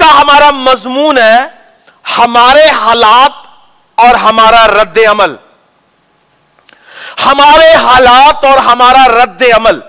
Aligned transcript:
کا 0.00 0.10
ہمارا 0.20 0.50
مضمون 0.50 1.18
ہے 1.18 1.38
ہمارے 2.18 2.66
حالات 2.80 3.46
اور 3.98 4.14
ہمارا 4.14 4.66
رد 4.68 4.98
عمل۔ 5.10 5.36
ہمارے 7.26 7.74
حالات 7.76 8.44
اور 8.44 8.58
ہمارا 8.66 9.06
رد 9.08 9.42
عمل۔ 9.56 9.80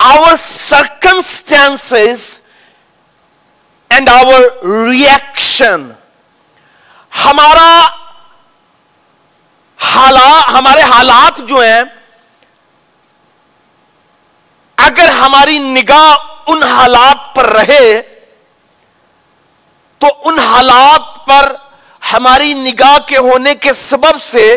Our 0.00 0.34
circumstance 0.36 1.92
and 3.90 4.08
our 4.08 4.40
reaction 4.88 5.90
ہمارا 7.24 7.72
حالات 9.78 10.48
ہمارے 10.54 10.82
حالات 10.82 11.38
جو 11.48 11.58
ہیں، 11.60 11.82
اگر 14.78 15.08
ہماری 15.20 15.58
نگاہ 15.58 16.14
ان 16.46 16.62
حالات 16.62 17.34
پر 17.34 17.46
رہے 17.50 17.86
تو 20.04 20.28
ان 20.28 20.38
حالات 20.38 21.26
پر 21.26 21.52
ہماری 22.12 22.52
نگاہ 22.52 22.98
کے 23.06 23.16
ہونے 23.16 23.54
کے 23.54 23.72
سبب 23.72 24.22
سے 24.22 24.56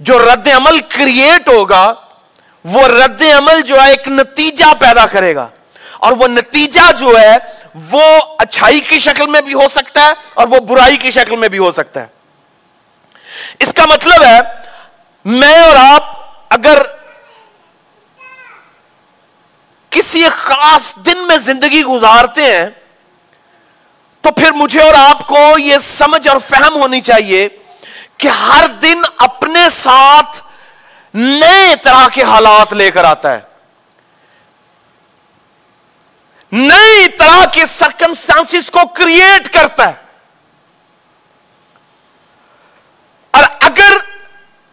جو 0.00 0.18
رد 0.18 0.48
عمل 0.48 0.78
کریٹ 0.78 1.48
ہوگا، 1.48 1.94
وہ 2.64 2.88
رد 2.88 3.22
عمل 3.22 3.62
جو 3.62 3.82
ہے 3.82 3.90
ایک 3.90 4.08
نتیجہ 4.08 4.64
پیدا 4.78 5.06
کرے 5.06 5.34
گا۔ 5.34 5.48
اور 5.98 6.12
وہ 6.12 6.28
نتیجہ 6.28 6.92
جو 6.92 7.20
ہے، 7.20 7.36
وہ 7.90 8.02
اچھائی 8.38 8.80
کی 8.80 8.98
شکل 8.98 9.26
میں 9.26 9.40
بھی 9.40 9.54
ہو 9.54 9.68
سکتا 9.74 10.06
ہے 10.06 10.12
اور 10.34 10.46
وہ 10.46 10.58
برائی 10.58 10.96
کی 10.96 11.10
شکل 11.10 11.36
میں 11.36 11.48
بھی 11.48 11.58
ہو 11.58 11.72
سکتا 11.72 12.00
ہے۔ 12.00 12.06
اس 13.58 13.74
کا 13.74 13.86
مطلب 13.86 14.22
ہے، 14.22 14.40
میں 15.24 15.58
اور 15.58 15.76
آپ 15.76 16.02
اگر 16.50 16.82
کسی 19.90 20.28
خاص 20.28 20.96
دن 20.96 21.26
میں 21.26 21.36
زندگی 21.36 21.84
گزارتے 21.84 22.56
ہیں 22.56 22.81
تو 24.22 24.30
پھر 24.30 24.52
مجھے 24.52 24.82
اور 24.82 24.94
آپ 24.94 25.26
کو 25.26 25.58
یہ 25.58 25.78
سمجھ 25.78 26.28
اور 26.28 26.38
فہم 26.38 26.74
ہونی 26.74 27.00
چاہیے 27.00 27.48
کہ 28.16 28.28
ہر 28.28 28.66
دن 28.66 29.02
اپنے 29.16 29.68
ساتھ 29.70 30.42
نئے 31.14 31.76
طرح 31.82 32.08
کے 32.08 32.22
حالات 32.22 32.72
لے 32.72 32.90
کر 32.90 33.04
آتا 33.04 33.32
ہے۔ 33.32 33.40
نئی 36.52 37.08
طرح 37.08 37.46
کے 37.52 37.66
سرکمسٹانس 37.66 38.70
کو 38.70 38.88
کریٹ 38.94 39.52
کرتا 39.54 39.88
ہے۔ 39.88 39.94
اور 43.30 43.42
اگر 43.60 43.92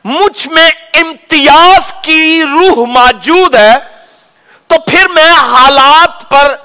مجھ 0.03 0.47
میں 0.47 0.71
امتیاز 0.93 1.93
کی 2.01 2.43
روح 2.43 2.85
موجود 2.85 3.55
ہے 3.55 3.75
تو 4.67 4.75
پھر 4.79 5.07
میں 5.07 5.31
حالات 5.31 6.29
پر 6.29 6.55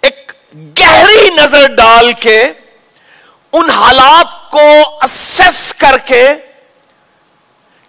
ایک 0.00 0.32
گہری 0.54 1.01
نظر 1.42 1.66
ڈال 1.66 2.12
کے 2.12 2.52
ان 3.52 3.70
حالات 3.70 4.50
کو 4.50 4.98
اسس 5.02 5.74
کر 5.74 5.98
کے 5.98 6.34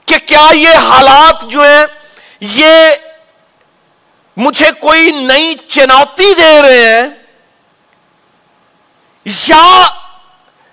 کہ 0.05 0.17
کیا 0.25 0.49
یہ 0.53 0.75
حالات 0.75 1.41
جو 1.41 1.61
ہیں، 1.61 1.85
یہ 2.39 2.71
مجھے 4.37 4.71
کوئی 4.79 5.11
نئی 5.11 5.55
چنوتی 5.55 6.33
دے 6.33 6.61
رہے 6.61 6.93
ہیں 6.93 7.07
یا 9.25 9.83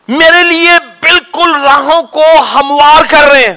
میرے 0.09 0.42
لیے 0.44 0.78
بالکل 1.00 1.55
راہوں 1.62 2.03
کو 2.03 2.25
ہموار 2.55 3.03
کر 3.09 3.28
رہے 3.28 3.48
ہیں۔ 3.48 3.56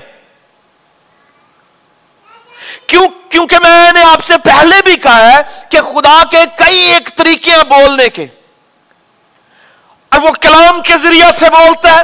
کیوں، 2.87 3.08
کیونکہ 3.30 3.59
میں 3.59 3.91
نے 3.91 4.03
آپ 4.03 4.25
سے 4.25 4.37
پہلے 4.37 4.81
بھی 4.83 4.95
کہا 4.97 5.31
ہے 5.31 5.41
کہ 5.69 5.81
خدا 5.81 6.23
کے 6.31 6.37
کئی 6.55 6.80
ایک 6.80 7.09
طریقے 7.15 7.52
ہیں 7.52 7.63
بولنے 7.63 8.09
کے۔ 8.09 8.27
اور 10.14 10.22
وہ 10.22 10.31
کلام 10.31 10.81
کے 10.81 10.97
ذریعہ 10.97 11.31
سے 11.31 11.45
بولتا 11.50 11.92
ہے، 11.92 12.02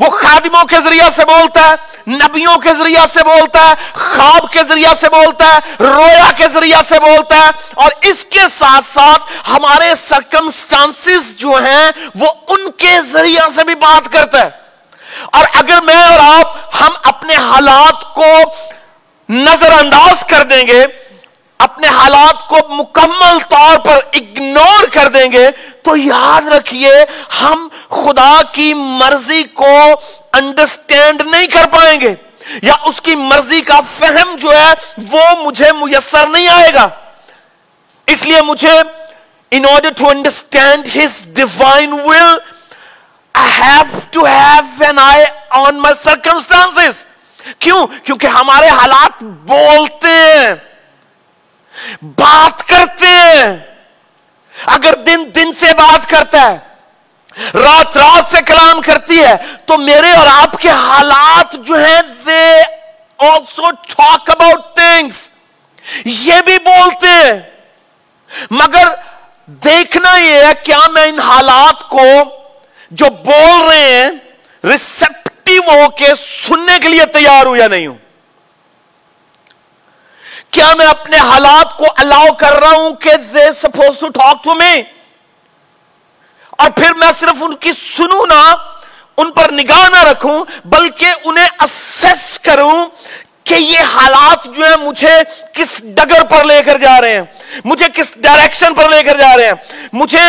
وہ 0.00 0.10
خادموں 0.10 0.64
کے 0.64 0.76
ذریعہ 0.84 1.10
سے 1.10 1.24
بولتا 1.24 1.60
ہے، 1.60 1.74
نبیوں 2.06 2.56
کے 2.56 2.74
ذریعہ 2.78 3.06
سے 3.12 3.22
بولتا 3.22 3.66
ہے، 3.66 3.74
خواب 3.92 4.52
کے 4.52 4.60
ذریعہ 4.68 4.94
سے 5.00 5.08
بولتا 5.08 5.44
ہے، 5.54 5.58
رویا 5.80 6.30
کے 6.36 6.48
ذریعہ 6.48 6.82
سے 6.88 7.00
بولتا 7.00 7.36
ہے۔ 7.36 7.50
اور 7.74 7.90
اس 8.00 8.24
کے 8.24 8.40
ساتھ 8.50 8.86
ساتھ 8.86 9.50
ہمارے 9.50 9.94
سرکمسٹانس 9.94 11.36
جو 11.36 11.50
ہیں، 11.50 11.90
وہ 12.14 12.32
ان 12.48 12.70
کے 12.70 13.02
ذریعہ 13.12 13.48
سے 13.54 13.64
بھی 13.64 13.74
بات 13.74 14.12
کرتا 14.12 14.42
ہے۔ 14.42 14.50
اور 15.32 15.46
اگر 15.54 15.80
میں 15.80 16.02
اور 16.02 16.40
آپ 16.40 16.56
ہم 16.80 16.92
اپنے 17.02 17.36
حالات 17.36 18.14
کو 18.14 18.34
نظر 19.28 19.72
انداز 19.72 20.24
کر 20.28 20.42
دیں 20.42 20.66
گے، 20.66 20.86
اپنے 21.58 21.88
حالات 21.88 22.48
کو 22.48 22.56
مکمل 22.68 23.38
طور 23.48 23.78
پر 23.78 23.96
اگنور 24.14 24.84
کر 24.92 25.08
دیں 25.08 25.32
گے 25.32 25.48
تو 25.82 25.96
یاد 25.96 26.48
رکھیے، 26.48 27.04
ہم 27.40 27.68
خدا 27.90 28.34
کی 28.52 28.72
مرضی 28.74 29.42
کو 29.54 29.74
انڈرسٹینڈ 30.32 31.22
نہیں 31.22 31.46
کر 31.46 31.66
پائیں 31.72 32.00
گے، 32.00 32.14
یا 32.62 32.74
اس 32.86 33.00
کی 33.00 33.14
مرضی 33.14 33.60
کا 33.60 33.80
فہم 33.98 34.34
جو 34.40 34.52
ہے، 34.52 34.72
وہ 35.12 35.24
مجھے 35.42 35.72
میسر 35.72 36.26
نہیں 36.26 36.48
آئے 36.48 36.72
گا۔ 36.74 36.88
اس 38.08 38.24
لیے 38.26 38.40
مجھے 38.42 38.80
in 39.52 39.66
order 39.70 39.92
to 39.96 40.08
understand 40.08 40.88
his 40.96 41.22
divine 41.36 41.92
will 41.92 42.38
I 43.34 43.52
have 43.52 43.98
to 44.10 44.24
have 44.26 44.84
an 44.84 44.98
eye 44.98 45.24
on 45.58 45.80
my 45.82 45.94
circumstances 45.94 47.04
کیوں؟ 47.58 47.86
کیونکہ 48.04 48.26
ہمارے 48.26 48.68
حالات 48.68 49.22
بولتے 49.48 50.08
ہیں، 50.08 50.54
بات 52.18 52.66
کرتے 52.68 53.06
ہیں۔ 53.06 53.56
اگر 54.66 54.94
دن 54.94 55.24
دن 55.34 55.52
سے 55.52 55.72
بات 55.74 56.08
کرتا 56.10 56.50
ہے، 56.50 56.58
رات 57.54 57.96
رات 57.96 58.30
سے 58.30 58.42
کلام 58.46 58.80
کرتی 58.80 59.22
ہے، 59.24 59.36
تو 59.66 59.78
میرے 59.78 60.12
اور 60.12 60.26
آپ 60.26 60.60
کے 60.60 60.68
حالات 60.68 61.56
جو 61.66 61.84
ہیں 61.84 62.02
they 62.26 62.44
also 63.18 63.70
talk 63.70 64.30
about 64.30 64.74
things 64.74 65.28
یہ 66.04 66.40
بھی 66.44 66.58
بولتے 66.58 67.08
ہیں۔ 67.08 67.40
مگر 68.50 68.88
دیکھنا 69.46 70.16
یہ 70.18 70.44
ہے، 70.44 70.52
کیا 70.62 70.86
میں 70.92 71.06
ان 71.06 71.20
حالات 71.20 71.88
کو 71.88 72.06
جو 72.90 73.06
بول 73.24 73.68
رہے 73.68 73.80
ہیں 73.80 74.10
ریسپٹیو 74.64 75.62
ہو 75.62 75.88
کے 75.90 76.14
سننے 76.18 76.78
کے 76.82 76.88
لیے 76.88 77.04
تیار 77.04 77.46
ہوں 77.46 77.56
یا 77.56 77.68
نہیں 77.68 77.86
ہوں؟ 77.86 77.96
کیا 80.52 80.72
میں 80.78 80.86
اپنے 80.86 81.18
حالات 81.18 81.76
کو 81.76 81.86
الاؤ 81.96 82.26
کر 82.38 82.58
رہا 82.60 82.70
ہوں 82.70 82.94
کہ 83.02 83.16
they 83.34 83.44
suppose 83.60 83.98
to 83.98 84.08
talk 84.18 84.42
to 84.44 84.54
me 84.54 84.82
اور 86.58 86.70
پھر 86.76 86.94
میں 86.94 87.10
صرف 87.18 87.42
ان 87.42 87.54
کی 87.60 87.72
سنوں 87.72 88.26
نہ 88.26 88.42
ان 89.16 89.30
پر 89.32 89.50
نگاہ 89.52 89.88
نہ 89.92 90.02
رکھوں، 90.04 90.44
بلکہ 90.64 91.28
انہیں 91.28 91.48
اسیس 91.60 92.38
کروں 92.44 92.86
کہ 93.44 93.54
یہ 93.54 93.80
حالات 93.94 94.44
جو 94.56 94.64
ہیں 94.64 94.76
مجھے 94.82 95.16
کس 95.54 95.76
ڈگر 95.96 96.24
پر 96.30 96.44
لے 96.44 96.60
کر 96.66 96.78
جا 96.78 97.00
رہے 97.00 97.14
ہیں، 97.14 97.24
مجھے 97.64 97.86
کس 97.94 98.14
ڈائریکشن 98.22 98.74
پر 98.74 98.88
لے 98.88 99.02
کر 99.02 99.16
جا 99.18 99.36
رہے 99.36 99.46
ہیں، 99.46 99.88
مجھے 99.92 100.24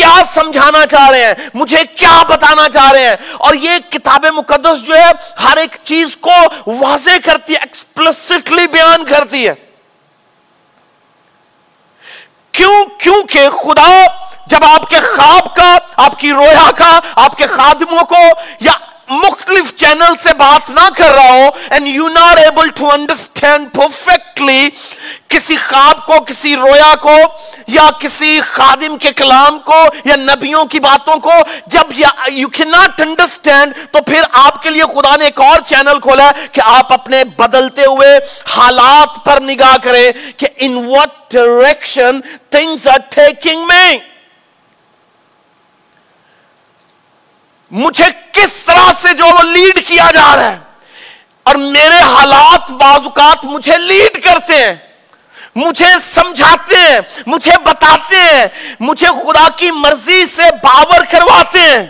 کیا 0.00 0.22
سمجھانا 0.34 0.86
چاہ 0.86 1.10
رہے 1.10 1.24
ہیں؟ 1.24 1.34
مجھے 1.54 1.84
کیا 1.84 2.22
بتانا 2.28 2.68
چاہ 2.68 2.90
رہے 2.90 3.08
ہیں؟ 3.08 3.16
اور 3.38 3.54
یہ 3.54 3.70
کتاب 3.90 4.26
مقدس 4.26 4.86
جو 4.86 4.94
ہے، 4.94 5.40
ہر 5.42 5.56
ایک 5.56 5.76
چیز 5.82 6.16
کو 6.16 6.30
واضح 6.66 7.10
کرتی 7.24 7.54
ہے 7.54 7.58
ایکسپلسٹلی 7.58 8.66
بیان 8.66 9.04
کرتی 9.04 9.48
ہے۔ 9.48 9.54
کیوں؟ 12.52 12.84
کیونکہ 12.98 13.50
خدا 13.50 14.06
جب 14.46 14.64
آپ 14.64 14.90
کے 14.90 14.96
خواب 14.96 15.56
کا، 15.56 15.78
آپ 15.96 16.20
کی 16.20 16.32
رویا 16.32 16.70
کا، 16.76 17.00
آپ 17.16 17.38
کے 17.38 17.46
خادموں 17.46 18.04
کو 18.04 18.22
یا 18.60 18.72
مختلف 19.10 19.74
چینل 19.76 20.14
سے 20.22 20.32
بات 20.38 20.70
نہ 20.70 20.88
کر 20.96 21.12
رہا 21.14 21.30
ہو 21.30 21.48
and 21.70 21.86
you 21.86 22.08
not 22.08 22.38
able 22.38 22.68
to 22.76 22.90
understand 22.92 23.72
perfectly 23.74 24.68
کسی 25.28 25.56
خواب 25.56 26.04
کو، 26.06 26.18
کسی 26.26 26.54
رویا 26.56 26.94
کو 27.00 27.16
یا 27.68 27.88
کسی 28.00 28.40
خادم 28.44 28.96
کے 29.00 29.12
کلام 29.12 29.58
کو 29.64 29.82
یا 30.04 30.16
نبیوں 30.16 30.64
کی 30.64 30.80
باتوں 30.80 31.16
کو، 31.26 31.32
جب 31.66 31.98
یو 32.28 32.48
کی 32.48 32.64
ناٹ 32.64 33.00
انڈرسٹینڈ 33.00 33.74
تو 33.92 34.00
پھر 34.06 34.22
آپ 34.44 34.62
کے 34.62 34.70
لیے 34.70 34.84
خدا 34.94 35.16
نے 35.16 35.24
ایک 35.24 35.40
اور 35.40 35.60
چینل 35.66 36.00
کھولا 36.02 36.30
کہ 36.52 36.60
آپ 36.66 36.92
اپنے 36.92 37.22
بدلتے 37.36 37.84
ہوئے 37.84 38.16
حالات 38.56 39.24
پر 39.24 39.40
نگاہ 39.42 39.76
کریں 39.82 40.10
کہ 40.38 40.46
in 40.56 40.76
what 40.86 41.18
direction 41.32 42.20
things 42.50 42.86
are 42.88 42.98
taking 43.10 43.66
میں 43.68 43.98
مجھے 47.70 48.04
کس 48.40 48.64
طرح 48.64 48.92
سے 48.96 49.14
جو 49.14 49.24
وہ 49.24 49.42
لیڈ 49.42 49.86
کیا 49.86 50.10
جا 50.14 50.36
رہا 50.36 50.50
ہے؟ 50.50 50.58
اور 51.42 51.54
میرے 51.54 52.00
حالات 52.00 52.70
بازوقات 52.70 53.44
مجھے 53.44 53.76
لیڈ 53.76 54.24
کرتے 54.24 54.54
ہیں، 54.54 54.76
مجھے 55.54 55.98
سمجھاتے 56.02 56.76
ہیں، 56.76 57.00
مجھے 57.26 57.52
بتاتے 57.64 58.16
ہیں، 58.16 58.74
مجھے 58.80 59.06
خدا 59.06 59.48
کی 59.56 59.70
مرضی 59.70 60.26
سے 60.26 60.42
باور 60.62 61.00
کرواتے 61.10 61.60
ہیں۔ 61.60 61.86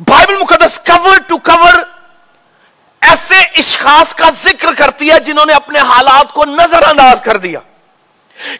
بائبل 0.00 0.36
مقدس 0.36 0.80
کور 0.86 1.18
ٹو 1.26 1.38
کور 1.38 1.74
ایسے 3.00 3.40
اشخاص 3.40 4.14
کا 4.14 4.30
ذکر 4.42 4.68
کرتی 4.78 5.10
ہے 5.10 5.20
جنہوں 5.20 5.46
نے 5.46 5.52
اپنے 5.52 5.78
حالات 5.78 6.32
کو 6.32 6.44
نظر 6.44 6.88
انداز 6.88 7.20
کر 7.22 7.36
دیا۔ 7.36 7.60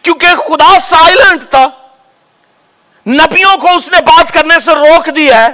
کیونکہ 0.01 0.27
خدا 0.27 0.79
سائلنٹ 0.79 1.43
تھا۔ 1.49 1.67
نبیوں 3.07 3.57
کو 3.57 3.75
اس 3.75 3.91
نے 3.91 4.01
بات 4.01 4.33
کرنے 4.33 4.59
سے 4.65 4.71
روک 4.71 5.09
دیا 5.15 5.41
ہے۔ 5.41 5.49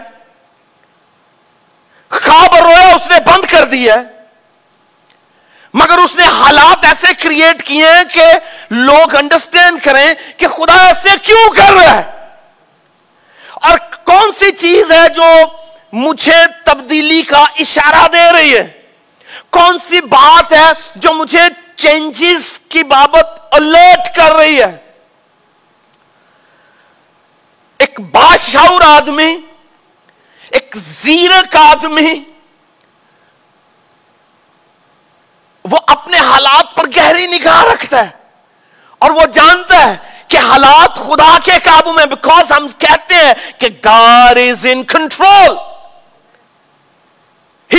خواب 2.10 2.56
رویا 2.56 2.96
اس 2.96 3.08
نے 3.08 3.20
بند 3.26 3.52
کر 3.52 3.66
دیا 3.66 3.96
ہے۔ 3.96 4.04
مگر 5.74 5.98
اس 5.98 6.16
نے 6.16 6.28
حالات 6.28 6.86
ایسے 6.86 7.08
کریٹ 7.14 7.64
کیے 7.64 7.88
ہیں 7.88 8.04
کہ 8.14 8.24
لوگ 8.70 9.16
انڈرسٹینڈ 9.16 9.84
کریں 9.84 10.14
کہ 10.38 10.48
خدا 10.48 10.88
ایسے 10.88 11.10
کیوں 11.24 11.50
کر 11.56 11.74
رہا 11.74 11.96
ہے۔ 11.96 12.12
اور 13.54 13.78
کون 14.04 14.32
سی 14.32 14.52
چیز 14.52 14.92
ہے 14.92 15.10
جو 15.10 15.32
مجھے 15.94 16.42
تبدیلی 16.66 17.22
کا 17.22 17.46
اشارہ 17.60 18.08
دے 18.08 18.32
رہی 18.34 18.58
ہے؟ 18.58 18.82
کون 19.50 19.78
سی 19.90 20.02
بات 20.02 20.54
ہے 20.54 20.72
جو 20.96 21.14
مجھے 21.14 21.42
چینجز 21.76 22.60
کی 22.60 22.84
بابت 22.84 23.42
الرٹ 23.52 24.16
کر 24.16 24.32
رہی 24.34 24.62
ہے؟ 24.62 24.89
ایک 27.80 28.00
بادشاہ 28.00 28.96
آدمی، 28.96 29.38
ایک 30.52 30.76
زیرک 30.76 31.56
آدمی، 31.56 32.24
وہ 35.66 35.78
اپنے 35.88 36.18
حالات 36.18 36.76
پر 36.76 36.84
گہری 36.96 37.28
نگاہ 37.28 37.64
رکھتا 37.74 38.04
ہے 38.04 38.10
اور 39.00 39.12
وہ 39.12 39.26
جانتا 39.26 39.88
ہے 39.88 39.96
کہ 40.28 40.38
حالات 40.38 40.96
خدا 40.96 41.38
کے 41.44 41.52
قابو 41.64 41.94
میں 41.94 42.06
بیکاز 42.06 42.52
ہم 42.52 42.68
کہتے 42.78 43.16
ہیں 43.16 43.34
کہ 43.58 43.68
گاڈ 43.86 44.38
از 44.38 44.68
ان 44.72 44.84
کنٹرول 44.84 45.56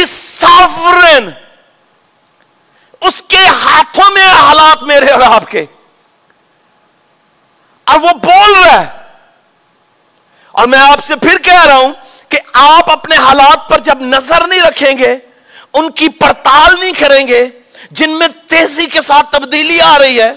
سافرن 0.08 1.30
اس 3.00 3.22
کے 3.28 3.46
ہاتھوں 3.46 4.10
میں 4.14 4.26
حالات 4.26 4.82
میرے 4.82 5.10
اور 5.10 5.20
آپ 5.20 5.50
کے۔ 5.50 5.66
اور 7.84 8.00
وہ 8.00 8.10
بول 8.12 8.54
رہا 8.54 8.80
ہے 8.80 8.99
اور 10.60 10.68
میں 10.68 10.78
آپ 10.78 11.06
سے 11.06 11.16
پھر 11.16 11.38
کہہ 11.38 11.64
رہا 11.64 11.76
ہوں 11.76 11.92
کہ 12.28 12.38
آپ 12.52 12.90
اپنے 12.90 13.16
حالات 13.16 13.68
پر 13.68 13.78
جب 13.78 14.00
نظر 14.00 14.46
نہیں 14.46 14.60
رکھیں 14.60 14.98
گے، 14.98 15.18
ان 15.72 15.90
کی 15.90 16.08
پڑتال 16.08 16.78
نہیں 16.80 16.92
کریں 16.92 17.26
گے 17.28 17.48
جن 17.90 18.10
میں 18.18 18.28
تیزی 18.46 18.86
کے 18.86 19.00
ساتھ 19.02 19.32
تبدیلی 19.32 19.80
آ 19.80 19.98
رہی 19.98 20.20
ہے، 20.20 20.32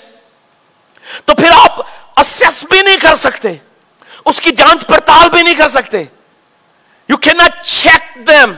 تو 1.26 1.36
پھر 1.36 1.52
آپ 1.52 1.82
اسیس 2.20 2.64
بھی 2.70 2.82
نہیں 2.82 2.98
کر 2.98 3.16
سکتے، 3.16 3.56
اس 4.26 4.42
کی 4.42 4.52
جانچ 4.52 4.88
پڑتال 4.88 5.30
بھی 5.30 5.42
نہیں 5.42 5.56
کر 5.56 5.70
سکتے۔ 5.70 6.04
You 7.10 7.18
can 7.18 7.38
not 7.38 7.66
check 7.66 8.28
them 8.28 8.54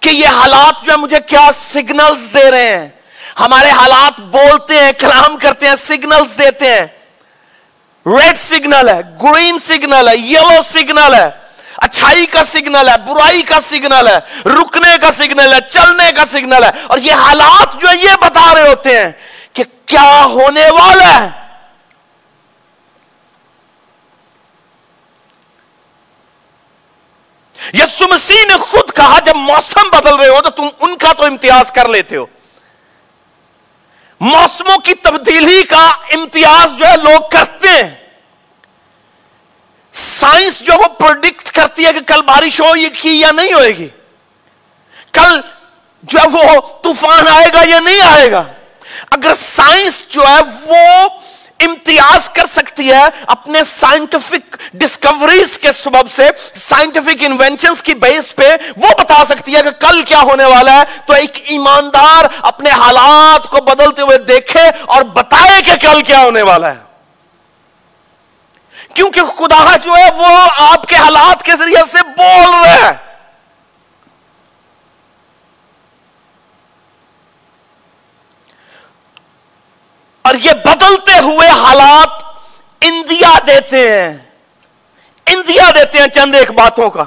کہ 0.00 0.08
یہ 0.08 0.28
حالات 0.28 0.84
جو 0.84 0.92
ہے 0.92 0.96
مجھے 0.96 1.20
کیا 1.26 1.50
سگنلز 1.54 2.28
دے 2.34 2.50
رہے 2.50 2.76
ہیں۔ 2.76 2.88
ہمارے 3.40 3.70
حالات 3.70 4.20
بولتے 4.20 4.78
ہیں، 4.78 4.92
کلام 4.92 5.36
کرتے 5.36 5.68
ہیں 5.68 5.76
سگنلز 5.76 6.38
دیتے 6.38 6.70
ہیں۔ 6.70 6.86
ریڈ 8.06 8.36
سگنل 8.38 8.88
ہے 8.88 9.00
گرین 9.22 9.58
سگنل 9.58 10.08
ہے 10.08 10.16
یلو 10.16 10.62
سگنل 10.64 11.14
ہے 11.14 11.28
اچھائی 11.82 12.26
کا 12.26 12.44
سگنل 12.44 12.88
ہے 12.88 12.96
برائی 13.06 13.42
کا 13.42 13.60
سگنل 13.60 14.08
ہے 14.08 14.18
رکنے 14.50 14.96
کا 14.98 15.10
سگنل 15.12 15.52
ہے 15.52 15.58
چلنے 15.70 16.10
کا 16.12 16.26
سگنل 16.26 16.64
ہے 16.64 16.70
اور 16.86 16.98
یہ 16.98 17.24
حالات 17.24 17.80
جو 17.80 17.88
یہ 18.02 18.14
بتا 18.22 18.52
رہے 18.54 18.68
ہوتے 18.68 19.00
ہیں 19.00 19.10
کہ 19.52 19.64
کیا 19.86 20.24
ہونے 20.26 20.68
والا 20.70 21.10
ہے 21.14 21.28
یسو 27.74 28.06
مسیح 28.10 28.44
نے 28.48 28.56
خود 28.60 28.90
کہا 28.96 29.18
جب 29.26 29.36
موسم 29.36 29.88
بدل 29.92 30.14
رہے 30.14 30.28
ہو 30.28 30.40
تو 30.40 30.50
تم 30.52 30.68
ان 30.80 30.96
کا 30.96 31.12
تو 31.12 31.24
امتیاز 31.24 31.72
کر 31.72 31.88
لیتے 31.88 32.16
ہو 32.16 32.26
موسموں 34.20 34.78
کی 34.78 34.94
تبدیلی 34.94 35.64
کا 35.64 35.90
امتیاز 36.12 36.78
جو 36.78 36.86
ہے 36.86 36.96
لوگ 36.96 37.20
کرتے 37.30 37.68
ہیں۔ 37.68 37.94
سائنس 39.92 40.60
جو 40.60 40.72
وہ 40.72 40.88
پروڈکٹ 40.88 41.50
کرتی 41.50 41.86
ہے 41.86 41.92
کہ 41.92 42.00
کل 42.00 42.22
بارش 42.22 42.60
ہو 42.60 42.76
یہ 42.76 42.88
یا 43.04 43.30
نہیں 43.30 43.52
ہوئے 43.52 43.76
گی۔ 43.76 43.88
کل 45.12 45.40
جو 46.02 46.18
ہے 46.18 46.28
وہ 46.28 46.60
طوفان 46.82 47.28
آئے 47.28 47.52
گا 47.54 47.60
یا 47.64 47.80
نہیں 47.80 48.02
آئے 48.02 48.30
گا۔ 48.30 48.44
اگر 49.10 49.32
سائنس 49.40 50.08
جو 50.08 50.22
ہے 50.22 50.40
وہ 50.62 51.08
امتیاز 51.60 52.30
کر 52.30 52.46
سکتی 52.46 52.92
ہے 52.92 53.04
اپنے 53.26 53.64
سائنٹیفک 53.64 54.56
ڈسکوریز 54.72 55.58
کے 55.58 55.72
سبب 55.72 56.10
سے 56.10 56.30
سائنٹیفک 56.56 57.24
انوینشنز 57.24 57.82
کی 57.82 57.94
بیس 57.94 58.36
پہ 58.36 58.56
وہ 58.76 58.88
بتا 58.98 59.24
سکتی 59.28 59.56
ہے 59.56 59.62
کہ 59.62 59.70
کل 59.70 60.02
کیا 60.02 60.20
ہونے 60.20 60.44
والا 60.44 60.72
ہے۔ 60.72 60.82
تو 61.06 61.12
ایک 61.12 61.42
ایماندار 61.44 62.24
اپنے 62.42 62.70
حالات 62.70 63.50
کو 63.50 63.56
بدلتے 63.56 64.02
ہوئے 64.02 64.18
دیکھے 64.18 64.70
اور 64.86 65.02
بتائے 65.02 65.62
کہ 65.62 65.72
کل 65.80 66.00
کیا 66.00 66.18
ہونے 66.18 66.42
والا 66.42 66.70
ہے۔ 66.70 66.86
کیونکہ 68.94 69.24
خدا 69.24 69.76
جو 69.76 69.96
ہے 69.96 70.10
وہ 70.16 70.48
آپ 70.56 70.86
کے 70.86 70.96
حالات 70.96 71.42
کے 71.42 71.52
ذریعے 71.58 71.86
سے 71.86 71.98
بول 72.16 72.54
رہے 72.54 72.78
ہیں 72.82 72.92
اور 80.22 80.34
یہ 80.34 80.52
بدلتے 80.52 81.18
ہوئے 81.18 81.48
حالات 81.48 82.08
اندیا 82.80 83.35
دیتے 83.46 84.02
ہیں۔ 84.02 84.18
اندیا 85.26 85.70
دیتے 85.74 85.98
ہیں 85.98 86.08
چند 86.08 86.34
ایک 86.34 86.50
باتوں 86.50 86.90
کا۔ 86.90 87.04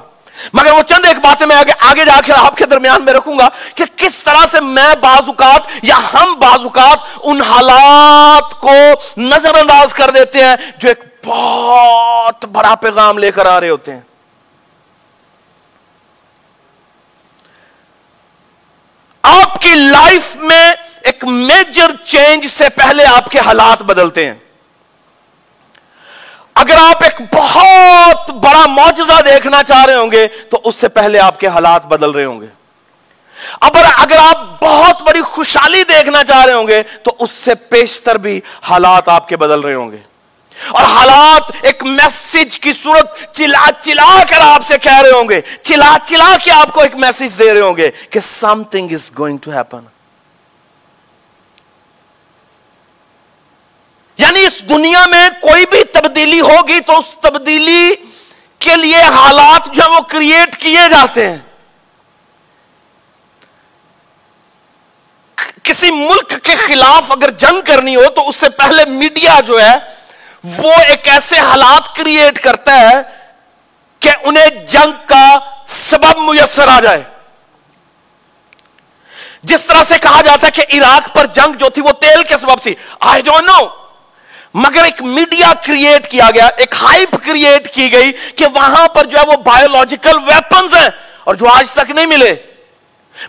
مگر 0.54 0.72
وہ 0.72 0.82
چند 0.82 1.06
ایک 1.06 1.18
باتیں 1.18 1.46
میں 1.46 1.56
آگے 1.56 1.72
آگے 1.80 2.06
جا 2.06 2.22
کے 2.26 2.34
آپ 2.34 2.58
کے 2.58 2.66
درمیان 2.66 3.06
میں 3.06 3.14
رکھوں 3.14 3.38
گا 3.38 3.50
کہ 3.76 3.84
کس 3.96 4.24
طرح 4.24 4.48
سے 4.52 4.60
میں 4.60 4.96
بعض 5.02 5.28
اوقات 5.28 5.62
یا 5.84 6.00
ہم 6.14 6.34
بعض 6.40 6.60
اوقات 6.64 6.98
ان 7.24 7.42
حالات 7.42 8.62
کو 8.62 8.76
نظر 9.18 9.56
انداز 9.56 9.94
کر 9.94 10.10
دیتے 10.10 10.42
ہیں 10.42 10.56
جو 10.78 10.90
ایک 10.90 11.00
بہت 11.26 12.46
بڑا 12.46 12.76
پیغام 12.76 13.18
لے 13.18 13.32
کر 13.32 13.46
آ 13.46 13.60
رہے 13.60 13.70
ہوتے 13.70 13.94
ہیں۔ 13.94 14.02
آپ 19.22 19.62
کی 19.62 19.76
لائف 19.76 20.36
میں 20.36 20.72
ایک 21.04 21.24
میجر 21.24 21.92
چینج 22.06 22.48
سے 22.48 22.70
پہلے 22.70 23.06
آپ 23.06 23.32
کے 23.32 23.40
حالات 23.40 23.82
بدلتے 23.82 24.28
ہیں۔ 24.28 24.36
اگر 26.60 26.76
آپ 26.78 27.04
ایک 27.04 27.22
بہت 27.34 28.30
بڑا 28.30 28.66
معجزہ 28.66 29.22
دیکھنا 29.22 29.64
چاہ 29.64 29.86
رہے 29.86 29.96
ہوں 29.96 30.12
گے، 30.12 30.28
تو 30.28 30.62
اس 30.64 30.76
سے 30.76 30.88
پہلے 30.88 31.20
آپ 31.20 31.40
کے 31.40 31.48
حالات 31.48 31.86
بدل 31.86 32.12
رہے 32.12 32.26
ہوں 32.26 32.42
گے۔ 32.42 32.46
اگر 33.62 34.18
آپ 34.20 34.62
بہت 34.62 35.02
بڑی 35.02 35.22
خوشحالی 35.22 35.84
دیکھنا 35.84 36.24
چاہ 36.24 36.46
رہے 36.46 36.54
ہوں 36.54 36.68
گے، 36.68 36.84
تو 37.04 37.12
اس 37.20 37.32
سے 37.32 37.56
پیشتر 37.56 38.18
بھی 38.18 38.42
حالات 38.62 39.10
آپ 39.10 39.28
کے 39.28 39.38
بدل 39.38 39.60
رہے 39.60 39.74
ہوں 39.74 39.92
گے۔ 39.92 39.98
اور 40.70 40.84
حالات 40.84 41.52
ایک 41.62 41.84
میسج 41.84 42.60
کی 42.60 42.74
صورت 42.74 43.34
چلا 43.34 43.66
چلا 43.82 44.24
کر 44.30 44.42
آپ 44.42 44.66
سے 44.68 44.78
کہہ 44.78 45.02
رہے 45.02 45.12
ہوں 45.12 45.30
گے۔ 45.30 45.42
چلا 45.62 45.98
چلا 46.06 46.36
کے 46.44 46.52
آپ 46.52 46.74
کو 46.74 46.82
ایک 46.82 46.96
میسج 46.96 47.40
دے 47.40 47.54
رہے 47.54 47.62
ہوں 47.62 47.78
گے 47.78 47.92
کہ 48.10 48.20
something 48.64 48.92
is 48.92 49.12
going 49.20 49.38
to 49.38 49.52
happen 49.52 49.86
یعنی 54.20 54.46
اس 54.46 54.60
دنیا 54.70 55.06
میں 55.06 55.30
کوئی 55.42 55.66
بھی 55.66 55.84
تبدیلی 55.84 56.42
ہوگی 56.42 56.80
تو 56.80 56.98
اس 56.98 57.06
تبدیلی 57.22 57.96
کے 58.60 58.76
لیے 58.76 59.02
حالات 59.02 59.76
جو 59.76 59.92
وہ 59.92 60.00
کریٹ 60.00 60.58
کیے 60.58 60.90
جاتے 60.90 61.30
ہیں۔ 61.30 61.38
کسی 65.64 65.92
ملک 65.92 66.44
کے 66.44 66.56
خلاف 66.56 67.12
اگر 67.12 67.30
جنگ 67.30 67.62
کرنی 67.66 67.96
ہو 67.96 68.10
تو 68.16 68.30
اس 68.30 68.36
سے 68.36 68.50
پہلے 68.50 68.86
میڈیا 68.86 69.40
جو 69.40 69.62
ہے 69.62 69.76
وہ 70.44 70.74
ایک 70.88 71.08
ایسے 71.08 71.40
حالات 71.40 71.96
کریٹ 71.96 72.40
کرتا 72.44 72.90
ہے 72.90 73.02
کہ 74.00 74.10
انہیں 74.24 74.50
جنگ 74.66 74.92
کا 75.06 75.40
سبب 75.68 76.18
میسر 76.18 76.68
آ 76.68 76.80
جائے۔ 76.80 77.04
جس 79.44 79.66
طرح 79.66 79.84
سے 79.84 79.94
کہا 80.02 80.22
جاتا 80.22 80.48
ہے 80.48 80.52
کہ 80.52 80.78
عراق 80.78 81.16
پر 81.16 81.26
جنگ 81.26 81.54
جو 81.54 81.70
تھی 81.70 81.82
وہ 81.82 81.92
تیل 81.92 82.24
کے 82.24 82.38
سبب 82.38 82.60
تھی۔ 82.62 82.76
آئی 83.00 83.22
ڈونٹ 83.22 83.48
نو 83.48 83.79
مگر 84.54 84.84
ایک 84.84 85.02
میڈیا 85.02 85.54
کریٹ 85.66 86.08
کیا 86.08 86.30
گیا، 86.32 86.48
ایک 86.58 86.76
ہائپ 86.82 87.26
کریٹ 87.26 87.74
کی 87.74 87.92
گئی 87.92 88.12
کہ 88.36 88.46
وہاں 88.46 88.88
پر 88.88 89.06
جو 89.06 89.20
ہے 89.20 89.24
وہ 89.26 89.34
بایولوجیکل 89.34 90.18
ویپنز 90.18 90.76
ہیں 90.76 90.90
اور 91.24 91.36
جو 91.36 91.48
آج 91.48 91.72
تک 91.72 91.92
نہیں 91.92 92.06
ملے۔ 92.06 92.36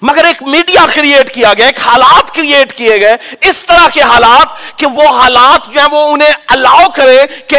مگر 0.03 0.25
ایک 0.25 0.43
میڈیا 0.43 0.87
کریٹ 0.95 1.35
کیا 1.35 1.55
گیا، 1.55 1.67
ایک 1.67 1.81
حالات 1.81 2.35
کریٹ 2.35 2.73
کیے 2.73 3.00
گئے۔ 3.00 3.17
اس 3.41 3.67
طرح 3.67 3.89
کے 3.89 4.00
حالات 4.00 4.79
کہ 4.79 4.87
وہ 4.87 5.09
حالات 5.09 5.75
جو 5.75 5.81
ہیں 5.81 5.89
وہ 5.91 6.12
انہیں 6.12 6.33
الاؤ 6.47 6.89
کرے 6.95 7.27
کہ 7.47 7.57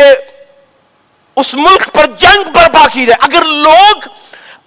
اس 1.35 1.53
ملک 1.53 1.93
پر 1.93 2.05
جنگ 2.05 2.51
برپا 2.51 2.87
کی 2.93 3.05
جائے۔ 3.05 3.17
اگر 3.21 3.45
لوگ 3.45 4.07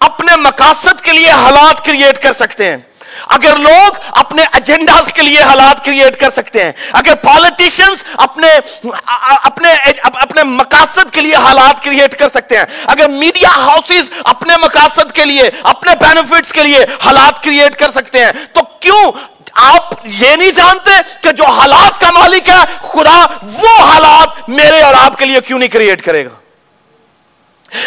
اپنے 0.01 0.37
مقاصد 0.37 1.01
کے 1.01 1.13
لیے 1.13 1.31
حالات 1.31 1.85
کریٹ 1.85 2.23
کر 2.23 2.33
سکتے 2.33 2.71
ہیں 2.71 2.77
اگر 3.30 3.56
لوگ 3.59 3.99
اپنے 4.18 4.42
ایجنڈاز 4.52 5.12
کے 5.12 5.23
لیے 5.23 5.42
حالات 5.42 5.85
کریٹ 5.85 6.21
کر 6.21 6.30
سکتے 6.37 6.64
ہیں، 6.64 6.73
اگر 6.92 7.14
پالیٹیشنز 7.23 8.04
اپنے 8.18 8.49
اپنے 9.42 9.75
اپنے 10.02 10.42
مقاصد 10.44 11.11
کے 11.14 11.21
لیے 11.21 11.35
حالات 11.37 11.83
کریٹ 11.85 12.18
کر 12.18 12.28
سکتے 12.35 12.56
ہیں، 12.56 12.64
اگر 12.87 13.09
میڈیا 13.11 13.49
ہاؤسز 13.50 14.11
اپنے 14.25 14.56
مقاصد 14.62 15.12
کے 15.12 15.25
لیے، 15.25 15.50
اپنے 15.64 15.94
بینیفٹس 16.00 16.52
کے 16.52 16.62
لیے 16.62 16.85
حالات 17.04 17.42
کریٹ 17.44 17.76
کر 17.76 17.92
سکتے 17.92 18.25
ہیں، 18.25 18.33
تو 18.52 18.62
کیوں 18.80 19.12
آپ 19.62 19.94
یہ 20.04 20.37
نہیں 20.37 20.50
جانتے 20.50 20.90
کہ 21.23 21.33
جو 21.33 21.44
حالات 21.47 22.00
کا 22.00 22.11
مالک 22.11 22.49
ہے، 22.49 22.62
خدا 22.83 23.18
وہ 23.42 23.78
حالات 23.80 24.49
میرے 24.49 24.80
اور 24.83 24.94
آپ 24.94 25.18
کے 25.18 25.25
لیے 25.25 25.40
کیوں 25.40 25.59
نہیں 25.59 25.68
کریٹ 25.68 26.04
کرے 26.04 26.25
گا؟ 26.25 26.30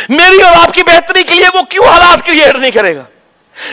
میری 0.10 0.42
اور 0.42 0.56
آپ 0.58 0.74
کی 0.74 0.84
بہتری 0.84 1.24
کے 1.24 1.36
لیے 1.36 1.48
وہ 1.54 1.62
کیوں 1.70 1.86
حالات 1.88 2.26
کریٹ 2.26 2.58
نہیں 2.58 2.72
کرے 2.72 2.96
گا؟ 2.96 3.04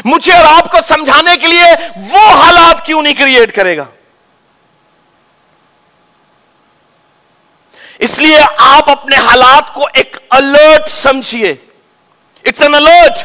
مجھے 0.05 0.33
اور 0.33 0.45
آپ 0.57 0.71
کو 0.71 0.79
سمجھانے 0.89 1.37
کے 1.37 1.47
لیے 1.47 1.75
وہ 1.97 2.29
حالات 2.31 2.87
کیوں 2.87 3.03
نہیں 3.03 3.15
کریٹ 3.15 3.55
کرے 3.55 3.77
گا؟ 3.77 3.85
اس 7.99 8.19
لیے 8.19 8.39
آپ 8.57 8.91
اپنے 8.91 9.17
حالات 9.17 9.75
کو 9.75 9.87
ایک 9.93 10.17
الرٹ 10.31 10.91
سمجھیے۔ 10.91 11.55
اٹس 12.45 12.63
این 12.63 12.75
الرٹ 12.75 13.19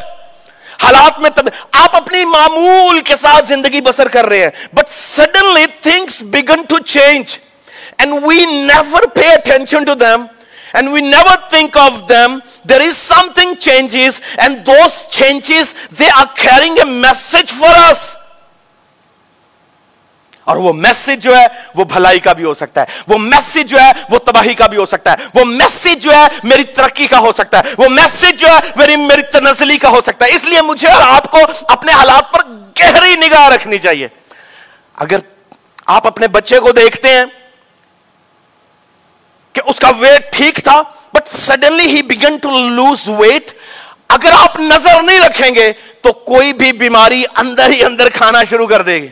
حالات 0.82 1.20
میں 1.20 1.30
تب 1.30 1.48
آپ 1.72 1.96
اپنی 1.96 2.24
معمول 2.24 3.00
کے 3.00 3.16
ساتھ 3.16 3.46
زندگی 3.48 3.80
بسر 3.80 4.08
کر 4.08 4.26
رہے 4.26 4.38
ہیں 4.38 4.50
but 4.72 4.88
suddenly 4.88 5.66
things 5.80 6.22
begin 6.22 6.64
to 6.64 6.78
change 6.78 7.38
and 7.98 8.14
we 8.26 8.44
never 8.44 9.02
pay 9.02 9.32
attention 9.32 9.84
to 9.84 9.94
them 9.94 10.24
and 10.74 10.88
we 10.88 11.00
never 11.00 11.36
think 11.50 11.76
of 11.78 11.92
them 12.08 12.38
there 12.68 12.80
is 12.80 12.96
something 13.34 13.54
changes 13.54 14.20
and 14.36 14.66
those 14.66 15.02
changes 15.10 15.74
they 15.98 16.10
are 16.14 16.24
carrying 16.34 16.78
a 16.78 16.84
message 16.84 17.52
for 17.58 17.90
us 17.90 18.16
اور 20.44 20.56
وہ 20.56 20.72
message 20.72 21.22
جو 21.22 21.36
ہے، 21.36 21.46
وہ 21.74 21.84
بھلائی 21.84 22.18
کا 22.18 22.32
بھی 22.32 22.44
ہو 22.44 22.54
سکتا 22.54 22.80
ہے. 22.80 22.86
وہ 23.08 23.18
میسج 23.18 23.70
جو 23.70 23.78
ہے، 23.80 23.90
وہ 24.10 24.18
تباہی 24.18 24.54
کا 24.54 24.66
بھی 24.66 24.76
ہو 24.76 24.86
سکتا 24.86 25.12
ہے. 25.12 25.16
وہ 25.34 25.44
میسج 25.44 26.02
جو 26.02 26.12
ہے، 26.12 26.26
میری 26.44 26.64
ترقی 26.64 27.06
کا 27.06 27.18
ہو 27.18 27.32
سکتا 27.32 27.58
ہے. 27.58 27.74
وہ 27.78 27.88
میسج 27.88 28.40
جو 28.40 28.46
ہے، 28.46 28.58
میری 28.76 28.96
میری 28.96 29.22
تنزلی 29.22 29.78
کا 29.78 29.88
ہو 29.88 30.00
سکتا 30.06 30.26
ہے. 30.26 30.30
اس 30.30 30.44
لیے 30.44 30.62
مجھے 30.62 30.88
اور 30.88 31.02
آپ 31.02 31.30
کو 31.30 31.38
اپنے 31.68 31.92
حالات 31.92 32.32
پر 32.32 32.40
گہری 32.80 33.16
نگاہ 33.16 33.48
رکھنی 33.48 33.78
چاہیے. 33.78 34.08
اگر 34.94 35.18
آپ 35.86 36.06
اپنے 36.06 36.28
بچے 36.28 36.58
کو 36.58 36.72
دیکھتے 36.72 37.08
ہیں 37.08 37.24
کہ 39.54 39.60
اس 39.66 39.78
کا 39.80 39.90
ویٹ 39.98 40.32
ٹھیک 40.32 40.60
تھا 40.64 40.82
but 41.14 41.28
suddenly 41.28 41.86
he 41.86 42.02
begin 42.02 42.36
to 42.36 42.50
lose 42.68 43.08
weight 43.08 43.52
اگر 44.08 44.32
آپ 44.32 44.58
نظر 44.60 45.02
نہیں 45.02 45.20
رکھیں 45.20 45.54
گے، 45.54 45.72
تو 46.02 46.12
کوئی 46.12 46.52
بھی 46.52 46.72
بیماری 46.72 47.24
اندر 47.36 47.70
ہی 47.70 47.82
اندر 47.84 48.08
کھانا 48.08 48.42
شروع 48.44 48.66
کر 48.66 48.82
دے 48.82 49.00
گی. 49.02 49.08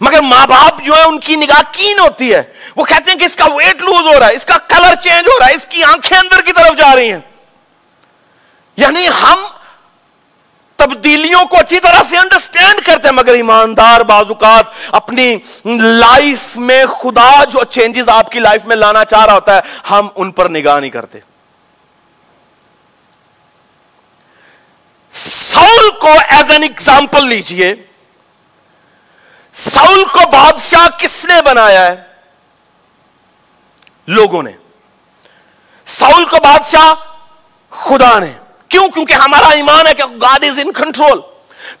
مگر 0.00 0.20
ماں 0.20 0.46
باپ 0.46 0.82
جو 0.84 0.96
ہے، 0.96 1.02
ان 1.02 1.18
کی 1.20 1.36
نگاہ 1.36 1.62
کین 1.72 1.98
ہوتی 1.98 2.32
ہے. 2.34 2.42
وہ 2.76 2.84
کہتے 2.84 3.10
ہیں 3.10 3.18
کہ 3.18 3.24
اس 3.24 3.36
کا 3.36 3.46
ویٹ 3.52 3.82
لوز 3.82 4.06
ہو 4.06 4.18
رہا 4.20 4.26
ہے، 4.26 4.34
اس 4.34 4.46
کا 4.46 4.58
کلر 4.68 4.94
چینج 4.94 5.28
ہو 5.28 5.38
رہا 5.38 5.48
ہے، 5.48 5.54
اس 5.54 5.66
کی 5.66 5.82
آنکھیں 5.84 6.18
اندر 6.18 6.40
کی 6.40 6.52
طرف 6.52 6.76
جا 6.78 6.94
رہی 6.96 7.12
ہیں. 7.12 7.20
یعنی 8.78 9.06
ہم 9.22 9.44
تبدیلیوں 10.78 11.44
کو 11.44 11.56
اچھی 11.56 11.80
طرح 11.80 12.02
سے 12.02 12.18
انڈرسٹینڈ 12.18 12.86
کرتے 12.86 13.08
ہیں، 13.08 13.14
مگر 13.14 13.34
ایماندار 13.34 14.00
بازوقات 14.00 14.64
اپنی 14.92 15.36
لائف 15.80 16.56
میں 16.56 16.86
خدا 16.86 17.44
جو 17.44 17.64
چینجز 17.64 18.08
آپ 18.08 18.32
کی 18.32 18.38
لائف 18.38 18.64
میں 18.64 18.76
لانا 18.76 19.04
چاہ 19.04 19.24
رہا 19.24 19.34
ہوتا 19.34 19.56
ہے، 19.56 19.60
ہم 19.90 20.08
ان 20.16 20.30
پر 20.30 20.48
نگاہ 20.48 20.80
نہیں 20.80 20.90
کرتے۔ 20.90 21.18
سول 25.30 25.90
کو 26.00 26.08
ایز 26.28 26.50
این 26.50 26.62
ایگزامپل 26.62 27.28
لیجیے۔ 27.28 27.74
سول 29.52 30.04
کو 30.04 30.20
بادشاہ 30.30 30.88
کس 30.98 31.24
نے 31.24 31.42
بنایا 31.42 31.86
ہے؟ 31.86 31.96
لوگوں 34.06 34.42
نے۔ 34.42 34.52
سول 35.86 36.24
کو 36.24 36.36
بادشاہ 36.36 36.94
خدا 37.70 38.18
نے۔ 38.18 38.32
کیوں؟ 38.68 38.88
کیونکہ 38.88 39.14
ہمارا 39.14 39.48
ایمان 39.54 39.86
ہے 39.86 39.94
کہ 39.94 40.04
گاڈ 40.22 40.44
از 40.44 40.58
ان 40.64 40.72
کنٹرول 40.72 41.20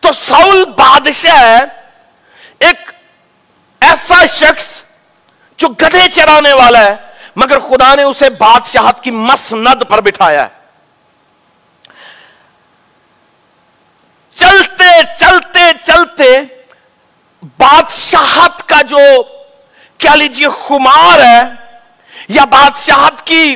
تو 0.00 0.12
سول 0.12 0.64
بادشاہ 0.76 1.40
ہے 1.40 1.64
ایک 2.58 2.90
ایسا 3.82 4.24
شخص 4.32 4.66
جو 5.58 5.68
گدے 5.80 6.06
چرانے 6.08 6.52
والا 6.52 6.84
ہے، 6.84 6.94
مگر 7.36 7.58
خدا 7.60 7.94
نے 7.94 8.02
اسے 8.02 8.28
بادشاہت 8.38 9.02
کی 9.04 9.10
مسند 9.10 9.82
پر 9.88 10.00
بٹھایا 10.00 10.44
ہے۔ 10.44 10.56
چلتے 14.32 14.88
چلتے 15.18 15.70
چلتے 15.82 16.40
بادشاہت 17.58 18.68
کا 18.68 18.80
جو 18.82 18.98
کیا 19.98 20.14
لیجیے 20.14 20.48
خمار 20.58 21.18
ہے، 21.18 21.42
یا 22.28 22.44
بادشاہت 22.50 23.26
کی 23.26 23.54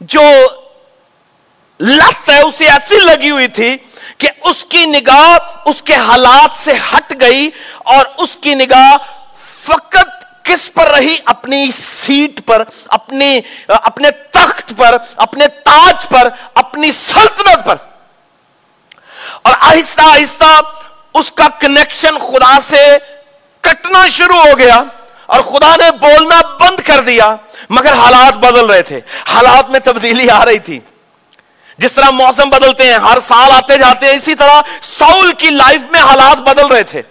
جو 0.00 0.22
لت 1.80 2.30
ہے، 2.30 2.40
اسے 2.40 2.64
ایسی 2.64 2.96
لگی 2.96 3.30
ہوئی 3.30 3.48
تھی 3.48 3.76
کہ 4.18 4.28
اس 4.42 4.64
کی 4.68 4.86
نگاہ 4.86 5.38
اس 5.66 5.82
کے 5.82 5.94
حالات 5.94 6.64
سے 6.64 6.72
ہٹ 6.72 7.14
گئی 7.20 7.50
اور 7.78 8.06
اس 8.18 8.38
کی 8.40 8.54
نگاہ 8.54 8.96
فقط 9.40 10.24
کس 10.42 10.72
پر 10.74 10.88
رہی؟ 10.88 11.16
اپنی 11.24 11.70
سیٹ 11.70 12.46
پر، 12.46 12.62
اپنی، 12.88 13.40
اپنے 13.68 14.10
تخت 14.10 14.72
پر، 14.76 14.96
اپنے 15.16 15.48
تاج 15.48 16.08
پر، 16.08 16.28
اپنی 16.54 16.92
سلطنت 16.92 17.66
پر۔ 17.66 17.76
اور 19.42 19.54
آہستہ 19.60 20.00
آہستہ 20.00 20.60
اس 21.14 21.32
کا 21.32 21.48
کنیکشن 21.60 22.18
خدا 22.18 22.60
سے 22.60 22.98
کٹنا 23.60 24.08
شروع 24.08 24.38
ہو 24.50 24.58
گیا 24.58 24.82
اور 25.26 25.40
خدا 25.40 25.76
نے 25.76 25.90
بولنا 25.90 26.40
بند 26.60 26.80
کر 26.80 27.00
دیا، 27.00 27.36
مگر 27.70 27.92
حالات 27.92 28.34
بدل 28.34 28.66
رہے 28.66 28.82
تھے۔ 28.82 29.00
حالات 29.28 29.70
میں 29.70 29.80
تبدیلی 29.80 30.30
آ 30.30 30.44
رہی 30.44 30.58
تھی۔ 30.58 30.80
جس 31.78 31.92
طرح 31.92 32.10
موسم 32.10 32.50
بدلتے 32.50 32.84
ہیں، 32.84 32.98
ہر 32.98 33.20
سال 33.20 33.50
آتے 33.50 33.78
جاتے 33.78 34.06
ہیں، 34.06 34.16
اسی 34.16 34.34
طرح 34.34 34.60
سول 34.80 35.32
کی 35.32 35.50
لائف 35.50 35.82
میں 35.90 36.00
حالات 36.00 36.38
بدل 36.38 36.66
رہے 36.66 36.82
تھے۔ 36.82 37.02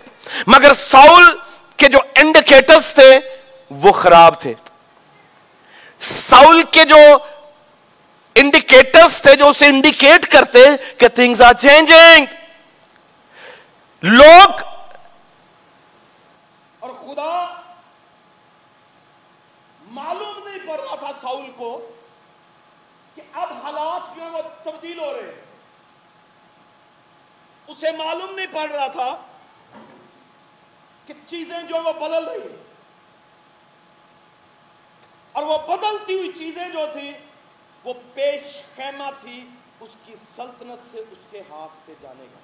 مگر 0.47 0.73
سول 0.73 1.37
کے 1.77 1.87
جو 1.87 1.99
انڈیکیٹرز 2.15 2.93
تھے، 2.93 3.19
وہ 3.69 3.91
خراب 3.91 4.39
تھے۔ 4.41 4.53
سول 6.01 6.63
کے 6.71 6.85
جو 6.85 6.97
انڈیکیٹرز 8.35 9.21
تھے، 9.21 9.35
جو 9.35 9.47
اسے 9.47 9.67
انڈیکیٹ 9.67 10.27
کرتے 10.27 10.59
کہ 10.97 11.07
تھنگز 11.07 11.41
آر 11.41 11.53
چینجنگ 11.53 12.25
لوگ 14.03 14.61
اور 16.79 16.89
خدا 16.89 17.45
معلوم 19.91 20.47
نہیں 20.47 20.67
پڑ 20.67 20.79
رہا 20.79 20.95
تھا 20.95 21.11
سول 21.21 21.51
کو 21.55 21.92
اب 23.43 23.53
حالات 23.63 24.15
جو 24.15 24.21
ہیں 24.21 24.29
وہ 24.29 24.41
تبدیل 24.63 24.99
ہو 24.99 25.13
رہے 25.13 25.21
ہیں۔ 25.21 25.41
اسے 27.67 27.91
معلوم 27.91 28.35
نہیں 28.35 28.53
پڑ 28.53 28.69
رہا 28.69 28.87
تھا 28.87 29.09
کہ 31.05 31.13
چیزیں 31.27 31.61
جو 31.69 31.75
وہ 31.75 31.93
بدل 31.93 32.25
رہی 32.25 32.41
ہیں۔ 32.41 32.63
اور 35.31 35.43
وہ 35.43 35.57
بدلتی 35.67 36.17
ہوئی 36.17 36.31
چیزیں 36.31 36.69
جو 36.69 36.85
تھی 36.93 37.11
وہ 37.83 37.93
پیش 38.13 38.57
خیمہ 38.75 39.09
تھی، 39.21 39.47
اس 39.79 39.89
کی 40.05 40.15
سلطنت 40.35 40.91
سے 40.91 40.97
اس 40.97 41.17
کے 41.31 41.39
ہاتھ 41.49 41.77
سے 41.85 41.93
جانے 42.01 42.23
گا 42.23 42.39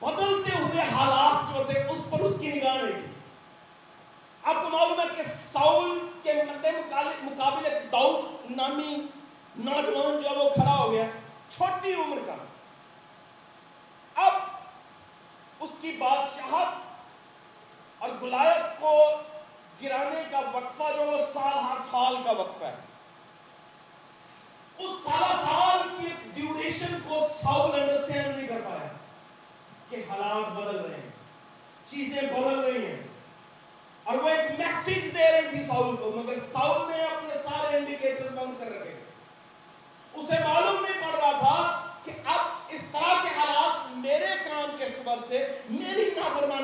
بدلتے 0.00 0.58
ہوئے 0.58 0.82
حالات 0.82 1.56
جو 1.56 1.64
تھے 1.72 1.80
اس 1.84 2.00
پر 2.10 2.20
اس 2.20 2.34
کی 2.40 2.52
نگاہ 2.52 2.76
نہیں 2.76 2.92
تھی 2.92 3.12
آپ 4.42 4.54
کو 4.54 4.68
معلوم 4.68 5.00
ہے 5.00 5.06
کہ 5.16 5.22
ساؤل 5.52 5.98
کے 6.22 6.32
مقابلے 7.22 7.70
داؤد 7.92 8.50
نامی 8.56 8.94
نوجوان 9.60 10.22
جو 10.22 10.34
وہ 10.34 10.48
کھڑا 10.50 10.74
ہو 10.74 10.90
گیا 10.92 11.04
چھوٹی 11.48 11.92
عمر 11.96 12.18
کا 12.26 12.36
اب 14.16 14.32
اس 15.60 15.70
کی 15.80 15.92
بادشاہت 15.98 18.00
اور 18.00 18.10
گلایت 18.22 18.80
کو 18.80 18.96
گرانے 19.82 20.22
کا 20.30 20.40
وقفہ 20.52 20.92
جو 20.96 21.02
وہ 21.02 21.18
سال 21.32 21.58
ہر 21.60 21.84
سال 21.90 22.16
کا 22.24 22.30
وقفہ 22.38 22.64
ہے 22.64 22.80
اس 24.78 25.04
سالہ 25.04 25.32
سال 25.42 25.88
کی 25.96 26.12
ڈیوریشن 26.34 26.98
کو 27.08 27.26
ساؤل 27.42 27.72
انڈرسٹینڈ 27.72 28.28
نہیں 28.28 28.46
کر 28.48 28.60
پایا 28.64 28.88
کہ 29.90 30.02
حالات 30.08 30.52
بدل 30.52 30.76
رہے 30.76 30.94
ہیں 30.94 31.10
چیزیں 31.86 32.22
بدل 32.22 32.60
رہی 32.60 32.86
ہیں 32.86 33.02
اور 34.04 34.18
وہ 34.18 34.28
ایک 34.28 34.58
میسیج 34.58 35.04
دے 35.14 35.30
رہی 35.30 35.48
تھی 35.48 35.64
ساؤل 35.66 35.96
کو 35.96 36.10
مگر 36.14 36.38
ساؤل 36.52 36.90
نے 36.90 37.02
اپنے 37.04 37.34
سارے 37.44 37.76
انڈیکیٹر 37.76 38.34
بند 38.34 38.58
کر 38.60 38.72
رکھے 38.72 38.94
اسے 40.14 40.42
معلوم 40.44 40.80
نہیں 40.80 41.02
پڑ 41.02 41.14
رہا 41.14 41.38
تھا 41.38 41.80
کہ 42.04 42.12
اب 42.28 42.74
اس 42.74 42.80
طرح 42.92 43.22
کے 43.22 43.28
حالات 43.36 43.96
میرے 43.98 44.34
کام 44.44 44.76
کے 44.78 44.88
سبب 44.96 45.28
سے 45.28 45.46
میری 45.70 46.10
نافرمانی 46.16 46.62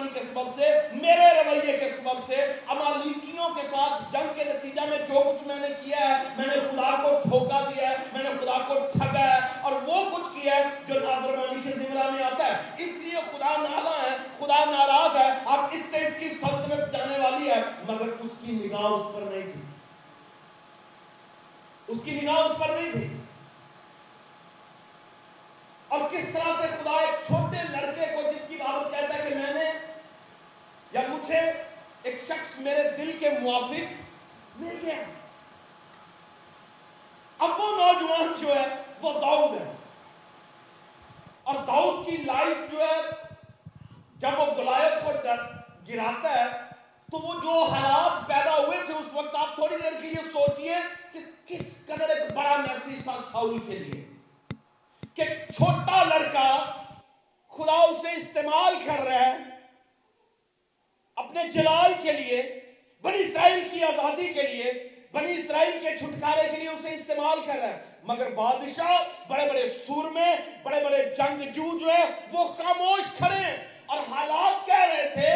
جو 5.08 5.20
کچھ 5.22 5.46
میں 5.46 5.56
نے 5.58 5.68
کیا 5.82 6.00
ہے 6.00 6.16
میں 6.36 6.46
نے 6.46 6.54
خدا 6.62 6.90
کو 7.02 7.10
دھوکا 7.24 7.60
دیا 7.68 7.90
ہے 7.90 7.96
میں 8.12 8.22
نے 8.22 8.30
خدا 8.40 8.56
کو 8.68 8.74
ٹھگا 8.92 9.22
ہے 9.22 9.38
اور 9.62 9.72
وہ 9.86 10.04
کچھ 10.10 10.34
کیا 10.34 10.56
ہے 10.56 10.64
جو 10.86 11.00
نافرمانی 11.00 11.60
کے 11.62 11.70
زمرہ 11.76 12.10
میں 12.10 12.22
آتا 12.24 12.46
ہے 12.46 12.84
اس 12.84 12.96
لیے 12.96 13.20
خدا 13.30 13.56
نالا 13.58 13.94
ہے 14.00 14.16
خدا 14.38 14.64
ناراض 14.66 15.16
ہے 15.16 15.28
اب 15.46 15.60
اس 15.72 15.82
سے 15.90 15.98
اس 16.06 16.18
کی 16.18 16.28
سلطنت 16.40 16.92
جانے 16.92 17.18
والی 17.20 17.50
ہے 17.50 17.60
مگر 17.86 18.08
اس 18.18 18.32
کی 18.40 18.54
نگاہ 18.54 18.88
اس 18.88 19.14
پر 19.14 19.22
نہیں 19.22 19.44
تھی 19.44 19.60
اس 21.88 21.98
کی 22.04 22.12
نگاہ 22.12 22.40
اس 22.40 22.58
پر 22.58 22.70
نہیں 22.70 22.92
تھی 22.92 23.06
اور 25.88 26.00
کس 26.10 26.26
طرح 26.32 26.50
سے 26.60 26.66
خدا 26.72 26.98
ایک 27.00 27.14
چھوٹے 27.26 27.62
لڑکے 27.68 28.06
کو 28.14 28.20
جس 28.24 28.48
کی 28.48 28.56
بابت 28.56 28.92
کہتا 28.92 29.14
ہے 29.14 29.28
کہ 29.28 29.34
میں 29.36 29.52
نے 29.54 29.70
یا 30.92 31.00
مجھے 31.08 31.40
ایک 32.02 32.20
شخص 32.22 32.47
میرے 32.60 32.96
دل 32.96 33.16
کے 33.20 33.30
موافق 33.42 34.02
مل 34.56 34.78
گیا 34.82 34.94
اب 37.38 37.50
وہ 37.60 37.76
نوجوان 37.76 38.32
جو 38.40 38.54
ہے، 38.54 38.68
وہ 39.02 39.12
داؤد 39.12 39.60
ہے۔ 39.60 39.72
اور 41.42 41.54
داؤد 41.54 42.06
کی 42.06 42.16
لائف 42.16 42.72
جو 42.72 42.80
ہے، 42.80 43.00
جب 44.16 44.28
وہ 44.36 44.46
گلایت 44.46 45.04
کو 45.04 45.10
گراتا 45.88 46.30
ہے، 46.30 46.44
تو 47.10 47.18
وہ 47.18 47.34
جو 47.34 47.62
حالات 47.64 48.28
پیدا 48.28 48.56
ہوئے 48.56 48.78
تھے 48.86 48.94
اس 48.94 49.12
وقت، 49.12 49.36
آپ 49.36 49.54
تھوڑی 49.54 49.76
دیر 49.82 49.92
کے 49.92 50.08
لیے 50.08 50.30
سوچئے 50.32 50.74
کہ 51.12 51.18
کس 51.46 51.86
قدر 51.86 52.08
ایک 52.08 52.32
بڑا 52.34 52.56
میسیج 52.56 53.04
تھا 53.04 53.16
ساؤل 53.32 53.58
کے 53.58 53.78
لیے۔ 53.78 54.08
کہ 55.14 55.24
چھوٹا 55.24 56.04
لڑکا 56.04 56.72
خدا 57.48 57.72
اسے 57.72 58.12
استعمال 58.12 58.74
کر 58.84 59.02
رہا 59.04 59.20
ہے 59.20 59.57
اپنے 61.18 61.48
جلال 61.48 61.92
کے 62.02 62.12
لیے، 62.12 62.60
بنی 63.02 63.18
اسرائیل 63.18 63.68
کی 63.72 63.84
آزادی 63.84 64.32
کے 64.32 64.42
لیے، 64.42 64.72
بنی 65.12 65.32
اسرائیل 65.32 65.72
کے 65.72 65.98
چھٹکارے 65.98 66.48
کے 66.50 66.56
لیے 66.56 66.68
اسے 66.68 66.94
استعمال 66.94 67.38
کر 67.46 67.58
رہا 67.58 67.68
ہے 67.68 67.82
مگر 68.02 68.30
بادشاہ 68.30 69.02
بڑے 69.28 69.48
بڑے 69.48 69.68
سور 69.86 70.10
میں، 70.10 70.36
بڑے 70.62 70.84
بڑے 70.84 71.14
جنگ 71.18 71.42
جو 71.42 71.78
جو 71.78 71.86
ہے، 71.92 72.04
وہ 72.32 72.48
خاموش 72.48 73.16
کھڑے 73.16 73.36
ہیں 73.36 73.56
اور 73.86 73.98
حالات 74.10 74.66
کہہ 74.66 74.94
رہے 74.94 75.08
تھے 75.14 75.32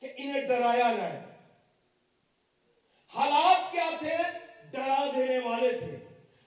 کہ 0.00 0.22
انہیں 0.22 0.42
ڈرایا 0.42 0.92
جائے۔ 0.96 1.20
حالات 3.14 3.72
کیا 3.72 3.90
تھے؟ 3.98 4.16
ڈرا 4.70 5.10
دینے 5.16 5.38
والے 5.38 5.68
تھے۔ 5.68 5.96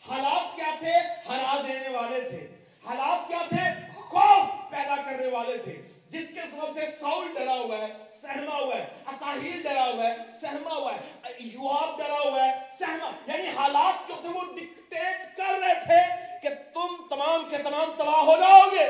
حالات 0.09 0.55
کیا 0.55 0.75
تھے؟ 0.79 0.93
ہرا 1.29 1.61
دینے 1.67 1.89
والے 1.89 2.21
تھے۔ 2.21 2.47
حالات 2.85 3.27
کیا 3.27 3.45
تھے؟ 3.49 3.91
خوف 3.95 4.71
پیدا 4.71 4.95
کرنے 4.95 5.27
والے 5.27 5.57
تھے۔ 5.57 5.90
جس 6.11 6.27
کے 6.33 6.41
سبب 6.51 6.79
سے 6.79 6.85
ساؤل 6.99 7.27
ڈرا 7.33 7.53
ہوا 7.53 7.77
ہے، 7.77 7.91
سہما 8.21 8.55
ہوا 8.55 8.75
ہے، 8.75 8.85
اساہیل 9.07 9.61
ڈرا 9.63 9.85
ہوا 9.85 10.07
ہے، 10.07 10.15
سہما 10.41 10.73
ہوا 10.75 10.95
ہے 10.95 11.33
یواب 11.39 11.97
ڈرا 11.97 12.17
ہوا 12.19 12.45
ہے، 12.45 12.51
سہما 12.79 13.11
یعنی 13.27 13.47
حالات 13.57 14.07
جو 14.07 14.15
تھے 14.21 14.29
وہ 14.29 14.41
ڈکٹیٹ 14.55 15.37
کر 15.37 15.59
رہے 15.61 15.73
تھے 15.85 16.01
کہ 16.41 16.49
تم 16.73 16.95
تمام 17.09 17.49
کے 17.49 17.57
تمام 17.57 17.91
تباہ 17.97 18.21
ہو 18.21 18.35
جاؤ 18.37 18.65
گے۔ 18.71 18.85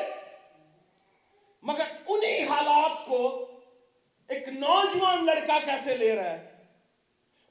مگر 1.64 1.92
انہی 2.08 2.44
حالات 2.44 3.06
کو 3.08 3.48
ایک 4.28 4.48
نوجوان 4.48 5.26
لڑکا 5.26 5.60
کیسے 5.66 5.98
لے 5.98 6.16
رہا 6.16 6.32
ہے؟ 6.32 6.50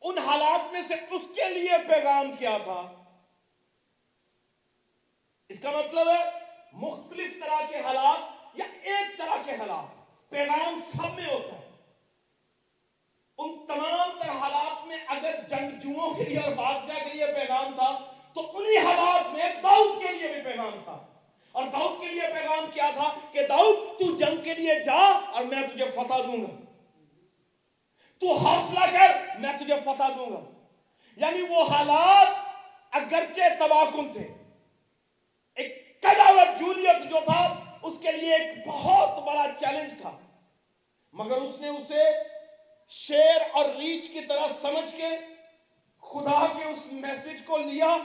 ان 0.02 0.18
حالات 0.18 0.72
میں 0.72 0.82
سے 0.88 0.94
اس 1.10 1.22
کے 1.34 1.48
لیے 1.48 1.78
پیغام 1.88 2.36
کیا 2.38 2.56
تھا؟ 2.64 2.80
اس 5.48 5.60
کا 5.60 5.70
مطلب 5.70 6.08
ہے 6.08 6.20
مختلف 6.72 7.40
طرح 7.44 7.64
کے 7.70 7.80
حالات 7.80 8.39
یا 8.54 8.64
ایک 8.82 9.18
طرح 9.18 9.42
کے 9.44 9.52
حالات 9.52 10.00
پیغام 10.30 10.80
سب 10.96 11.14
میں 11.14 11.26
ہوتا 11.26 11.56
ہے۔ 11.56 11.70
ان 13.38 13.66
تمام 13.66 14.22
تر 14.22 14.28
حالات 14.28 14.86
میں 14.86 14.96
اگر 15.06 15.40
جنگجوؤں 15.50 16.14
کے 16.14 16.24
لیے 16.24 16.38
اور 16.38 16.52
بادشاہ 16.52 17.04
کے 17.04 17.14
لیے 17.14 17.26
پیغام 17.26 17.74
تھا، 17.74 18.12
تو 18.34 18.58
انہی 18.58 18.76
حالات 18.76 19.32
میں 19.32 19.62
داؤد 19.62 20.02
کے 20.02 20.12
لیے 20.12 20.28
بھی 20.28 20.42
پیغام 20.42 20.80
تھا۔ 20.84 21.06
اور 21.52 21.62
داؤد 21.62 22.00
کے 22.00 22.06
لیے 22.06 22.20
پیغام 22.20 22.70
کیا 22.72 22.90
تھا 22.94 23.14
کہ 23.32 23.46
داؤد، 23.46 23.98
تو 23.98 24.18
جنگ 24.18 24.42
کے 24.42 24.54
لیے 24.54 24.74
جا 24.84 25.20
اور 25.32 25.44
میں 25.44 25.62
تجھے 25.62 25.84
فتح 25.84 26.22
دوں 26.26 26.42
گا۔ 26.42 26.60
تو 28.18 28.36
حوصلہ 28.36 28.98
کر، 28.98 29.38
میں 29.38 29.52
تجھے 29.52 29.74
فتح 29.84 30.08
دوں 30.16 30.32
گا۔ 30.32 30.66
یعنی 31.16 31.42
وہ 31.42 31.62
حالات 31.62 32.28
اگرچہ 32.90 33.40
تباکن 33.58 34.12
تھے 34.12 34.32
ایک 35.54 36.02
کداوت 36.02 36.60
جولیت 36.60 37.10
جو 37.10 37.16
تھا 37.24 37.64
اس 37.82 37.94
کے 38.02 38.12
لیے 38.12 38.34
ایک 38.34 38.68
بہت 38.68 39.24
بڑا 39.24 39.46
چیلنج 39.60 40.02
تھا 40.02 40.18
مگر 41.20 41.36
اس 41.36 41.60
نے 41.60 41.68
اسے 41.68 42.04
شیر 42.90 43.40
اور 43.52 43.64
ریچ 43.78 44.08
کی 44.12 44.20
طرح 44.28 44.46
سمجھ 44.60 44.96
کے 44.96 45.08
خدا 46.02 46.40
کے 46.56 46.64
اس 46.64 46.92
میسج 46.92 47.44
کو 47.46 47.56
لیا، 47.56 47.96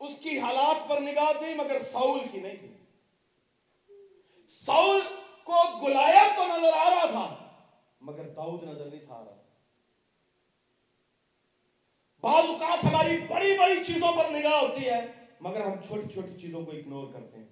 اس 0.00 0.18
کی 0.20 0.38
حالات 0.38 0.88
پر 0.88 1.00
نگاہ 1.00 1.32
دی، 1.40 1.54
مگر 1.54 1.82
ساؤل 1.92 2.20
کی 2.32 2.40
نہیں 2.40 2.56
تھی۔ 2.56 2.72
ساؤل 4.50 5.00
کو 5.44 5.62
گلایا 5.78 6.22
تو 6.36 6.46
نظر 6.46 6.76
آ 6.76 6.88
رہا 6.90 7.06
تھا، 7.06 7.26
مگر 8.00 8.28
داؤد 8.28 8.64
نظر 8.64 8.84
نہیں 8.84 9.06
تھا 9.06 9.14
آ 9.14 9.24
رہا۔ 9.24 9.38
بعض 12.24 12.44
اوقات 12.44 12.84
ہماری 12.84 13.16
بڑی 13.28 13.56
بڑی 13.58 13.84
چیزوں 13.84 14.12
پر 14.16 14.30
نگاہ 14.30 14.58
ہوتی 14.60 14.88
ہے، 14.88 15.00
مگر 15.40 15.66
ہم 15.66 15.82
چھوٹی 15.82 16.12
چھوٹی 16.12 16.40
چیزوں 16.40 16.64
کو 16.64 16.72
اگنور 16.72 17.12
کرتے 17.12 17.36
ہیں، 17.38 17.48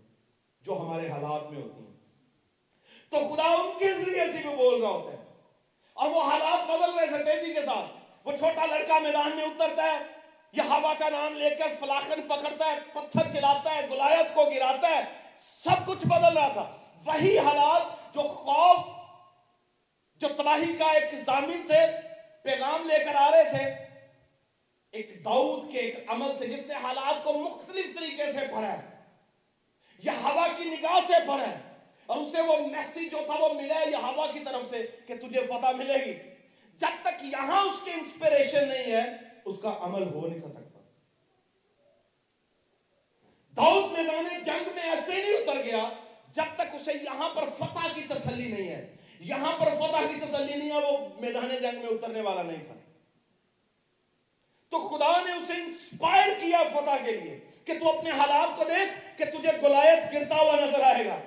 جو 0.65 0.81
ہمارے 0.81 1.09
حالات 1.09 1.51
میں 1.51 1.63
ہوتی 1.63 1.81
ہیں۔ 1.83 1.88
تو 3.11 3.19
خدا 3.19 3.49
ان 3.49 3.79
کے 3.79 3.95
ذریعے 3.95 4.27
سے 4.27 4.49
بھی 4.49 4.57
بول 4.57 4.81
رہا 4.81 4.89
ہوتا 4.89 5.19
ہے۔ 5.19 5.25
اور 5.95 6.11
وہ 6.11 6.23
حالات 6.23 6.67
بدل 6.71 6.99
رہے 6.99 7.07
تھے 7.07 7.25
تیزی 7.25 7.55
کے 7.55 7.63
ساتھ۔ 7.63 7.99
وہ 8.25 8.37
چھوٹا 8.37 8.67
لڑکا 8.67 8.99
میدان 8.99 9.37
میں 9.37 9.45
اترتا 9.45 9.83
ہے 9.83 9.99
یہ 10.53 10.63
ہوا 10.63 10.95
کا 10.99 11.09
نام 11.09 11.35
لے 11.35 11.51
کر 11.51 11.67
فلاخن 11.81 12.23
پکڑتا 12.29 12.67
ہے، 12.67 12.79
پتھر 12.93 13.33
چلاتا 13.33 13.77
ہے، 13.77 13.87
گلایت 13.91 14.35
کو 14.35 14.45
گراتا 14.45 14.89
ہے۔ 14.89 15.05
سب 15.65 15.87
کچھ 15.87 16.07
بدل 16.07 16.39
رہا 16.39 16.49
تھا۔ 16.49 16.77
وہی 17.05 17.39
حالات 17.39 18.15
جو 18.15 18.21
خوف، 18.21 18.79
جو 20.17 20.29
تباہی 20.29 20.77
کا 20.77 20.85
ایک 20.85 21.15
ضامن 21.27 21.67
تھے، 21.67 22.09
پیغام 22.45 22.89
لے 22.89 23.05
کر 23.05 23.15
آ 23.15 23.31
رہے 23.31 23.45
تھے۔ 23.45 23.89
ایک 24.93 25.25
داؤد 25.25 25.73
کے 25.73 25.79
ایک 25.79 26.05
عمل 26.09 26.39
سے 26.39 26.47
جس 26.47 26.67
نے 26.67 26.75
حالات 26.75 27.25
کو 27.25 27.33
مختلف 27.33 27.87
طریقے 27.97 28.33
سے 28.33 28.47
پڑھا 28.55 28.73
ہے 28.73 28.91
یہ 29.99 30.11
ہوا 30.11 30.49
کی 30.57 30.65
نگاہ 30.65 31.01
سے 31.07 31.13
پڑھا 31.27 31.49
ہے۔ 31.49 31.68
اور 32.09 32.19
اسے 32.19 32.41
وہ 32.41 32.57
میسیج 32.57 33.11
جو 33.11 33.19
تھا 33.27 33.35
وہ 33.35 33.55
ملا 33.55 33.75
ہے 33.75 33.91
یہ 33.91 33.97
ہوا 33.97 34.33
کی 34.33 34.41
طرف 34.41 34.71
سے 34.71 34.87
کہ 35.07 35.15
تجھے 35.17 35.41
فتح 35.41 35.77
ملے 35.77 36.07
گی۔ 36.07 36.15
جب 36.79 36.95
تک 37.03 37.25
یہاں 37.25 37.63
اس 37.63 37.81
کی 37.85 37.91
انسپریشن 37.91 38.69
نہیں 38.69 38.93
ہے، 38.93 39.05
اس 39.45 39.57
کا 39.63 39.77
عمل 39.81 40.03
ہو 40.03 40.27
نہیں 40.27 40.41
سکتا۔ 40.41 40.79
داؤد 43.57 43.93
میدان 43.93 44.29
جنگ 44.45 44.69
میں 44.75 44.83
ایسے 44.83 45.23
نہیں 45.23 45.35
اتر 45.35 45.63
گیا 45.63 45.89
جب 46.33 46.43
تک 46.55 46.75
اسے 46.75 46.93
یہاں 46.93 47.29
پر 47.29 47.45
فتح 47.59 47.95
کی 47.95 48.03
تسلی 48.03 48.53
نہیں 48.53 48.69
ہے۔ 48.69 48.97
یہاں 49.21 49.59
پر 49.59 49.67
فتح 49.67 50.07
کی 50.15 50.21
تسلی 50.21 50.57
نہیں 50.57 50.71
ہے، 50.71 50.87
وہ 50.87 51.21
میدان 51.21 51.49
جنگ 51.49 51.79
میں 51.79 51.89
اترنے 51.89 52.21
والا 52.21 52.43
نہیں 52.43 52.65
تھا۔ 52.67 52.75
تو 54.69 54.89
خدا 54.89 55.21
نے 55.25 55.33
اسے 55.33 55.53
انسپائر 55.53 56.33
کیا 56.41 56.63
فتح 56.63 57.05
کے 57.05 57.13
لیے 57.13 57.41
کہ 57.65 57.79
تو 57.79 57.99
اپنے 57.99 58.11
حالات 58.11 58.57
کو 58.57 58.65
دیکھ 58.65 59.19
کہ 59.19 59.25
تجھے 59.25 59.51
گلایت 59.63 60.15
گرتا 60.15 60.35
ہوا 60.35 60.57
نظر 60.57 60.81
آئے 60.83 61.07
گا۔ 61.07 61.19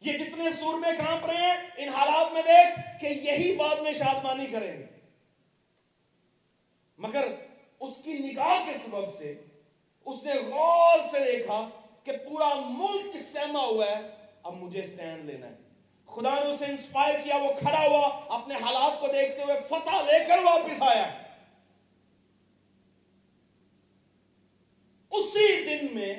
یہ 0.00 0.12
جتنے 0.12 0.44
سور 0.60 0.78
میں 0.78 0.92
کانپ 0.92 1.26
رہے 1.26 1.36
ہیں؟ 1.36 1.56
ان 1.76 1.88
حالات 1.88 2.32
میں 2.32 2.42
دیکھ 2.42 3.00
کہ 3.00 3.06
یہی 3.06 3.56
بعد 3.56 3.76
میں 3.76 3.92
شادمانی 3.92 4.46
کریں 4.46 4.78
گے۔ 4.78 4.86
مگر 6.98 7.28
اس 7.80 7.94
کی 8.04 8.12
نگاہ 8.12 8.66
کے 8.66 8.72
سبب 8.86 9.18
سے 9.18 9.34
اس 10.04 10.24
نے 10.24 10.32
غور 10.34 10.98
سے 11.10 11.18
دیکھا 11.32 11.68
کہ 12.04 12.12
پورا 12.16 12.48
ملک 12.54 13.16
سہما 13.32 13.60
ہوا 13.60 13.86
ہے۔ 13.86 14.00
اب 14.42 14.54
مجھے 14.54 14.82
سٹینڈ 14.94 15.24
لینا 15.24 15.46
ہے۔ 15.46 15.54
خدا 16.06 16.34
نے 16.34 16.40
اسے 16.40 16.64
انسپائر 16.64 17.14
کیا، 17.24 17.36
وہ 17.36 17.52
کھڑا 17.58 17.86
ہوا 17.88 18.20
اپنے 18.28 18.54
حالات 18.54 19.00
کو 19.00 19.06
دیکھتے 19.06 19.42
ہوئے 19.42 19.60
فتح 19.68 19.96
لے 20.06 20.24
کر 20.28 20.38
واپس 20.38 20.82
آیا۔ 20.82 21.12
اسی 25.10 25.64
دن 25.64 25.94
میں 25.94 26.16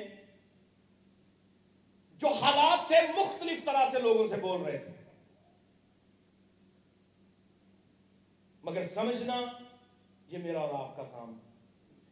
جو 2.18 2.28
حالات 2.28 2.88
تھے 2.88 2.96
مختلف 3.20 3.64
طرح 3.64 3.90
سے 3.90 3.98
لوگوں 3.98 4.28
سے 4.28 4.36
بول 4.36 4.62
رہے 4.62 4.78
تھے۔ 4.78 4.92
مگر 8.62 8.86
سمجھنا 8.94 9.40
یہ 10.28 10.38
میرا 10.38 10.60
اور 10.60 10.88
آپ 10.88 10.96
کا 10.96 11.02
کام 11.02 11.38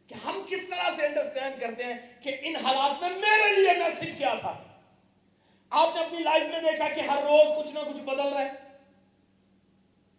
کہ 0.07 0.13
ہم 0.13 0.41
کس 0.47 0.69
طرح 0.69 0.95
سے 0.95 1.05
انڈرسٹینڈ 1.05 1.61
کرتے 1.61 1.83
ہیں 1.83 2.23
کہ 2.23 2.37
ان 2.41 2.55
حالات 2.55 3.01
میں 3.01 3.09
میرے 3.09 3.55
لیے 3.55 3.71
میسج 3.73 4.17
کیا 4.17 4.33
تھا۔ 4.41 4.63
آپ 5.69 5.95
نے 5.95 6.03
اپنی 6.03 6.19
لائف 6.19 6.43
میں 6.51 6.71
دیکھا 6.71 6.89
کہ 6.95 6.99
ہر 6.99 7.23
روز 7.23 7.65
کچھ 7.65 7.73
نہ 7.73 7.79
کچھ 7.79 8.03
بدل 8.03 8.33
رہا 8.33 8.41
ہے۔ 8.41 8.51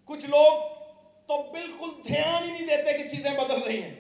کچھ 0.05 0.27
لوگ 0.27 0.63
تو 1.27 1.43
بالکل 1.53 2.09
دھیان 2.09 2.45
ہی 2.45 2.51
نہیں 2.51 2.67
دیتے 2.67 2.99
کہ 2.99 3.09
چیزیں 3.09 3.31
بدل 3.31 3.63
رہی 3.63 3.83
ہیں۔ 3.83 3.95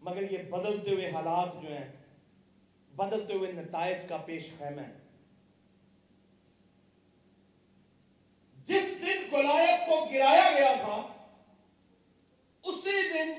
مگر 0.00 0.32
یہ 0.32 0.38
بدلتے 0.38 0.90
ہوئے 0.90 1.10
حالات 1.10 1.62
جو 1.62 1.68
ہیں 1.68 2.01
بدلتے 3.02 3.32
ہوئے 3.32 3.52
نتائج 3.52 3.96
کا 4.08 4.16
پیش 4.16 4.50
خیمہ 4.58 4.80
ہے۔ 4.80 4.98
جس 8.66 8.82
دن 8.82 9.28
گلایت 9.32 9.88
کو 9.88 10.04
گرایا 10.04 10.50
گیا 10.58 10.74
تھا، 10.80 11.12
اسی 12.64 13.12
دن 13.12 13.32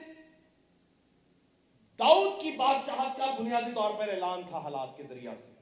داؤد 2.00 2.42
کی 2.42 2.52
بادشاہت 2.58 3.18
کا 3.18 3.36
بنیادی 3.40 3.72
طور 3.76 3.92
پر 4.00 4.10
اعلان 4.10 4.42
تھا 4.50 4.58
حالات 4.58 4.98
کے 4.98 5.04
ذریعہ 5.10 5.34
سے۔ 5.46 5.54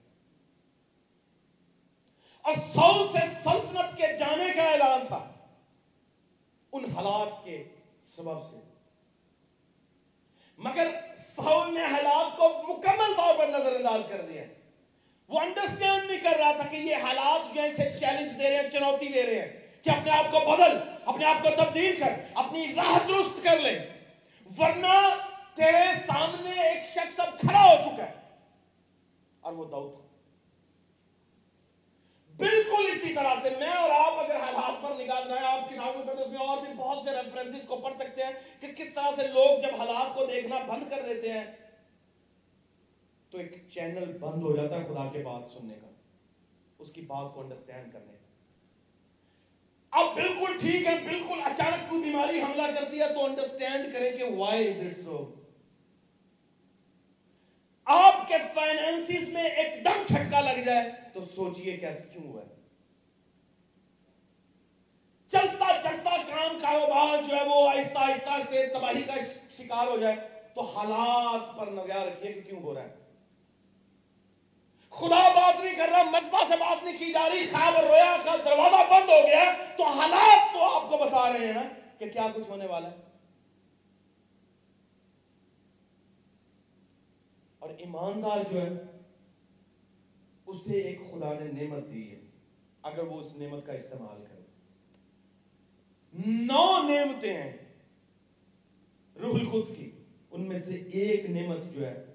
اور 2.42 2.54
سعود 2.74 3.12
سے 3.12 3.28
سلطنت 3.44 3.98
کے 3.98 4.18
جانے 4.20 4.54
کا 4.56 4.64
اعلان 4.64 5.08
تھا 5.08 5.34
ان 6.72 6.86
حالات 6.86 7.46
کے 7.46 7.64
سبب 8.06 8.50
سے۔ 8.52 8.58
مگر 10.58 11.11
سعود 11.36 11.74
نے 11.74 11.86
حالات 11.86 12.38
کو 12.38 12.50
مکمل 12.68 13.14
طور 13.18 13.38
پر 13.38 13.48
نظر 13.48 13.76
انداز 13.76 14.02
کر 14.10 14.22
دیا 14.22 14.44
وہ 15.30 15.40
انڈرسٹینڈ 15.40 16.12
نہیں 16.12 16.20
کر 16.24 16.38
رہا 16.40 16.52
تھا 16.52 16.64
کہ 16.72 16.76
یہ 16.76 16.96
حالات 17.04 17.54
جو 17.56 17.62
ہیں 17.62 17.70
اسے 17.70 17.90
چیلنج 18.00 18.38
دے 18.40 18.50
رہے 18.50 18.56
ہیں، 18.56 18.70
چنوتی 18.70 19.08
دے 19.08 19.26
رہے 19.26 19.40
ہیں 19.40 19.84
کہ 19.84 19.90
اپنے 19.90 20.12
آپ 20.12 20.32
کو 20.32 20.40
بدل، 20.52 20.78
اپنے 21.06 21.26
آپ 21.26 21.44
کو 21.44 21.50
تبدیل 21.56 21.96
کر، 22.00 22.14
اپنی 22.34 22.66
راہ 22.76 22.98
درست 23.08 23.44
کر 23.44 23.60
لے۔ 23.60 23.78
ورنہ 24.58 24.98
تیرے 25.56 25.86
سامنے 26.06 26.62
ایک 26.62 26.90
شخص 26.90 27.20
اب 27.20 27.40
کھڑا 27.40 27.64
ہو 27.64 27.76
چکا 27.86 28.06
ہے 28.06 28.14
اور 29.42 29.54
وہ 29.54 29.66
دعوت 29.66 30.01
بالکل 32.42 32.86
اسی 32.92 33.14
طرح 33.14 33.34
سے 33.44 33.50
میں 33.60 33.74
اور 33.78 33.90
آپ 33.96 34.20
اگر 34.20 34.40
حالات 34.40 34.82
پر 34.84 34.96
نگاہ 35.02 35.26
رہے 35.28 35.46
آپ 35.46 35.70
کتابوں 35.70 36.04
میں 36.06 36.14
اس 36.14 36.30
میں 36.30 36.46
اور 36.48 36.66
بھی 36.66 36.74
بہت 36.78 37.04
سے 37.06 37.16
ریفرنسز 37.16 37.68
کو 37.68 37.78
پڑھ 37.78 37.94
سکتے 38.00 38.24
ہیں 38.24 38.32
کہ 38.62 38.68
کس 38.78 38.94
طرح 38.94 39.10
سے 39.16 39.28
لوگ 39.28 39.62
جب 39.62 39.76
حالات 39.80 40.16
کو 40.16 40.26
دیکھنا 40.26 40.60
بند 40.68 40.90
کر 40.90 41.02
دیتے 41.08 41.32
ہیں، 41.32 41.44
تو 43.32 43.38
ایک 43.38 43.54
چینل 43.74 44.18
بند 44.18 44.44
ہو 44.44 44.56
جاتا 44.56 44.80
ہے 44.80 44.88
خدا 44.88 45.08
کے 45.14 45.24
بات 45.24 45.52
سننے 45.54 45.76
کا، 45.82 45.88
اس 46.80 46.92
کی 46.92 47.02
بات 47.02 47.34
کو 47.34 47.42
انڈرسٹینڈ 47.42 47.94
کرنے 47.94 48.14
کا۔ 48.14 50.00
اب 50.00 50.16
بالکل 50.16 50.58
ٹھیک 50.60 50.86
ہے، 50.88 50.96
بالکل 51.06 51.42
اچانک 51.44 51.90
کوئی 51.90 52.02
بیماری 52.04 52.42
حملہ 52.42 52.68
کرتی 52.76 53.00
ہے 53.02 53.14
تو 53.14 53.26
انڈرسٹینڈ 53.26 53.94
کریں 53.94 54.12
کہ 54.18 54.32
وائی 54.38 54.68
از 54.68 54.86
اٹ 54.86 55.04
سو 55.06 55.24
آپ 57.86 58.28
کے 58.28 58.34
فائنینسز 58.54 59.30
میں 59.30 59.44
ایک 59.44 59.86
دم 59.86 60.04
چھٹکا 60.08 60.40
لگ 60.40 60.62
جائے 60.66 60.90
تو 61.14 61.22
سوچئے 61.36 61.78
کیسے 61.78 62.10
کیوں 62.14 62.24
ہوا 62.24 62.42
ہے؟ 62.42 62.48
چلتا 65.28 65.66
چلتا 65.84 66.18
کام 66.18 66.60
کاروبار 66.62 67.30
جو 67.30 67.36
ہے 67.36 67.44
وہ 67.44 67.70
آہستہ 67.70 67.98
آہستہ 67.98 68.38
سے 68.50 68.68
تباہی 68.68 69.02
کا 69.02 69.14
شکار 69.58 69.88
ہو 69.88 69.98
جائے 69.98 70.16
تو 70.54 70.62
حالات 70.62 71.58
پر 71.58 71.68
نگاہ 71.68 72.04
رکھیے 72.04 72.34
کہ 72.34 72.42
کیوں 72.42 72.62
ہو 72.62 72.74
رہا 72.74 72.84
ہے۔ 72.84 72.96
خدا 74.90 75.30
بات 75.30 75.64
نہیں 75.64 75.76
کر 75.76 75.90
رہا 75.92 76.04
مذبح 76.04 76.40
سے 76.48 76.58
بات 76.60 76.84
نہیں 76.84 76.98
کی 76.98 77.12
جا 77.14 77.30
رہی 77.30 77.48
خواب 77.52 77.76
اور 77.76 77.84
رویا 77.84 78.18
کا 78.26 78.36
دروازہ 78.36 78.84
بند 78.90 79.10
ہو 79.10 79.28
گیا 79.28 79.52
تو 79.78 79.84
حالات 79.84 80.54
تو 80.54 80.76
آپ 80.76 80.90
کو 80.90 80.98
بتا 80.98 81.34
رہے 81.34 81.48
ہیں 81.48 81.70
کہ 82.00 82.10
کیا 82.10 82.28
کچھ 82.36 82.50
ہونے 82.50 82.66
والا 82.66 82.90
ہے۔ 82.90 83.11
اور 87.62 87.70
ایماندار 87.70 88.54
جو 88.54 88.62
ہے، 88.62 88.70
اسے 90.46 90.74
ایک 90.74 91.00
خدا 91.12 91.34
نے 91.40 91.62
نعمت 91.62 91.94
دی 91.94 92.12
ہے، 92.12 92.20
اگر 92.82 93.04
وہ 93.04 93.22
اس 93.22 93.38
نعمت 93.38 93.66
کا 93.66 93.74
استعمال 93.74 94.24
کرے۔ 94.30 94.42
نو 96.28 96.90
نعمتیں 96.90 97.34
ہیں 97.34 97.58
روح 99.20 99.40
القدس 99.40 99.76
کی، 99.78 99.92
ان 100.32 100.42
میں 100.42 100.60
سے 100.60 100.76
ایک 100.76 101.30
نعمت 101.30 101.58
جو 101.74 101.88
ہے، 101.88 102.06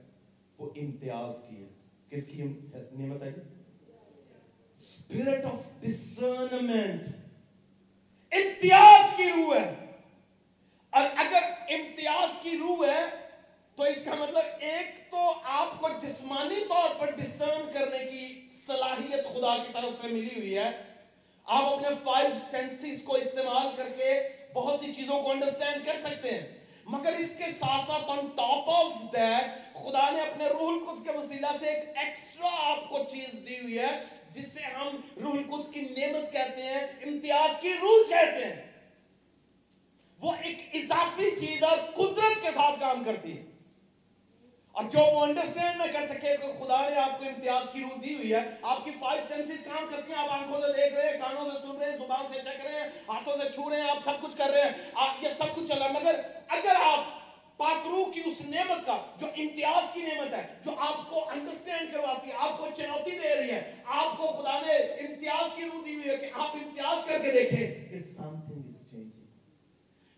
وہ 0.58 0.70
امتیاز 0.76 1.34
کی 1.48 1.56
ہے۔ 1.56 1.68
کس 2.08 2.26
کی 2.26 2.42
نعمت 2.92 3.22
ہے؟ 3.22 3.34
اسپرٹ 4.78 5.44
آف 5.44 5.80
ڈسرنمنٹ 5.80 7.02
امتیاز 8.32 9.16
کی 9.16 9.22
روح 9.22 9.54
ہے۔ 9.54 9.74
اور 10.90 11.04
اگر 11.16 11.38
امتیاز 11.68 12.42
کی 12.42 12.58
روح 12.58 12.86
ہے 12.86 13.25
تو 13.76 13.82
اس 13.82 14.04
کا 14.04 14.14
مطلب 14.14 14.42
ایک 14.60 15.10
تو 15.10 15.32
آپ 15.44 15.80
کو 15.80 15.88
جسمانی 16.02 16.64
طور 16.68 16.94
پر 16.98 17.10
ڈسرن 17.10 17.70
کرنے 17.74 17.98
کی 18.10 18.48
صلاحیت 18.66 19.24
خدا 19.24 19.56
کی 19.56 19.72
طرف 19.72 20.02
سے 20.02 20.08
ملی 20.08 20.40
ہوئی 20.40 20.58
ہے۔ 20.58 20.70
آپ 21.44 21.72
اپنے 21.72 21.88
فائیو 22.04 22.30
سینسز 22.50 23.02
کو 23.04 23.14
استعمال 23.14 23.76
کر 23.76 23.88
کے 23.96 24.28
بہت 24.52 24.80
سی 24.84 24.94
چیزوں 24.94 25.22
کو 25.22 25.30
انڈرسٹینڈ 25.30 25.86
کر 25.86 25.92
سکتے 26.08 26.30
ہیں۔ 26.30 26.58
مگر 26.84 27.12
اس 27.18 27.30
کے 27.38 27.44
ساتھ 27.44 27.86
ساتھ 27.86 28.04
آن 28.06 28.26
ٹاپ 28.26 28.70
آف 28.70 29.12
دیٹ 29.12 29.74
خدا 29.74 30.10
نے 30.10 30.20
اپنے 30.20 30.46
روح 30.46 30.72
القدس 30.72 31.04
کے 31.04 31.18
وسیلہ 31.18 31.46
سے 31.60 31.66
ایک 31.66 31.98
ایکسٹرا 31.98 32.48
آپ 32.50 32.90
کو 32.90 32.98
چیز 33.10 33.48
دی 33.48 33.58
ہوئی 33.58 33.78
ہے، 33.78 34.04
جس 34.32 34.44
سے 34.54 34.60
ہم 34.62 35.00
روح 35.22 35.32
القدس 35.32 35.74
کی 35.74 35.80
نعمت 35.80 36.32
کہتے 36.32 36.62
ہیں، 36.62 36.86
امتیاز 37.02 37.60
کی 37.60 37.72
روح 37.80 38.08
کہتے 38.08 38.44
ہیں۔ 38.44 38.70
وہ 40.20 40.32
ایک 40.42 40.70
اضافی 40.72 41.46
چیز 41.46 41.62
اور 41.62 41.76
قدرت 41.76 42.42
کے 42.42 42.48
ساتھ 42.54 42.80
کام 42.80 43.04
کرتی 43.04 43.38
ہے۔ 43.38 43.55
اور 44.76 44.84
جو 44.84 44.98
وہ 44.98 45.20
انڈرسٹینڈ 45.20 45.76
نہ 45.76 45.92
کر 45.92 46.06
سکے 46.08 46.36
کہ 46.36 46.64
خدا 46.64 46.88
نے 46.88 46.96
آپ 46.96 47.18
کو 47.18 47.24
امتیاز 47.24 47.62
کی 47.72 47.80
روح 47.80 47.98
دی 48.04 48.14
ہوئی 48.14 48.34
ہے۔ 48.34 48.38
آپ 48.62 48.84
کی 48.84 48.90
فائیو 49.00 49.22
سینسز 49.28 49.64
کام 49.64 49.86
کرتی 49.90 50.12
ہیں، 50.12 50.18
آپ 50.18 50.30
آنکھوں 50.30 50.60
سے 50.62 50.72
دیکھ 50.72 50.94
رہے 50.94 51.12
ہیں، 51.12 51.20
کانوں 51.20 51.50
سے 51.50 51.58
سن 51.62 51.76
رہے 51.76 51.90
ہیں، 51.90 51.98
زبان 51.98 52.32
سے 52.32 52.40
چک 52.40 52.66
رہے 52.66 52.80
ہیں، 52.80 52.88
ہاتھوں 53.08 53.36
سے 53.42 53.48
چھو 53.54 53.70
رہے 53.70 53.80
ہیں، 53.80 53.90
آپ 53.90 53.98
سب 54.04 54.22
کچھ 54.22 54.36
کر 54.36 54.50
رہے 54.50 54.60
ہیں۔ 54.60 54.70
آپ، 54.94 55.24
یہ 55.24 55.28
سب 55.38 55.54
کچھ 55.54 55.68
چل 55.68 55.78
رہا 55.78 55.86
ہے۔ 55.86 55.92
مگر 55.92 56.20
اگر 56.48 56.74
آپ 56.80 57.04
پاکرو 57.56 58.04
کی 58.04 58.20
اس 58.24 58.40
نعمت 58.40 58.86
کا، 58.86 59.02
جو 59.18 59.26
امتیاز 59.26 59.82
کی 59.92 60.02
نعمت 60.02 60.32
ہے، 60.32 60.46
جو 60.64 60.70
آپ 60.78 61.10
کو 61.10 61.30
انڈرسٹینڈ 61.30 61.92
کرواتی 61.92 62.28
ہے، 62.28 62.34
آپ 62.38 62.58
کو 62.58 62.66
چنوتی 62.76 63.10
دے 63.10 63.34
رہی 63.34 63.50
ہے، 63.50 63.72
آپ 63.84 64.18
کو 64.18 64.26
خدا 64.26 64.60
نے 64.66 64.76
امتیاز 64.76 65.56
کی 65.56 65.62
روح 65.64 65.82
دی 65.86 65.94
ہوئی 65.94 66.08
ہے 66.08 66.16
کہ 66.16 66.26
آپ 66.34 66.56
امتیاز 66.56 67.08
کر 67.08 67.18
کے 67.18 67.30
دیکھیں۔ 67.30 67.86
کہ 67.88 67.94
something 67.94 68.20
is 68.20 68.22
changing 68.22 68.35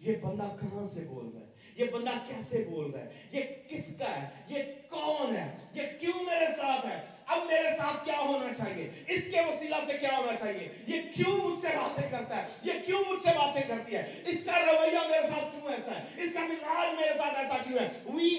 یہ 0.09 0.17
بندہ 0.17 0.57
کہاں 0.61 0.87
سے 0.95 1.01
بول 1.01 1.31
رہا 1.35 1.41
ہے؟ 1.41 1.47
یہ 1.77 1.85
بندہ 1.85 2.11
کیسے 2.27 2.65
بول 2.71 2.91
رہا 2.91 3.05
ہے؟ 3.05 3.09
یہ 3.33 3.41
کس 3.69 3.85
کا 3.99 4.23
ہے؟ 4.23 4.29
یہ 4.49 4.63
کون 4.89 5.37
ہے؟ 5.37 5.57
یہ 5.75 5.83
کیوں 6.01 6.23
میرے 6.23 6.47
ساتھ 6.57 6.87
ہے؟ 6.87 7.01
اب 7.27 7.39
میرے 7.47 7.77
ساتھ 7.77 8.05
کیا 8.05 8.19
ہونا 8.19 8.55
چاہیے؟ 8.59 8.91
اس 9.09 9.23
کے 9.31 9.41
وسیلہ 9.41 9.77
سے 9.87 9.99
کیا 10.01 10.17
ہونا 10.17 10.37
چاہیے؟ 10.41 10.69
یہ 10.87 11.01
کیوں 11.15 11.37
مجھ 11.37 11.61
سے 11.63 11.69
باتیں 11.77 12.11
کرتا 12.11 12.43
ہے؟ 12.43 12.49
یہ 12.63 12.73
کیوں 12.87 13.03
مجھ 13.09 13.23
سے 13.23 13.39
باتیں 13.39 13.63
کرتی 13.69 13.97
ہے؟ 13.97 14.23
اس 14.27 14.39
کا 14.45 14.53
رویہ 14.67 15.09
میرے 15.09 15.23
ساتھ 15.23 15.45
کیوں 15.53 15.73
ایسا 15.73 16.01
ہے؟ 16.01 16.23
اس 16.23 16.33
کا 16.35 16.41
مزاج 16.41 17.01
میرے 17.01 17.15
ساتھ 17.17 17.39
ایسا 17.39 17.57
کیوں 17.69 17.79
ہے؟ 17.79 17.89
We 18.07 18.31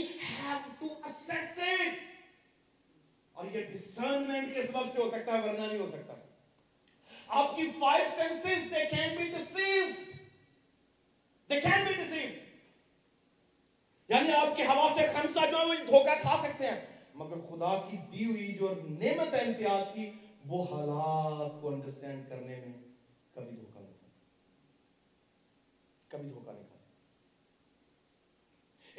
have 0.42 0.82
to 0.82 1.10
assess 1.10 1.58
it. 1.58 1.94
اور 3.34 3.46
یہ 3.54 3.62
discernment 3.76 4.54
کے 4.54 4.62
سبب 4.62 4.94
سے 4.94 5.02
ہو 5.02 5.10
سکتا 5.12 5.38
ہے، 5.38 5.50
ورنہ 5.50 5.66
نہیں 5.68 5.80
ہو 5.80 5.88
سکتا۔ 5.92 6.14
آپ 7.28 7.56
کی 7.56 7.64
five 7.80 8.20
senses 8.20 8.70
they 8.74 8.86
can 8.94 9.18
be 9.18 9.32
deceived. 9.38 10.09
They 11.50 11.60
can 11.62 11.86
be 11.88 11.94
deceive 11.94 12.30
یعنی 14.10 14.34
آپ 14.34 14.56
کے 14.58 14.66
ہوا 14.66 14.88
سے 14.98 15.06
خمسہ 15.14 15.46
جو 15.52 15.58
ہے 15.58 15.66
وہ 15.66 15.74
دھوکہ 15.88 16.16
کھا 16.22 16.36
سکتے 16.44 16.68
ہیں. 16.68 16.80
مگر 17.14 17.40
خدا 17.50 17.74
کی 17.90 17.98
دی 18.12 18.26
ہوئی 18.26 18.52
جو 18.60 18.68
نعمت 18.84 19.34
ہے 19.34 19.40
امتیاز 19.40 19.84
کی، 19.94 20.12
وہ 20.46 20.64
حالات 20.64 21.62
کو 21.62 21.68
انڈرسٹینڈ 21.68 22.30
کرنے 22.30 22.56
میں 22.56 22.74
کبھی 23.34 23.56
دھوکہ 23.56 23.80
نہیں 23.80 23.94
کبھی 26.12 26.30
دھوکہ 26.30 26.52
نہیں 26.52 26.69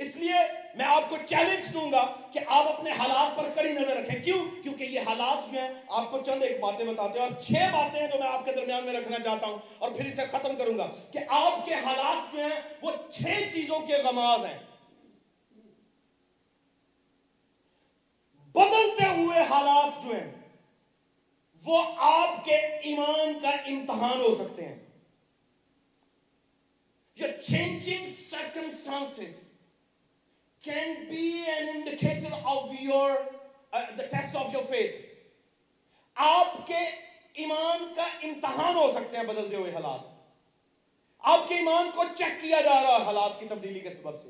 اس 0.00 0.16
لیے 0.16 0.34
میں 0.74 0.84
آپ 0.84 1.02
کو 1.08 1.16
چیلنج 1.26 1.74
دوں 1.74 1.92
گا 1.92 2.14
کہ 2.32 2.40
آپ 2.46 2.68
اپنے 2.68 2.90
حالات 2.90 3.36
پر 3.36 3.50
کڑی 3.54 3.72
نظر 3.72 3.96
رکھیں۔ 3.96 4.24
کیوں؟ 4.24 4.62
کیونکہ 4.62 4.84
یہ 4.84 5.00
حالات 5.00 5.52
جو 5.52 5.58
آپ 5.88 6.10
کو 6.10 6.18
چند 6.26 6.42
ایک 6.42 6.60
باتیں 6.60 6.84
بتاتے 6.84 7.18
ہیں 7.18 7.26
اور 7.26 7.42
چھ 7.42 7.52
باتیں 7.52 8.00
ہیں 8.00 8.08
جو 8.08 8.18
میں 8.18 8.28
آپ 8.28 8.44
کے 8.44 8.52
درمیان 8.52 8.84
میں 8.84 8.92
رکھنا 8.92 9.18
چاہتا 9.18 9.46
ہوں 9.46 9.58
اور 9.78 9.90
پھر 9.90 10.04
اسے 10.04 10.22
ختم 10.30 10.56
کروں 10.56 10.78
گا 10.78 10.90
کہ 11.12 11.18
آپ 11.28 11.66
کے 11.66 11.74
حالات 11.74 12.32
جو 12.32 12.40
ہیں 12.40 12.60
وہ 12.82 12.92
چھ 13.10 13.22
چیزوں 13.54 13.80
کے 13.80 13.96
غماز 13.96 14.44
ہیں۔ 14.44 14.58
بدلتے 18.52 19.04
ہوئے 19.04 19.40
حالات 19.40 20.04
جو 20.04 20.14
ہیں 20.14 20.32
وہ 21.64 21.82
آپ 21.96 22.44
کے 22.44 22.56
ایمان 22.56 23.40
کا 23.42 23.50
امتحان 23.50 24.20
ہو 24.20 24.44
سکتے 24.44 24.68
ہیں۔ 24.68 24.78
Your 27.20 27.32
changing 27.32 28.06
circumstances. 28.34 29.49
Can 30.64 31.08
be 31.08 31.44
an 31.50 31.68
indicator 31.70 32.34
of 32.46 32.74
your 32.74 33.10
uh, 33.72 33.86
the 33.96 34.04
test 34.04 34.34
of 34.34 34.52
your 34.52 34.62
faith. 34.64 35.06
آپ 36.16 36.66
کے 36.66 36.78
ایمان 37.34 37.84
کا 37.96 38.06
امتحان 38.22 38.74
ہو 38.74 38.90
سکتے 38.94 39.16
ہیں 39.16 39.24
بدلتے 39.24 39.56
ہوئے 39.56 39.70
حالات 39.72 40.08
آپ 41.24 41.48
کے 41.48 41.54
ایمان 41.54 41.90
کو 41.94 42.04
چیک 42.16 42.40
کیا 42.42 42.60
جا 42.60 42.80
رہا 42.82 42.96
ہے 42.96 43.04
حالات 43.04 43.38
کی 43.40 43.46
تبدیلی 43.48 43.80
کے 43.80 43.90
سبب 43.92 44.22
سے 44.22 44.28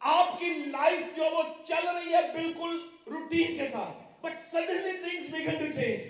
آپ 0.00 0.38
کی 0.38 0.52
لائف 0.66 1.16
جو 1.16 1.24
وہ 1.32 1.42
چل 1.64 1.88
رہی 1.88 2.14
ہے 2.14 2.22
بالکل 2.32 2.78
روٹین 3.06 3.56
کے 3.58 3.68
ساتھ 3.72 3.98
but 4.22 4.38
suddenly 4.52 4.96
things 4.98 5.30
begin 5.30 5.58
to 5.58 5.72
change 5.74 6.08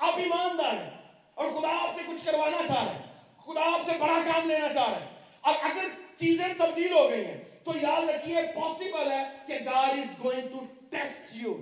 آپ 0.00 0.18
ایماندار 0.18 0.72
ہیں 0.74 0.90
اور 1.34 1.50
خدا 1.50 1.76
آپ 1.78 1.98
سے 1.98 2.06
کچھ 2.06 2.24
کروانا 2.26 2.66
چاہ 2.68 2.84
رہے 2.84 2.94
ہیں 2.94 3.02
خدا 3.46 3.70
آپ 3.72 3.86
سے 3.86 3.98
بڑا 3.98 4.18
کام 4.24 4.48
لینا 4.48 4.72
چاہ 4.74 4.90
رہے 4.90 5.00
ہیں 5.00 5.12
اور 5.42 5.54
اگر 5.62 5.88
چیزیں 6.18 6.48
تبدیل 6.58 6.92
ہو 6.92 7.10
گئی 7.10 7.24
ہیں۔ 7.24 7.44
تو 7.64 7.72
یاد 7.82 8.08
رکھیے 8.08 8.36
پاسبل 8.54 9.12
ہے 9.12 9.22
کہ 9.46 9.52
God 9.52 9.90
is 9.90 10.24
going 10.24 10.48
to 10.48 10.60
test 10.90 11.28
you 11.32 11.54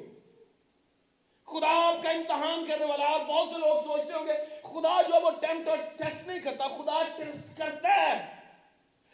خدا 1.46 1.68
آپ 1.68 2.02
کا 2.02 2.10
امتحان 2.10 2.64
کرنے 2.68 2.84
والا 2.84 3.04
آپ 3.06 3.26
بہت 3.26 3.48
سے 3.48 3.58
لوگ 3.58 3.82
سوچتے 3.82 4.12
ہوں 4.12 4.26
گے، 4.26 4.32
خدا 4.62 5.02
جو 5.02 5.20
وہ 5.20 5.30
ٹیمپٹ 5.30 5.68
اور 5.68 5.78
ٹیسٹ 5.96 6.28
نہیں 6.28 6.40
کرتا۔ 6.40 6.68
خدا 6.68 7.02
ٹیسٹ 7.16 7.58
کرتا 7.58 7.88
ہے۔ 7.94 8.26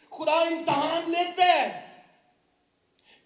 خدا 0.09 0.31
امتحان 0.31 1.11
لیتے 1.11 1.41
ہے۔ 1.41 1.81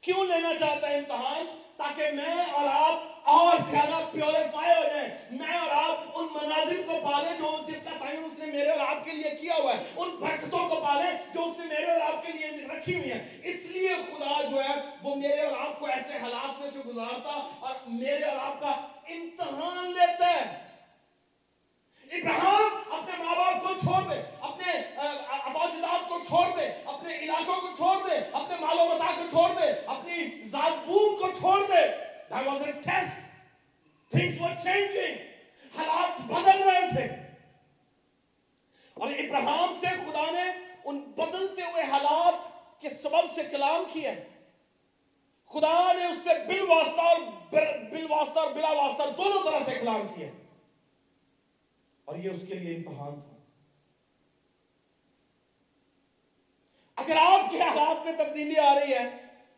کیوں 0.02 0.26
لینا 0.26 0.50
چاہتا 0.60 0.90
ہے 0.90 0.98
امتحان؟ 0.98 1.63
تاکہ 1.84 2.12
میں 2.12 2.46
اور 2.52 2.68
آپ 2.72 3.30
اور 3.30 3.58
زیادہ 3.72 4.06
پیوریفائی 4.12 4.78
ہو 4.78 4.84
جائیں 4.94 5.10
میں 5.32 5.58
اور 5.58 5.70
آپ 5.72 6.20
ان 6.20 6.28
مناظر 6.34 6.82
کو 6.86 7.00
پالیں 7.04 7.38
جو 7.38 7.58
جس 7.68 7.84
کا 7.84 7.90
تعین 8.00 8.24
اس 8.24 8.40
نے 8.40 8.46
میرے 8.46 8.70
اور 8.70 8.88
آپ 8.88 9.06
کے 9.06 9.12
لیے 9.12 9.30
کیا 9.42 9.54
ہوا 9.60 9.78
ہے۔ 9.78 9.84
ان 9.96 10.10
برکتوں 10.10 10.70
کو 10.70 10.76
پالیں 10.76 11.12
جو 11.34 11.44
اس 11.44 11.60
نے 11.60 11.66
میرے 11.66 11.92
اور 11.92 12.02
آپ 12.02 12.26
کے 12.26 12.32
لیے 12.34 12.68
رکھی 12.78 13.00
ہوئی 13.00 13.12
ہیں۔ 13.12 13.40
اس 13.44 13.66
لیے 13.66 13.90
خدا 13.96 14.42
جو 14.52 14.64
ہے 14.64 14.76
وہ 15.04 15.16
میرے 15.16 15.42
اور 15.42 15.60
آپ 15.60 15.80
کو 15.80 15.86
ایسے 15.86 16.18
حالات 16.18 16.60
میں 16.62 16.70
سے 16.74 16.80
گزارتا 16.80 17.50
اور 17.60 17.76
میرے 17.88 18.24
اور 18.24 18.38
آپ 18.38 18.60
کا 18.60 18.72
امتحان 19.10 19.92
لیتا 19.92 20.30
ہے۔ 20.30 20.73
ابراہم 22.14 22.94
اپنے 22.94 23.24
ماں 23.24 23.36
باپ 23.36 23.64
کو 23.64 23.74
چھوڑ 23.84 24.14
دے، 24.14 24.22
اپنے 24.42 24.72
اباجداد 25.30 26.10
کو 26.10 26.20
چھوڑ 26.28 26.46
دے، 26.58 26.68
اپنے 26.86 27.18
علاقوں 27.18 27.62
کو 27.62 27.68
چھوڑ 27.78 28.10
دے، 28.10 28.16
اپنے 28.32 28.56
مال 28.60 28.80
و 28.80 28.86
متا 28.86 29.12
کو 29.16 29.24
چھوڑ 29.30 29.50
دے، 29.62 29.72
اپنی 29.86 30.50
ذات 30.52 30.88
بوم 30.88 31.22
کو 31.22 31.32
چھوڑ 31.40 31.60
دے۔ 31.68 32.14
That 32.34 32.48
was 32.48 32.62
a 32.62 32.92
test. 32.92 33.14
Things 34.16 34.42
were 34.42 34.70
changing. 34.70 35.16
حالات 35.78 36.22
بدل 36.22 36.64
رہے 36.64 36.82
تھے۔ 36.82 37.16
اور 38.94 39.08
ابراہم 39.08 39.80
سے 39.80 39.86
خدا 39.86 40.32
نے 40.32 40.76
ان 40.86 41.00
بدلتے 41.00 41.62
ہوئے 41.62 41.84
حالات 41.84 42.36
کے 42.82 42.90
سبب 42.90 43.36
سے 43.36 43.44
کلام 43.44 43.84
کیا۔ 43.94 44.12
ہے 44.12 44.24
خدا 45.54 45.94
نے 45.94 46.06
اس 46.06 46.18
سے 46.24 46.46
بل 46.48 46.72
واسطہ 46.72 47.02
اور 47.02 47.22
بل 47.90 48.06
واسطہ 48.10 48.40
اور 48.40 48.52
بلا 48.52 48.72
واسطہ 48.72 49.04
دونوں 49.18 49.52
طرح 49.52 49.60
سے 49.66 49.80
کلام 49.80 50.08
کیا۔ 50.16 50.28
ہے 50.28 50.43
اور 52.06 52.16
یہ 52.16 52.30
اس 52.30 52.42
کے 52.48 52.54
لیے 52.54 52.76
امتحان 52.76 53.22
تھا۔ 53.22 53.38
اگر 56.96 57.16
آپ 57.16 57.52
کے 57.52 57.62
حالات 57.62 58.06
میں 58.06 58.26
تبدیلی 58.26 58.58
آ 58.58 58.80
رہی 58.80 58.94
ہے، 58.94 59.10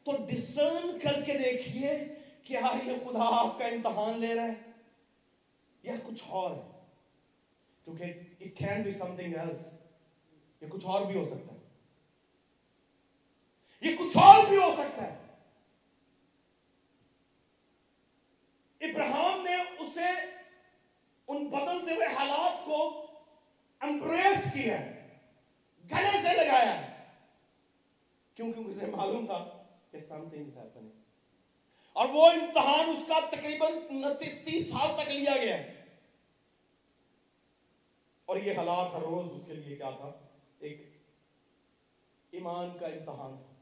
تو 0.03 0.11
ڈسرن 0.29 0.99
کر 1.03 1.21
کے 1.21 1.33
دیکھیے 1.33 2.15
کہ 2.43 2.53
یہ 2.53 2.93
خدا 3.05 3.23
آپ 3.23 3.59
کا 3.59 3.65
امتحان 3.65 4.19
لے 4.19 4.35
رہا 4.35 4.43
ہے 4.43 4.53
یا 5.83 5.93
کچھ 6.03 6.23
اور 6.27 6.51
ہے۔ 6.51 6.71
کیونکہ 7.83 8.03
it 8.43 8.69
can 8.69 8.87
be 8.87 8.93
something 9.01 9.45
else 9.45 9.73
یہ 10.61 10.67
کچھ 10.69 10.85
اور 10.85 11.05
بھی 11.05 11.17
ہو 11.17 11.25
سکتا 11.25 11.53
ہے۔ 11.53 11.59
یہ 13.81 13.97
کچھ 13.97 14.17
اور 14.17 14.47
بھی 14.47 14.57
ہو 14.57 14.75
سکتا 14.77 15.13
ہے۔ 15.13 15.25
ابراہم 18.79 19.24
ان 21.35 21.47
بدلتے 21.47 21.95
ہوئے 21.95 22.07
حالات 22.07 22.65
کو 22.65 23.05
امبریس 23.79 24.53
کیا 24.53 24.77
گلے 25.91 26.21
سے 26.21 26.33
لگایا 26.33 26.81
کیونکہ 28.35 28.59
اسے 28.59 28.85
معلوم 28.85 29.25
تھا 29.25 29.63
کہ 29.91 29.97
سم 29.97 30.29
تھنگز 30.29 30.57
ہیپننگ 30.57 30.89
اور 31.93 32.07
وہ 32.09 32.31
امتحان 32.31 32.89
اس 32.89 33.07
کا 33.07 33.19
تقریباً 33.19 33.73
انتیس 33.89 34.39
تیس 34.45 34.69
سال 34.69 35.03
تک 35.03 35.11
لیا 35.11 35.35
گیا 35.41 35.57
اور 38.25 38.37
یہ 38.37 38.57
حالات 38.57 38.93
ہر 38.93 39.01
روز 39.01 39.41
اس 39.41 39.47
کے 39.47 39.53
لیے 39.53 39.75
کیا 39.75 39.89
تھا؟ 39.89 40.11
ایک 40.59 40.95
ایمان 42.31 42.77
کا 42.77 42.87
امتحان 42.87 43.37
تھا۔ 43.37 43.53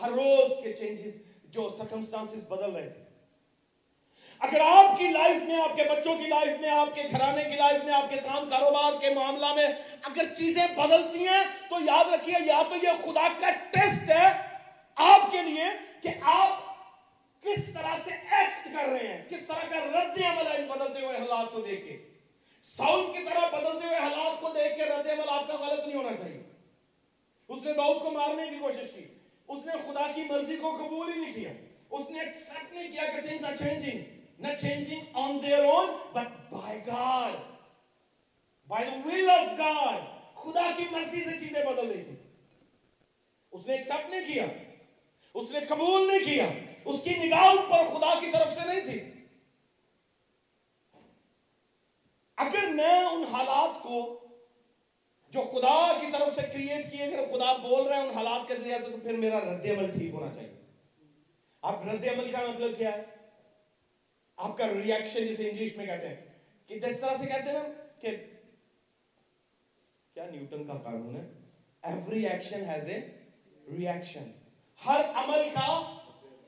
ہر 0.00 0.12
روز 0.12 0.62
کے 0.62 0.72
چینجز 0.72 1.14
جو 1.44 1.74
سرکمسٹانسز 1.78 2.46
بدل 2.48 2.72
رہے 2.72 2.90
تھے۔ 2.90 3.01
اگر 4.42 4.60
آپ 4.60 4.98
کی 4.98 5.08
لائف 5.08 5.42
میں، 5.42 5.60
آپ 5.60 5.76
کے 5.76 5.82
بچوں 5.82 6.16
کی 6.16 6.26
لائف 6.26 6.60
میں، 6.60 6.70
آپ 6.70 6.94
کے 6.94 7.02
گھرانے 7.10 7.44
کی 7.44 7.56
لائف 7.56 7.84
میں، 7.84 7.94
آپ 7.94 8.10
کے 8.10 8.16
کام 8.16 8.50
کاروبار 8.50 8.92
کے 9.00 9.14
معاملہ 9.14 9.54
میں 9.54 9.66
اگر 10.02 10.34
چیزیں 10.34 10.66
بدلتی 10.76 11.26
ہیں، 11.26 11.42
تو 11.70 11.76
یاد 11.84 12.12
رکھیے، 12.12 12.34
یا 12.44 12.62
تو 12.68 12.76
یہ 12.82 12.88
خدا 13.04 13.28
کا 13.40 13.50
ٹیسٹ 13.50 14.10
ہے 14.10 14.32
آپ 14.96 15.32
کے 15.32 15.42
لیے 15.42 15.64
کہ 16.02 16.08
آپ 16.22 16.60
کس 17.42 17.74
طرح 17.74 17.94
سے 18.04 18.10
ایکٹ 18.10 18.64
کر 18.64 18.88
رہے 18.88 19.06
ہیں، 19.08 19.28
کس 19.28 19.46
طرح 19.46 19.70
کا 19.70 19.78
رد 19.84 20.18
عمل 20.18 20.46
ہے 20.46 20.56
ان 20.56 20.66
بدلتے 20.66 21.06
ہوئے 21.06 21.16
حالات 21.16 21.52
کو 21.52 21.60
دیکھ 21.60 21.84
کے۔ 21.86 21.96
ساؤل 22.76 23.12
کی 23.12 23.24
طرح 23.24 23.46
بدلتے 23.48 23.86
ہوئے 23.86 23.98
حالات 23.98 24.40
کو 24.40 24.48
دیکھ 24.48 24.76
کے 24.76 24.84
رد 24.84 25.06
عمل 25.06 25.28
آپ 25.28 25.46
کا 25.48 25.56
غلط 25.60 25.86
نہیں 25.86 25.96
ہونا 25.96 26.16
چاہیے۔ 26.16 26.42
اس 27.48 27.64
نے 27.64 27.72
داؤد 27.72 28.02
کو 28.02 28.10
مارنے 28.10 28.46
کی 28.50 28.58
کوشش 28.60 28.90
کی، 28.94 29.04
اس 29.48 29.66
نے 29.66 29.72
خدا 29.72 30.06
کی 30.14 30.22
مرضی 30.22 30.56
کو 30.56 30.76
قبول 30.76 31.12
ہی 31.12 31.20
نہیں 31.20 31.32
کیا۔ 31.32 31.52
اس 31.90 32.10
نے 32.10 32.20
ایکسپٹ 32.20 32.72
نہیں 32.72 32.92
کیا 32.92 33.04
کہ 33.04 33.28
things 33.28 33.44
are 33.50 33.56
changing 33.60 34.02
not 34.42 34.58
changing 34.58 35.04
on 35.14 35.40
their 35.40 35.64
own 35.64 35.88
but 36.14 36.28
by 36.50 36.74
God. 36.86 37.36
By 38.70 38.82
the 38.84 38.98
will 39.06 39.30
of 39.30 39.56
God. 39.58 40.00
خدا 40.42 40.70
کی 40.76 40.84
مرضی 40.90 41.20
سے 41.24 41.38
چیزیں 41.40 41.64
بدل 41.64 41.88
رہی 41.88 42.02
تھی 42.02 42.14
اس 43.52 43.66
نے 43.66 43.74
ایکسپٹ 43.74 44.10
نہیں 44.10 44.26
کیا. 44.32 44.46
اس 45.34 45.50
نے 45.50 45.60
قبول 45.68 46.06
نہیں 46.06 46.24
کیا. 46.24 46.46
اس 46.84 47.00
کی 47.04 47.14
نگاہ 47.16 47.54
پر 47.70 47.84
خدا 47.92 48.14
کی 48.20 48.30
طرف 48.32 48.54
سے 48.54 48.66
نہیں 48.66 48.80
تھی. 48.80 48.98
اگر 52.36 52.68
میں 52.74 53.04
ان 53.04 53.24
حالات 53.32 53.82
کو 53.82 54.18
جو 55.32 55.40
خدا 55.52 55.76
کی 56.00 56.06
طرف 56.12 56.34
سے 56.34 56.42
کریٹ 56.52 56.90
کیے، 56.92 57.04
اگر 57.04 57.24
خدا 57.32 57.52
بول 57.56 57.86
رہے 57.86 57.96
ہیں 57.96 58.08
ان 58.08 58.14
حالات 58.14 58.48
کے 58.48 58.56
ذریعے 58.56 58.78
سے، 58.78 58.90
تو 58.90 58.98
پھر 59.02 59.12
میرا 59.12 59.38
رد 59.40 59.66
عمل 59.66 59.90
ٹھیک 59.90 60.14
ہونا 60.14 60.34
چاہیے. 60.34 60.50
اب 61.62 61.88
رد 61.88 62.04
عمل 62.04 62.30
کا 62.32 62.38
مطلب 62.48 62.78
کیا 62.78 62.96
ہے؟ 62.96 63.02
آپ 64.36 64.58
کا 64.58 64.68
ریاکشن 64.68 65.26
جسے 65.26 65.50
انگلش 65.50 65.76
میں 65.76 65.86
کہتے 65.86 66.08
ہیں۔ 66.08 66.16
کہ 66.66 66.78
جس 66.78 67.00
طرح 67.00 67.16
سے 67.20 67.26
کہتے 67.26 67.50
ہیں 67.50 67.60
کہ 68.00 68.16
کیا 70.14 70.30
نیوٹن 70.30 70.66
کا 70.66 70.72
قانون 70.72 71.16
ہے؟ 71.16 71.28
Every 71.82 72.26
action 72.26 72.64
has 72.70 72.88
a 72.88 73.00
reaction 73.78 74.30
ہر 74.86 75.00
عمل 75.14 75.48
کا 75.54 75.98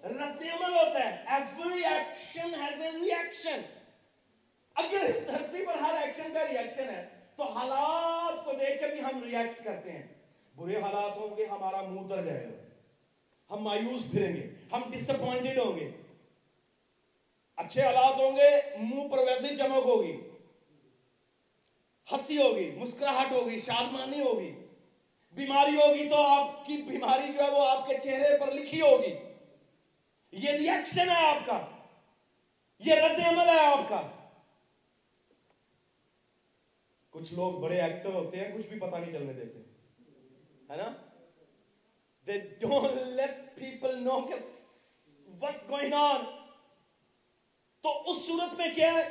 رد 0.05 0.43
عمل 0.43 0.73
ہوتا 0.73 1.11
ہے۔ 1.11 1.25
Every 1.27 1.85
action 1.85 2.55
has 2.55 2.81
a 2.81 2.91
reaction 2.91 3.61
اگر 4.75 5.03
اس 5.05 5.27
دھرتی 5.27 5.67
پر 5.67 5.75
ہر 5.75 5.95
ایکشن 6.03 6.35
کا 6.35 6.49
ریاکشن 6.49 6.89
ہے، 6.89 7.09
تو 7.37 7.43
حالات 7.43 8.45
کو 8.45 8.53
دیکھ 8.53 8.81
کے 8.81 8.87
بھی 8.87 9.01
ہم 9.01 9.25
ریاکٹ 9.25 9.65
کرتے 9.65 9.93
ہیں۔ 9.93 10.03
برے 10.57 10.77
حالات 10.77 11.17
ہوں 11.17 11.37
گے، 11.37 11.45
ہمارا 11.45 11.83
منہ 11.83 12.09
در 12.09 12.25
جائے 12.25 12.45
گا۔ 12.45 12.63
ہم 13.51 13.63
مایوس 13.63 14.11
پھریں 14.11 14.37
گے، 14.37 14.51
ہم 14.73 14.83
ڈس 14.91 15.11
اپوائنٹڈ 15.11 15.59
ہوں 15.59 15.81
گے۔ 15.81 15.91
اچھے 17.57 17.83
حالات 17.83 18.15
ہوں 18.17 18.37
گے، 18.37 18.77
منہ 18.79 19.09
پر 19.09 19.19
ویسے 19.19 19.47
ہی 19.47 19.57
چمک 19.57 19.87
ہوگی۔ 19.87 20.21
ہنسی 22.13 22.43
ہوگی، 22.43 22.71
مسکراہٹ 22.71 23.33
ہوگی، 23.33 23.59
شادمانی 23.59 24.21
ہوگی۔ 24.21 24.55
بیماری 25.33 25.77
ہوگی 25.77 26.09
تو 26.09 26.17
آپ 26.17 26.67
کی 26.67 26.83
بیماری 26.83 27.33
جو 27.33 27.43
ہے 27.45 27.51
وہ 27.51 27.69
آپ 27.69 27.89
کے 27.89 27.95
چہرے 28.05 28.39
پر 28.39 28.53
لکھی 28.53 28.81
ہوگی۔ 28.81 29.15
یہ 30.33 30.51
ریئیکشن 30.51 31.11
ہے 31.11 31.27
آپ 31.27 31.47
کا۔ 31.47 31.67
یہ 32.79 32.95
رد 32.95 33.21
عمل 33.27 33.49
ہے 33.49 33.67
آپ 33.67 33.89
کا۔ 33.89 34.11
کچھ 37.11 37.35
لوگ 37.35 37.53
بڑے 37.53 37.81
ایکٹر 37.81 38.15
ہوتے 38.15 38.37
ہیں، 38.37 38.59
کچھ 38.59 38.67
بھی 38.67 38.81
پتہ 38.81 38.97
نہیں 38.97 39.13
چلنے 39.13 39.33
دیتے۔ 39.33 39.59
ہے 40.71 40.77
نا؟ 40.77 40.93
They 42.31 42.43
don't 42.67 42.95
let 42.97 43.63
people 43.63 44.07
know 44.07 44.29
what's 45.45 45.79
going 45.79 46.13
on 46.13 46.44
تو 47.85 48.11
اس 48.11 48.27
صورت 48.27 48.55
میں 48.55 48.69
کیا 48.75 48.93
ہے؟ 48.93 49.09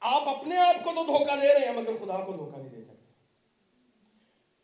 آپ 0.00 0.28
اپنے 0.28 0.56
آپ 0.56 0.84
کو 0.84 0.90
تو 0.94 1.04
دھوکہ 1.04 1.36
دے 1.40 1.54
رہے 1.54 1.66
ہیں، 1.66 1.72
مگر 1.72 2.04
خدا 2.04 2.24
کو 2.24 2.32
دھوکہ 2.32 2.58
نہیں 2.58 2.68
دے 2.68 2.84
سکتے۔ 2.84 2.94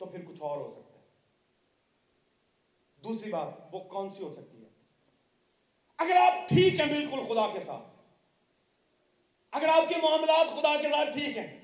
تو 0.00 0.06
پھر 0.06 0.24
کچھ 0.24 0.42
اور 0.42 0.56
ہو 0.58 0.70
سکتا 0.70 0.98
ہے۔ 0.98 1.04
دوسری 3.02 3.30
بات، 3.30 3.74
وہ 3.74 3.80
کون 3.80 4.10
سی 4.10 4.22
ہو 4.22 4.34
سکتی 4.34 4.62
ہے؟ 4.64 4.68
اگر 5.98 6.16
آپ 6.16 6.48
ٹھیک 6.48 6.80
ہیں 6.80 6.86
بالکل 6.86 7.24
خدا 7.28 7.46
کے 7.52 7.60
ساتھ، 7.66 7.88
اگر 9.52 9.68
آپ 9.68 9.88
کے 9.88 9.94
معاملات 10.02 10.46
خدا 10.60 10.76
کے 10.82 10.88
ساتھ 10.88 11.12
ٹھیک 11.12 11.36
ہیں، 11.38 11.60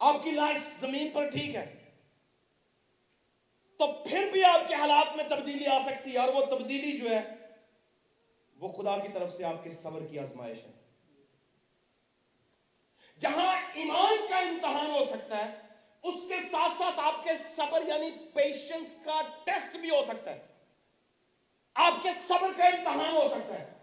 آپ 0.00 0.22
کی 0.24 0.30
لائف 0.30 0.80
زمین 0.80 1.10
پر 1.12 1.30
ٹھیک 1.30 1.54
ہے 1.54 1.77
تو 3.78 3.86
پھر 3.86 4.28
بھی 4.32 4.44
آپ 4.44 4.68
کے 4.68 4.74
حالات 4.74 5.16
میں 5.16 5.24
تبدیلی 5.24 5.66
آ 5.66 5.78
سکتی 5.86 6.12
ہے 6.12 6.18
اور 6.18 6.28
وہ 6.28 6.46
تبدیلی 6.46 6.98
جو 6.98 7.10
ہے، 7.10 7.20
وہ 8.56 8.72
خدا 8.72 8.98
کی 8.98 9.08
طرف 9.14 9.36
سے 9.36 9.44
آپ 9.44 9.64
کے 9.64 9.70
صبر 9.82 10.00
کی 10.10 10.18
آزمائش 10.18 10.58
ہے۔ 10.58 10.70
جہاں 13.20 13.60
ایمان 13.74 14.26
کا 14.28 14.38
امتحان 14.38 14.90
ہو 14.90 15.04
سکتا 15.10 15.48
ہے، 15.48 15.54
اس 16.02 16.14
کے 16.28 16.34
ساتھ 16.50 16.72
ساتھ 16.78 17.00
آپ 17.00 17.24
کے 17.24 17.30
صبر 17.56 17.82
یعنی 17.86 18.10
پیشنس 18.10 19.04
کا 19.04 19.22
ٹیسٹ 19.44 19.76
بھی 19.76 19.90
ہو 19.90 20.04
سکتا 20.08 20.34
ہے۔ 20.34 20.46
آپ 21.74 21.94
کے 22.02 22.08
صبر 22.28 22.48
کا 22.56 22.64
امتحان 22.64 23.16
ہو 23.16 23.28
سکتا 23.30 23.58
ہے۔ 23.58 23.74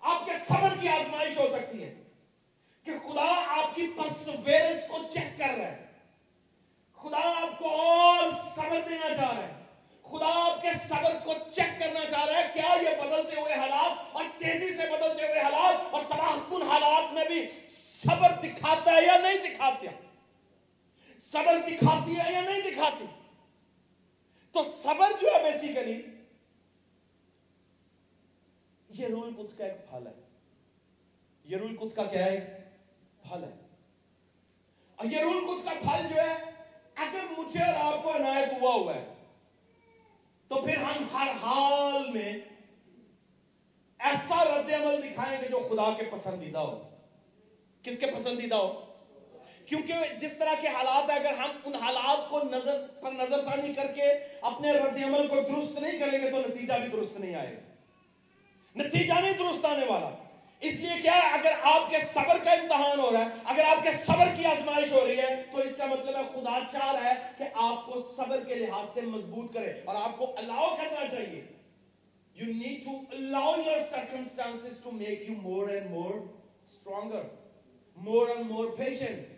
آپ 0.00 0.26
کے 0.26 0.32
صبر 0.48 0.68
کی 0.80 0.88
آزمائش 0.88 1.38
ہو 1.38 1.56
سکتی 1.58 1.82
ہے 1.82 2.02
کہ 2.84 2.92
خدا 2.98 3.44
آپ 3.48 3.74
کی 3.74 3.86
پرسویرنس 3.96 4.88
کو 4.88 4.98
چیک 5.14 5.38
کر 5.38 5.54
رہا 5.58 5.72
ہے۔ 5.72 5.85
خدا 6.96 7.42
آپ 7.42 7.58
کو 7.58 7.68
اور 7.68 8.30
صبر 8.56 8.80
دینا 8.88 9.16
چاہ 9.16 9.32
رہا 9.32 9.48
ہے۔ 9.48 9.52
خدا 10.02 10.50
آپ 10.50 10.62
کے 10.62 10.68
صبر 10.88 11.24
کو 11.24 11.32
چیک 11.52 11.80
کرنا 11.80 12.00
چاہ 12.10 12.24
رہا 12.24 12.38
ہے، 12.38 12.50
کیا 12.54 12.90
یہ 12.90 12.96
بدلتے 13.02 13.40
ہوئے 13.40 13.54
حالات 13.54 13.98
اور 14.12 14.24
تیزی 14.38 14.76
سے 14.76 14.82
بدلتے 14.82 15.26
ہوئے 15.26 15.40
حالات 15.40 15.94
اور 15.94 16.02
تباہ 16.04 16.50
کن 16.50 16.62
حالات 16.62 17.12
میں 17.12 17.24
بھی 17.24 17.46
صبر 17.78 18.28
دکھاتا 18.42 18.90
ہے 18.92 19.06
یا 19.06 19.16
نہیں 19.16 19.38
دکھاتا؟ 19.38 19.86
صبر 21.32 21.58
دکھاتی 21.68 22.16
ہے 22.18 22.32
یا 22.32 22.40
نہیں 22.40 22.60
دکھاتی؟ 22.60 23.04
تو 24.52 24.64
صبر 24.82 25.12
جو 25.20 25.28
ہے 25.28 25.52
بیسیکلی 25.52 26.02
یہ 28.88 29.06
رول 29.08 29.34
کچھ 29.36 29.58
کا 29.58 29.64
ایک 29.64 29.90
پھل 29.90 30.06
ہے۔ 30.06 30.12
یہ 31.44 31.56
رول 31.56 31.76
کچھ 31.76 31.94
کا 31.94 32.04
کیا 32.04 32.24
ہے؟ 32.24 32.64
پھل 33.22 33.44
ہے۔ 33.44 33.66
اور 34.96 35.06
یہ 35.06 35.20
رول 35.20 35.44
کچھ 35.48 35.64
کا 35.64 35.70
پھل 35.70 36.08
جو 36.08 36.20
ہے 36.20 36.55
اگر 36.96 37.40
مجھے 37.40 37.64
اور 37.64 37.92
آپ 37.92 38.02
کو 38.02 38.16
عنایت 38.16 38.62
ہوا 38.62 38.74
ہوا 38.74 38.94
ہے، 38.94 39.14
تو 40.48 40.54
پھر 40.54 40.76
ہم 40.76 41.04
ہر 41.12 41.28
حال 41.42 42.10
میں 42.14 42.38
ایسا 43.98 44.44
رد 44.44 44.72
عمل 44.72 45.02
دکھائیں 45.02 45.42
گے 45.42 45.48
جو 45.48 45.58
خدا 45.58 45.94
کے 45.96 46.02
پسندیدہ 46.10 46.58
ہو۔ 46.58 46.88
کس 47.82 47.98
کے 48.00 48.06
پسندیدہ 48.06 48.54
ہو؟ 48.54 48.82
کیونکہ 49.66 49.94
جس 50.20 50.30
طرح 50.38 50.54
کے 50.60 50.68
حالات 50.68 51.10
ہیں، 51.10 51.18
اگر 51.18 51.38
ہم 51.38 51.50
ان 51.64 51.74
حالات 51.74 52.30
کو 52.30 52.38
نظر 52.38 52.86
پر 53.00 53.12
نظر 53.12 53.44
ثانی 53.44 53.74
کر 53.74 53.86
کے 53.94 54.02
اپنے 54.40 54.72
رد 54.72 55.04
عمل 55.04 55.26
کو 55.26 55.34
درست 55.34 55.78
نہیں 55.78 55.98
کریں 55.98 56.22
گے، 56.22 56.30
تو 56.30 56.38
نتیجہ 56.38 56.72
بھی 56.72 56.88
درست 56.88 57.20
نہیں 57.20 57.34
آئے 57.34 57.56
گا۔ 57.56 57.74
نتیجہ 58.76 59.12
نہیں 59.12 59.32
درست 59.32 59.64
آنے 59.64 59.86
والا۔ 59.86 60.25
اس 60.60 60.74
لیے 60.74 61.02
کیا 61.02 61.14
ہے؟ 61.14 61.38
اگر 61.38 61.52
آپ 61.62 61.90
کے 61.90 61.96
صبر 62.14 62.44
کا 62.44 62.50
امتحان 62.50 63.00
ہو 63.00 63.10
رہا 63.12 63.20
ہے، 63.20 63.30
اگر 63.44 63.62
آپ 63.66 63.82
کے 63.82 63.90
صبر 64.06 64.28
کی 64.36 64.44
آزمائش 64.44 64.92
ہو 64.92 65.06
رہی 65.06 65.18
ہے، 65.18 65.42
تو 65.52 65.58
اس 65.58 65.76
کا 65.76 65.86
مطلب 65.86 66.16
ہے 66.16 66.22
خدا 66.34 66.58
چاہ 66.72 66.94
رہا 66.94 67.10
ہے 67.10 67.14
کہ 67.38 67.44
آپ 67.54 67.86
کو 67.86 68.02
صبر 68.16 68.44
کے 68.44 68.54
لحاظ 68.54 68.86
سے 68.94 69.00
مضبوط 69.00 69.52
کرے 69.54 69.72
اور 69.84 69.96
آپ 69.96 70.18
کو 70.18 70.34
الاؤ 70.38 70.74
کرنا 70.76 71.06
چاہیے۔ 71.08 71.42
You 72.34 72.46
need 72.46 72.84
to 72.84 72.96
allow 73.10 73.54
your 73.56 73.80
circumstances 73.90 74.82
to 74.82 74.90
make 74.90 75.28
you 75.30 75.36
more 75.42 75.68
and 75.68 75.90
more 75.90 76.14
stronger 76.14 77.22
more 77.96 78.28
and 78.28 78.50
more 78.50 78.66
patient 78.76 79.34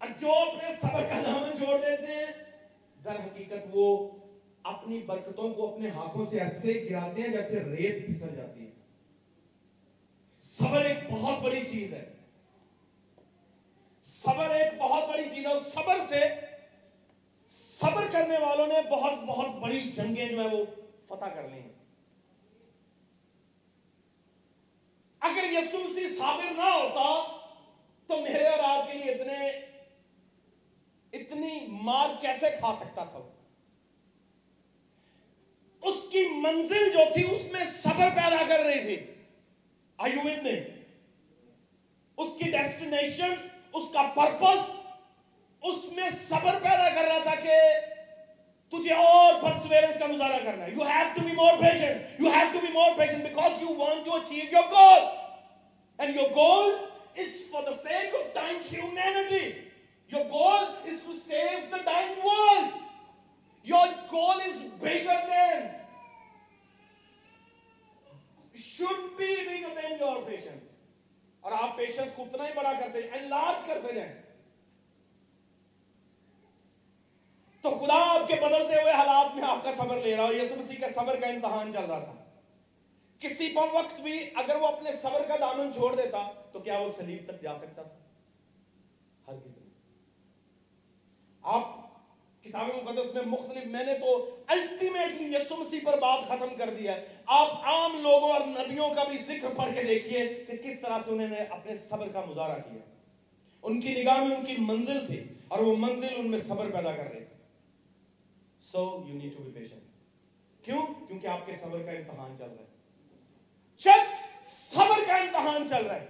اور 0.00 0.08
جو 0.20 0.32
اپنے 0.32 0.74
صبر 0.80 1.02
کا 1.02 1.20
دامن 1.26 1.58
جوڑ 1.58 1.78
دیتے 1.78 2.12
ہیں، 2.12 2.32
در 3.04 3.20
حقیقت 3.20 3.66
وہ 3.70 4.08
اپنی 4.62 4.98
برکتوں 5.06 5.54
کو 5.54 5.74
اپنے 5.74 5.88
ہاتھوں 5.88 6.26
سے 6.30 6.40
ایسے 6.40 6.86
گراتے 6.90 7.22
ہیں 7.22 7.28
جیسے 7.28 7.60
ریت 7.60 8.06
پھسل 8.06 8.34
جاتی 8.36 8.64
ہے۔ 8.64 8.69
صبر 10.60 10.84
ایک 10.84 11.10
بہت 11.10 11.42
بڑی 11.42 11.60
چیز 11.60 11.92
ہے۔ 11.94 12.04
صبر 14.06 14.50
ایک 14.50 14.78
بہت 14.78 15.08
بڑی 15.08 15.24
چیز 15.24 15.46
ہے 15.46 15.52
اور 15.52 15.60
صبر 15.74 15.98
سے 16.08 16.20
صبر 17.50 18.06
کرنے 18.12 18.38
والوں 18.38 18.66
نے 18.66 18.74
بہت 18.90 19.12
بہت 19.26 19.54
بڑی 19.54 19.80
جنگیں 19.80 20.28
جو 20.28 20.42
ہے 20.42 20.48
وہ 20.48 20.64
فتح 21.06 21.24
کر 21.24 21.48
لی 21.48 21.60
ہیں۔ 21.60 21.72
اگر 25.20 25.44
یسوع 25.52 25.80
مسیح 25.80 26.06
صابر 26.18 26.52
نہ 26.52 26.70
ہوتا 26.70 27.36
تو 28.06 28.20
میرے 28.20 28.46
اور 28.46 28.58
آپ 28.64 28.92
کے 28.92 28.98
لیے 28.98 29.12
اتنے 29.12 29.48
اتنی 31.12 31.66
مار 31.82 32.08
کیسے 32.20 32.50
کھا 32.58 32.74
سکتا 32.80 33.04
تھا 33.04 33.18
اس 35.82 35.94
کی 36.12 36.26
منزل 36.28 36.90
جو 36.92 37.04
تھی 37.14 37.24
اس 37.36 37.52
میں 37.52 37.64
صبر 37.82 38.08
پیدا 38.10 38.42
کر 38.48 38.64
رہی 38.64 38.80
تھی۔ 38.80 39.19
آئی 40.00 40.16
ود 40.16 40.42
میں 40.42 40.52
اس 42.18 42.28
کی 42.38 42.50
ڈیسٹینیشن 42.50 43.32
اس 43.74 43.90
کا 43.92 44.02
پرپس 44.14 44.68
اس 45.62 45.82
میں 45.92 46.08
صبر 46.28 46.58
پیدا 46.62 46.88
کر 46.88 47.04
رہا 47.04 47.18
تھا 47.22 47.34
کہ 47.42 47.58
تجھے 48.72 48.94
اور 48.94 49.40
پرسویرنس 49.42 49.98
کا 49.98 50.06
مظاہرہ 50.06 50.38
کرنا 50.44 50.64
ہے 50.64 50.70
you 50.70 50.84
have 50.84 51.08
to 51.16 51.24
be 51.24 51.34
more 51.34 51.60
patient 51.60 52.20
you 52.20 52.30
have 52.30 52.46
to 52.52 52.60
be 52.60 52.72
more 52.72 52.96
patient 52.98 53.22
because 53.22 53.62
you 53.62 53.74
want 53.76 54.04
to 54.04 54.14
achieve 54.14 54.44
your 54.52 54.70
goal 54.70 55.04
and 55.98 56.16
your 56.16 56.30
goal 56.34 56.72
is 57.16 57.50
for 57.50 57.62
the 57.62 57.76
sake 57.82 58.14
of 58.14 58.32
time 58.34 58.56
humanity 58.70 59.44
your 60.12 60.24
goal 60.30 60.64
is 60.64 61.04
to 61.06 61.18
save 61.26 61.58
the 61.70 61.82
time 61.84 62.26
world 62.26 62.80
your 63.66 63.92
goal 64.12 64.40
is 64.40 64.64
bigger 64.80 65.26
then 65.26 65.68
should 68.60 69.16
be 69.18 69.30
bigger 69.48 69.74
than 69.80 69.98
your 70.00 70.16
patience 70.28 70.66
اور 71.40 71.52
آپ 71.52 71.76
patience 71.76 72.08
کو 72.14 72.22
اتنا 72.22 72.46
ہی 72.46 72.52
بڑا 72.54 72.72
کرتے 72.72 73.02
ہیں 73.02 73.20
enlarge 73.20 73.66
کرتے 73.66 73.94
جائیں 73.94 74.12
تو 77.60 77.70
خدا 77.70 77.94
آپ 77.94 78.28
کے 78.28 78.34
بدلتے 78.34 78.82
ہوئے 78.82 78.92
حالات 78.92 79.34
میں 79.34 79.44
آپ 79.46 79.64
کا 79.64 79.70
صبر 79.76 79.96
لے 80.02 80.16
رہا 80.16 80.24
ہو 80.24 80.32
یسو 80.32 80.54
مسیح 80.58 80.80
کا 80.80 80.86
صبر 80.94 81.20
کا 81.20 81.26
امتحان 81.26 81.72
چل 81.72 81.84
رہا 81.84 81.98
تھا۔ 81.98 82.14
کسی 83.18 83.52
پر 83.54 83.74
وقت 83.74 84.00
بھی 84.00 84.30
اگر 84.34 84.56
وہ 84.56 84.66
اپنے 84.66 84.90
صبر 85.02 85.22
کا 85.28 85.36
دامن 85.40 85.74
چھوڑ 85.74 85.96
دیتا 85.96 86.30
تو 86.52 86.58
کیا 86.58 86.78
وہ 86.78 86.92
سلیب 86.96 87.24
تک 87.26 87.42
جا 87.42 87.54
سکتا 87.58 87.82
تھا؟ 87.82 87.96
ہر 89.26 89.32
کسی۔ 89.32 89.70
آپ 91.42 91.79
کتاب 92.50 92.68
مقدس 92.84 93.14
میں 93.14 93.22
مختلف، 93.26 93.66
میں 93.66 93.84
نے 93.84 93.94
تو 93.98 94.36
الٹیمیٹلی 94.46 95.36
یسو 95.36 95.56
مسیح 95.56 95.78
پر 95.84 95.98
بات 95.98 96.28
ختم 96.28 96.54
کر 96.58 96.74
دیا 96.78 96.96
ہے۔ 96.96 97.06
آپ 97.26 97.48
عام 97.52 98.02
لوگوں 98.02 98.30
اور 98.30 98.40
نبیوں 98.40 98.90
کا 98.90 99.04
بھی 99.04 99.18
ذکر 99.18 99.48
پڑھ 99.56 99.74
کے 99.74 99.82
دیکھیے 99.82 100.44
کہ 100.46 100.56
کس 100.56 100.80
طرح 100.80 100.98
سے 101.04 101.10
انہوں 101.10 101.28
نے 101.28 101.36
اپنے 101.36 101.72
صبر 101.88 102.08
کا 102.08 102.20
مظاہرہ 102.28 102.60
کیا۔ 102.60 102.78
ان 103.62 103.80
کی 103.80 104.02
نگاہ 104.02 104.24
میں 104.24 104.36
ان 104.36 104.44
کی 104.44 104.54
منزل 104.58 105.06
تھی 105.06 105.24
اور 105.48 105.58
وہ 105.58 105.76
منزل 105.76 106.14
ان 106.16 106.30
میں 106.30 106.38
صبر 106.48 106.70
پیدا 106.70 106.92
کر 106.92 107.02
رہے۔ 107.02 107.24
تھے 107.24 107.36
so 108.72 109.04
you 109.08 109.14
need 109.14 109.36
to 109.36 109.42
be 109.42 109.50
patient 109.50 109.82
کیوں؟ 110.64 110.86
کیونکہ 111.08 111.26
آپ 111.26 111.46
کے 111.46 111.52
صبر 111.60 111.82
کا 111.82 111.90
امتحان 111.90 112.36
چل 112.38 112.44
رہا 112.44 112.62
ہے۔ 112.62 112.66
چرچ 113.76 114.36
صبر 114.74 115.04
کا 115.06 115.16
امتحان 115.16 115.68
چل 115.68 115.86
رہا 115.86 116.00
ہے۔ 116.00 116.06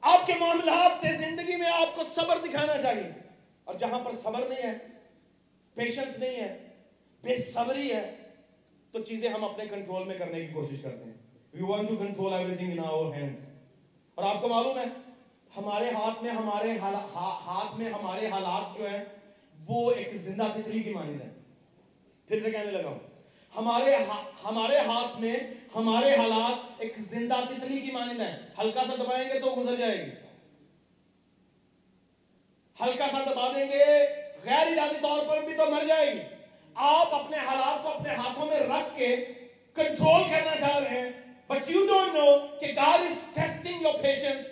آپ 0.00 0.26
کے 0.26 0.32
معاملات 0.40 1.06
سے 1.06 1.30
زندگی 1.30 1.56
میں 1.56 1.70
آپ 1.72 1.96
کو 1.96 2.02
صبر 2.14 2.38
دکھانا 2.38 2.82
چاہیے۔ 2.82 3.26
اور 3.64 3.74
جہاں 3.74 3.98
پر 3.98 4.10
صبر 4.22 4.40
نہیں 4.48 4.62
ہے 4.62 4.95
پیشنس 5.76 6.18
نہیں 6.18 6.36
ہے، 6.36 6.52
بے 7.24 7.36
صبری 7.44 7.92
ہے۔ 7.92 8.04
تو 8.94 9.02
چیزیں 9.02 9.28
ہم 9.28 9.44
اپنے 9.44 9.64
کنٹرول 9.66 10.06
میں 10.08 10.18
کرنے 10.18 10.40
کی 10.40 10.52
کوشش 10.52 10.82
کرتے 10.82 11.04
ہیں۔ 11.04 11.16
We 11.52 11.62
want 11.62 11.88
to 11.88 11.96
control 11.96 12.32
everything 12.54 12.72
in 12.72 12.78
our 12.80 13.14
hands 13.14 13.42
اور 14.18 14.24
آپ 14.24 14.40
کو 14.40 14.48
معلوم 14.48 14.78
ہے، 14.78 14.84
ہمارے 15.56 15.90
ہاتھ 15.90 16.22
میں 16.22 16.30
ہمارے 16.30 16.78
ہاتھ 16.78 17.78
میں 17.78 17.90
ہمارے 17.90 18.26
حالات 18.26 18.78
جو 18.78 18.88
ہیں، 18.88 19.04
وہ 19.66 19.90
ایک 19.90 20.14
زندہ 20.14 20.46
تتلی 20.54 20.82
کی 20.82 20.92
مانند 20.94 21.20
ہے 21.20 21.28
پھر 22.28 22.42
سے 22.42 22.50
کہنے 22.50 22.70
لگا 22.70 22.88
ہوں، 22.88 22.98
ہمارے 23.54 23.94
ہمارے 24.44 24.78
ہاتھ 24.86 25.20
میں 25.20 25.36
ہمارے 25.74 26.14
حالات 26.14 26.82
ایک 26.82 26.98
زندہ 27.10 27.40
تتلی 27.48 27.80
کی 27.80 27.90
مانند 27.90 28.20
ہے 28.20 28.36
ہلکا 28.58 28.84
سا 28.86 28.94
دبائیں 28.94 29.28
گے 29.28 29.40
تو 29.40 29.54
گزر 29.56 29.76
جائے 29.76 29.98
گی۔ 29.98 30.10
ہلکا 32.76 33.06
سا 33.10 33.22
دبا 33.26 33.48
دیں 33.54 33.66
گے 33.68 33.84
غیر 34.46 34.66
ارادی 34.66 34.96
طور 35.02 35.26
پر 35.26 35.42
بھی 35.42 35.54
تو 35.54 35.70
مر 35.70 35.84
جائے 35.86 36.14
گی۔ 36.14 36.20
آپ 36.74 37.14
اپنے 37.14 37.36
حالات 37.36 37.82
کو 37.82 37.88
اپنے 37.88 38.14
ہاتھوں 38.14 38.46
میں 38.46 38.60
رکھ 38.60 38.96
کے 38.96 39.16
کنٹرول 39.74 40.22
کرنا 40.30 40.56
چاہ 40.60 40.78
رہے 40.78 41.00
ہیں۔ 41.00 41.10
بٹ 41.46 41.70
یو 41.70 41.86
ڈونٹ 41.86 42.14
نو 42.14 42.58
کہ 42.60 42.66
God 42.78 43.00
is 43.00 43.42
testing 43.42 43.80
your 43.80 43.96
patience. 43.96 44.44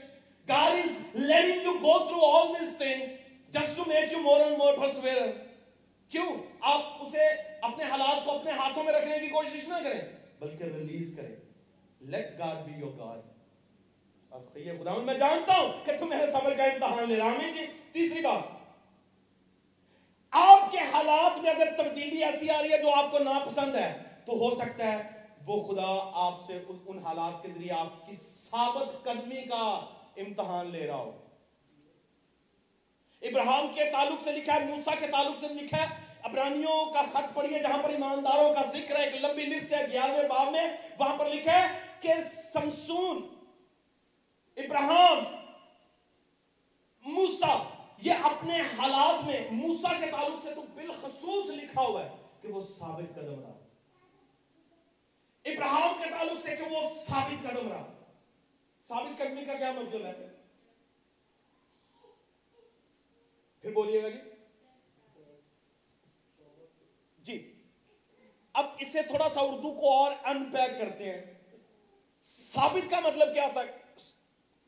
God 0.49 0.73
is 0.75 0.93
letting 1.31 1.63
you 1.67 1.75
go 1.83 1.95
through 2.07 2.25
all 2.25 2.47
this 2.47 2.73
thing 2.83 3.01
just 3.57 3.73
to 3.79 3.93
make 3.95 4.13
you 4.17 4.23
more 4.27 4.43
and 4.43 4.59
more 4.59 4.77
perseverant. 4.79 5.33
کیوں؟ 6.09 6.37
آپ 6.61 6.81
اسے 7.01 7.27
اپنے 7.61 7.85
حالات 7.85 8.25
کو 8.25 8.33
اپنے 8.33 8.51
ہاتھوں 8.51 8.85
میں 8.85 8.93
رکھنے 8.93 9.19
کی 9.19 9.29
کوشش 9.29 9.69
نہ 9.69 9.75
کریں، 9.85 10.01
بلکہ 10.41 10.65
ریلیز 10.65 11.17
کریں۔ 11.17 11.37
Let 12.11 12.47
God 12.47 12.57
be 12.57 12.85
your 12.85 13.09
God 13.09 13.21
اب 14.31 14.55
کہیے 14.55 14.73
خدا 14.83 14.95
میں 14.95 15.15
جانتا 15.15 15.57
ہوں 15.57 15.73
کہ 15.85 15.93
تم 15.99 16.09
میرے 16.09 16.33
صبر 16.33 16.55
کا 16.55 16.65
امتحان 16.65 17.09
لے 17.09 17.17
رہا 17.17 17.25
ہوں 17.25 17.55
جی۔ 17.55 17.67
تیسری 17.93 18.21
بات 18.21 18.64
آپ 20.35 20.71
کے 20.71 20.79
حالات 20.93 21.39
میں 21.39 21.51
اگر 21.51 21.69
تبدیلی 21.77 22.25
ایسی 22.25 22.51
آ 22.51 22.63
رہی 22.63 22.73
ہے 22.73 22.79
جو 22.79 22.95
آپ 22.95 23.11
کو 23.11 23.19
ناپسند 23.19 23.75
ہے، 23.75 23.93
تو 24.27 24.33
ہو 24.33 24.55
سکتا 24.55 24.93
ہے 24.93 25.03
وہ 25.47 25.57
خدا 25.65 25.91
آپ 26.27 26.47
سے 26.47 26.59
ان 26.87 26.99
حالات 26.99 27.43
کے 27.43 27.49
ذریعے 27.55 27.73
آپ 27.73 28.07
کی 28.07 28.17
ثابت 28.23 29.05
قدمی 29.05 29.43
کا 29.43 29.65
امتحان 30.17 30.71
لے 30.71 30.87
رہا 30.87 30.97
ہو۔ 30.97 31.11
ابراہم 33.23 33.67
کے 33.75 33.85
تعلق 33.93 34.25
سے 34.25 34.33
لکھا 34.33 34.55
ہے، 34.55 34.65
موسیٰ 34.65 34.99
کے 35.01 35.07
تعلق 35.07 35.41
سے 35.41 35.53
لکھا 35.55 35.83
ہے 35.83 36.03
ابرانیوں 36.23 36.85
کا 36.93 37.03
خط 37.13 37.35
پڑھیے 37.35 37.59
جہاں 37.59 37.83
پر 37.83 37.91
ایمانداروں 37.91 38.55
کا 38.55 38.63
ذکر 38.75 38.97
ہے، 38.97 39.05
ایک 39.05 39.15
لمبی 39.25 39.47
لسٹ 39.47 39.73
ہے، 39.73 39.87
گیارہویں 39.93 40.29
باب 40.29 40.51
میں، 40.53 40.67
وہاں 40.99 41.17
پر 41.17 41.31
لکھا 41.31 41.53
ہے 41.53 41.79
کہ 42.01 42.15
سمسون 42.53 43.23
ابراہم 44.57 45.25
موسیٰ 47.05 47.57
یہ 47.99 48.13
اپنے 48.23 48.61
حالات 48.61 49.25
میں 49.25 49.51
موسا 49.51 50.01
کے 50.01 50.07
تعلق 50.11 50.45
سے 50.45 50.55
تو 50.55 50.63
بالخصوص 50.75 51.51
لکھا 51.51 51.81
ہوا 51.81 52.05
ہے 52.05 52.17
کہ 52.43 52.49
وہ 52.49 52.65
ثابت 52.79 53.15
قدم 53.15 53.41
رہا۔ 53.41 53.59
ابراہم 55.45 56.03
کے 56.03 56.11
تعلق 56.11 56.47
سے 56.47 56.57
کہ 56.57 56.63
وہ 56.63 56.81
ثابت 57.09 57.43
قدم 57.43 57.73
رہا۔ 57.73 57.93
ثابت 58.89 59.19
قدمی 59.19 59.45
کا 59.45 59.55
کیا 59.55 59.73
مطلب 59.73 60.07
ہے؟ 60.07 60.29
پھر 63.63 63.73
بولیے 63.73 64.03
گا 64.03 64.09
جی۔ 64.09 64.21
جی۔ 67.19 67.63
اب 68.53 68.67
اسے 68.79 69.03
تھوڑا 69.03 69.29
سا 69.35 69.41
اردو 69.41 69.75
کو 69.75 69.93
اور 69.93 70.13
ان 70.25 70.51
پیک 70.53 70.71
کرتے 70.79 71.05
ہیں۔ 71.05 71.35
ثابت 72.25 72.91
کا 72.91 73.01
مطلب 73.01 73.35
کیا 73.35 73.47
ہوتا 73.47 73.61
ہے؟ 73.61 73.79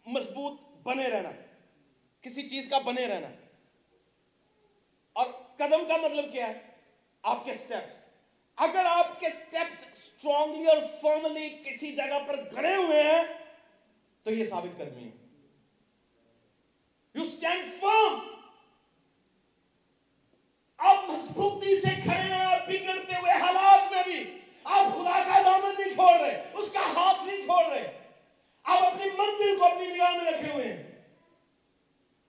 مضبوط 0.06 0.60
بنے 0.82 1.08
رہنا۔ 1.08 1.30
کسی 2.26 2.48
چیز 2.48 2.70
کا 2.70 2.78
بنے 2.78 3.06
رہنا۔ 3.06 3.28
اور 5.12 5.26
قدم 5.56 5.84
کا 5.88 5.96
مطلب 5.96 6.32
کیا 6.32 6.46
ہے؟ 6.46 6.60
آپ 7.22 7.44
کے 7.44 7.54
سٹیپس 7.54 7.96
اگر 8.56 8.82
آپ 8.88 9.20
کے 9.20 9.26
سٹیپس 9.28 9.84
اسٹرانگلی 9.92 10.66
اور 10.66 10.76
فرملی 11.02 11.48
کسی 11.48 11.92
جگہ 11.96 12.18
پر 12.26 12.36
گڑے 12.56 12.74
ہوئے 12.76 13.02
ہیں، 13.02 13.22
تو 14.22 14.30
یہ 14.30 14.50
ثابت 14.50 14.78
قدمی 14.78 15.04
ہے۔ 15.04 15.10
یو 17.14 17.22
اسٹینڈ 17.22 17.80
فرم 17.80 18.18
آپ 20.76 21.04
مضبوطی 21.08 21.80
سے 21.80 22.02
کھڑے 22.02 22.34
ہیں 22.34 22.44
اور 22.44 22.58
بگڑتے 22.58 23.16
ہوئے 23.16 23.32
حالات 23.32 23.92
میں 23.92 24.02
بھی۔ 24.02 24.40
آپ 24.64 24.84
خدا 24.94 25.24
کا 25.26 25.42
دامن 25.44 25.74
نہیں 25.78 25.94
چھوڑ 25.94 26.20
رہے، 26.20 26.50
اس 26.52 26.72
کا 26.72 26.80
ہاتھ 26.80 27.24
نہیں 27.24 27.36
چھوڑ 27.36 27.64
رہے۔ 27.64 27.98
آپ 28.62 28.82
اپنی 28.82 29.04
منزل 29.18 29.58
کو 29.58 29.64
اپنی 29.64 29.86
نگاہ 29.86 30.10
میں 30.10 30.32
رکھے 30.32 30.52
ہوئے 30.52 30.72
ہیں۔ 30.72 30.95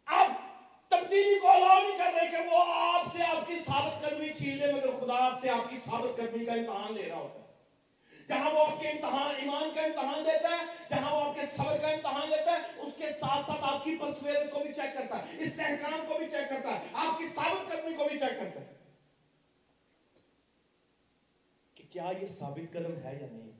اب 0.08 0.32
تبدیلی 0.88 1.39
کو 1.39 1.47
الاؤ 1.47 1.88
نہیں 1.88 1.97
کر 1.97 2.14
رہے 2.16 2.32
کہ 2.32 2.49
وہ 2.51 2.64
آپ 2.68 3.18
سے 3.18 3.24
آپ 3.24 3.47
کی 3.47 3.55
ثابت 3.55 4.01
کرمی 4.01 4.30
چھین 4.30 4.58
لے، 4.58 4.74
مگر 4.74 4.88
خدا 4.99 5.26
آپ 5.26 5.41
سے 5.41 5.49
آپ 5.49 5.70
کی 5.70 5.78
ثابت 5.86 6.18
کرمی 6.18 6.45
کا 6.45 6.53
امتحان 6.53 6.93
لے 6.93 7.10
رہا 7.10 7.18
ہوتا 7.18 7.39
ہے۔ 7.39 7.47
جہاں 8.28 8.51
وہ 8.51 8.60
آپ 8.60 8.82
کے 8.82 8.88
امتحان، 8.88 9.36
ایمان 9.36 9.70
کا 9.76 9.82
امتحان 9.82 10.24
لیتا 10.24 10.49
ہے، 10.49 10.66
جہاں 10.89 11.16
وہ 11.16 11.30
آپ 11.30 11.36
کے 11.36 11.41
صبر 11.58 11.78
کا 11.78 11.88
امتحان 11.88 12.30
لیتا 12.30 12.51
ہے، 12.51 12.82
اس 12.82 12.93
کے 12.97 13.05
ساتھ 13.20 13.47
ساتھ 13.47 13.74
آپ 13.74 13.84
کی 13.84 13.97
پرسویرنس 13.97 14.51
کو 14.53 14.60
بھی 14.60 14.74
چیک 14.74 14.93
کرتا 14.93 15.18
ہے 15.20 15.38
استحکام 15.38 16.05
کو 16.08 16.18
بھی 16.18 16.26
چیک 16.26 16.49
کرتا 16.49 16.80
ہے، 16.80 16.88
آپ 16.93 17.18
کی 17.18 17.28
ثابت 17.36 17.72
کرمی 17.72 17.93
کو 17.93 18.03
بھی 18.12 18.20
چیک 18.20 18.39
کرتا 18.39 18.62
ہے۔ 18.62 18.74
کہ 21.76 21.84
کیا 21.89 22.12
یہ 22.22 22.28
ثابت 22.28 22.74
قدم 22.74 22.97
ہے 22.97 23.18
یا 23.22 23.28
نہیں؟ 23.32 23.51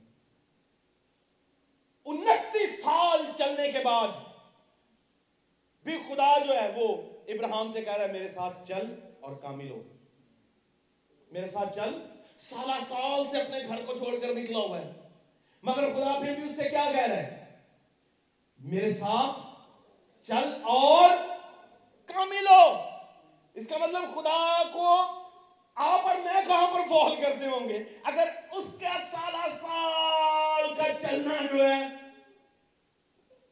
انتیس 2.04 2.82
سال 2.82 3.22
چلنے 3.38 3.72
کے 3.72 3.78
بعد 3.84 4.08
بھی 5.88 5.98
خدا 6.08 6.44
جو 6.46 6.54
ہے 6.54 6.72
وہ 6.76 6.96
ابراہم 7.28 7.72
سے 7.72 7.82
کہہ 7.82 7.92
رہا 7.92 8.04
ہے، 8.04 8.12
میرے 8.12 8.28
ساتھ 8.28 8.68
چل 8.68 8.94
اور 9.20 9.36
کامل 9.36 9.70
ہو۔ 9.70 9.82
میرے 11.30 11.48
ساتھ 11.48 11.74
چل۔ 11.74 12.06
سالہ 12.50 12.72
سال 12.88 13.24
سے 13.30 13.42
اپنے 13.42 13.58
گھر 13.68 13.84
کو 13.84 13.98
چھوڑ 13.98 14.18
کر 14.20 14.28
نکلا 14.34 14.58
ہوا 14.58 14.80
ہے۔ 14.80 14.92
مگر 15.62 15.92
خدا 15.92 16.18
پھر 16.18 16.34
بھی 16.34 16.50
اس 16.50 16.56
سے 16.56 16.68
کیا 16.68 16.84
کہہ 16.92 17.00
رہا 17.00 17.16
ہے؟ 17.16 17.56
میرے 18.58 18.92
ساتھ 18.92 19.38
چل 20.26 20.60
اور 20.62 21.10
کامل 22.06 22.46
ہو۔ 22.46 22.80
اس 23.54 23.68
کا 23.68 23.78
مطلب 23.78 24.02
خدا 24.14 24.62
کو 24.72 25.00
آپ 25.74 26.06
اور 26.06 26.16
میں 26.16 26.42
کہاں 26.48 26.74
پر 26.74 26.80
فال 26.88 27.16
کرتے 27.20 27.46
ہوں 27.46 27.68
گے؟ 27.68 27.84
اگر 28.02 28.28
اس 28.52 28.66
کا 28.80 28.98
سالہ 29.10 29.56
سال 29.60 30.74
کا 30.74 31.08
چلنا 31.08 31.56
جو 31.56 31.64
ہے 31.64 32.07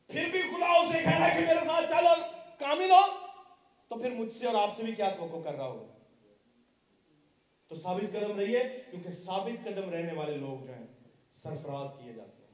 پھر 0.08 0.28
بھی 0.30 0.42
خدا 0.42 0.66
اسے 0.66 1.02
کہنا 1.02 1.28
کہ 1.28 1.40
میرے 1.40 1.66
ساتھ 1.66 1.86
چلو 1.90 2.26
کامل 2.58 2.90
ہو، 2.90 3.02
تو 3.88 3.96
پھر 3.96 4.10
مجھ 4.10 4.36
سے 4.36 4.46
اور 4.46 4.68
آپ 4.68 4.76
سے 4.76 4.82
بھی 4.82 4.94
کیا 4.94 5.08
توقع 5.08 5.50
کر 5.50 5.56
رہا 5.56 5.66
ہوگا؟ 5.66 5.92
تو 7.68 7.76
ثابت 7.76 8.12
قدم 8.12 8.38
رہیے، 8.38 8.60
کیونکہ 8.90 9.10
ثابت 9.10 9.64
قدم 9.64 9.90
رہنے 9.90 10.12
والے 10.12 10.36
لوگ 10.36 10.66
جو 10.66 10.74
ہیں، 10.74 10.86
سرفراز 11.34 11.88
کیے 12.02 12.12
جاتے 12.12 12.42
ہیں۔ 12.42 12.46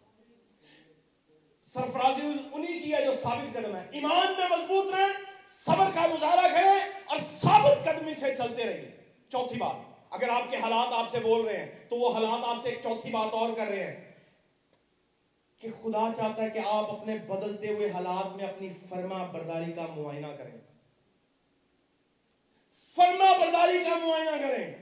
سرفرازی 1.75 2.27
انہی 2.53 2.81
کی 2.81 2.95
ہے 2.95 3.05
جو 3.05 3.13
ثابت 3.23 3.55
قدم 3.55 3.77
ہے۔ 3.77 3.89
ایمان 3.93 4.33
میں 4.39 4.49
مضبوط 4.51 4.95
رہے، 4.95 5.07
صبر 5.67 5.85
کا 5.95 6.07
مظاہرہ 6.07 6.55
کریں 6.55 7.03
اور 7.05 7.17
ثابت 7.43 7.85
قدمی 7.85 8.13
سے 8.21 8.35
چلتے 8.37 8.65
رہیے۔ 8.65 8.91
چوتھی 9.29 9.57
بات، 9.57 9.77
اگر 10.11 10.29
آپ 10.29 10.51
کے 10.51 10.57
حالات 10.57 10.93
آپ 10.93 11.11
سے 11.11 11.19
بول 11.19 11.41
رہے 11.41 11.57
ہیں، 11.57 11.89
تو 11.89 11.97
وہ 11.97 12.15
حالات 12.15 12.41
آپ 12.45 12.57
سے 12.63 12.69
ایک 12.69 12.79
چوتھی 12.83 13.11
بات 13.11 13.35
اور 13.35 13.49
کر 13.57 13.67
رہے 13.67 13.85
ہیں۔ 13.85 14.12
کہ 15.63 15.69
خدا 15.83 16.09
چاہتا 16.17 16.43
ہے 16.43 16.51
کہ 16.51 16.61
آپ 16.67 16.91
اپنے 16.91 17.19
بدلتے 17.19 17.69
ہوئے 17.69 17.91
حالات 17.91 18.37
میں 18.37 18.45
اپنی 18.45 18.69
فرما 18.89 19.27
برداری 19.27 19.73
کا 19.73 19.87
معائنہ 19.97 20.27
کریں۔ 20.27 20.59
فرما 22.97 23.37
برداری 23.39 23.85
کا 23.85 24.07
معائنہ 24.07 24.31
کریں۔ 24.31 24.75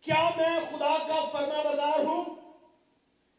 کیا 0.00 0.30
میں 0.36 0.60
خدا 0.70 0.98
کا 1.08 1.28
فرما 1.32 1.62
بردار 1.62 2.04
ہوں؟ 2.04 2.24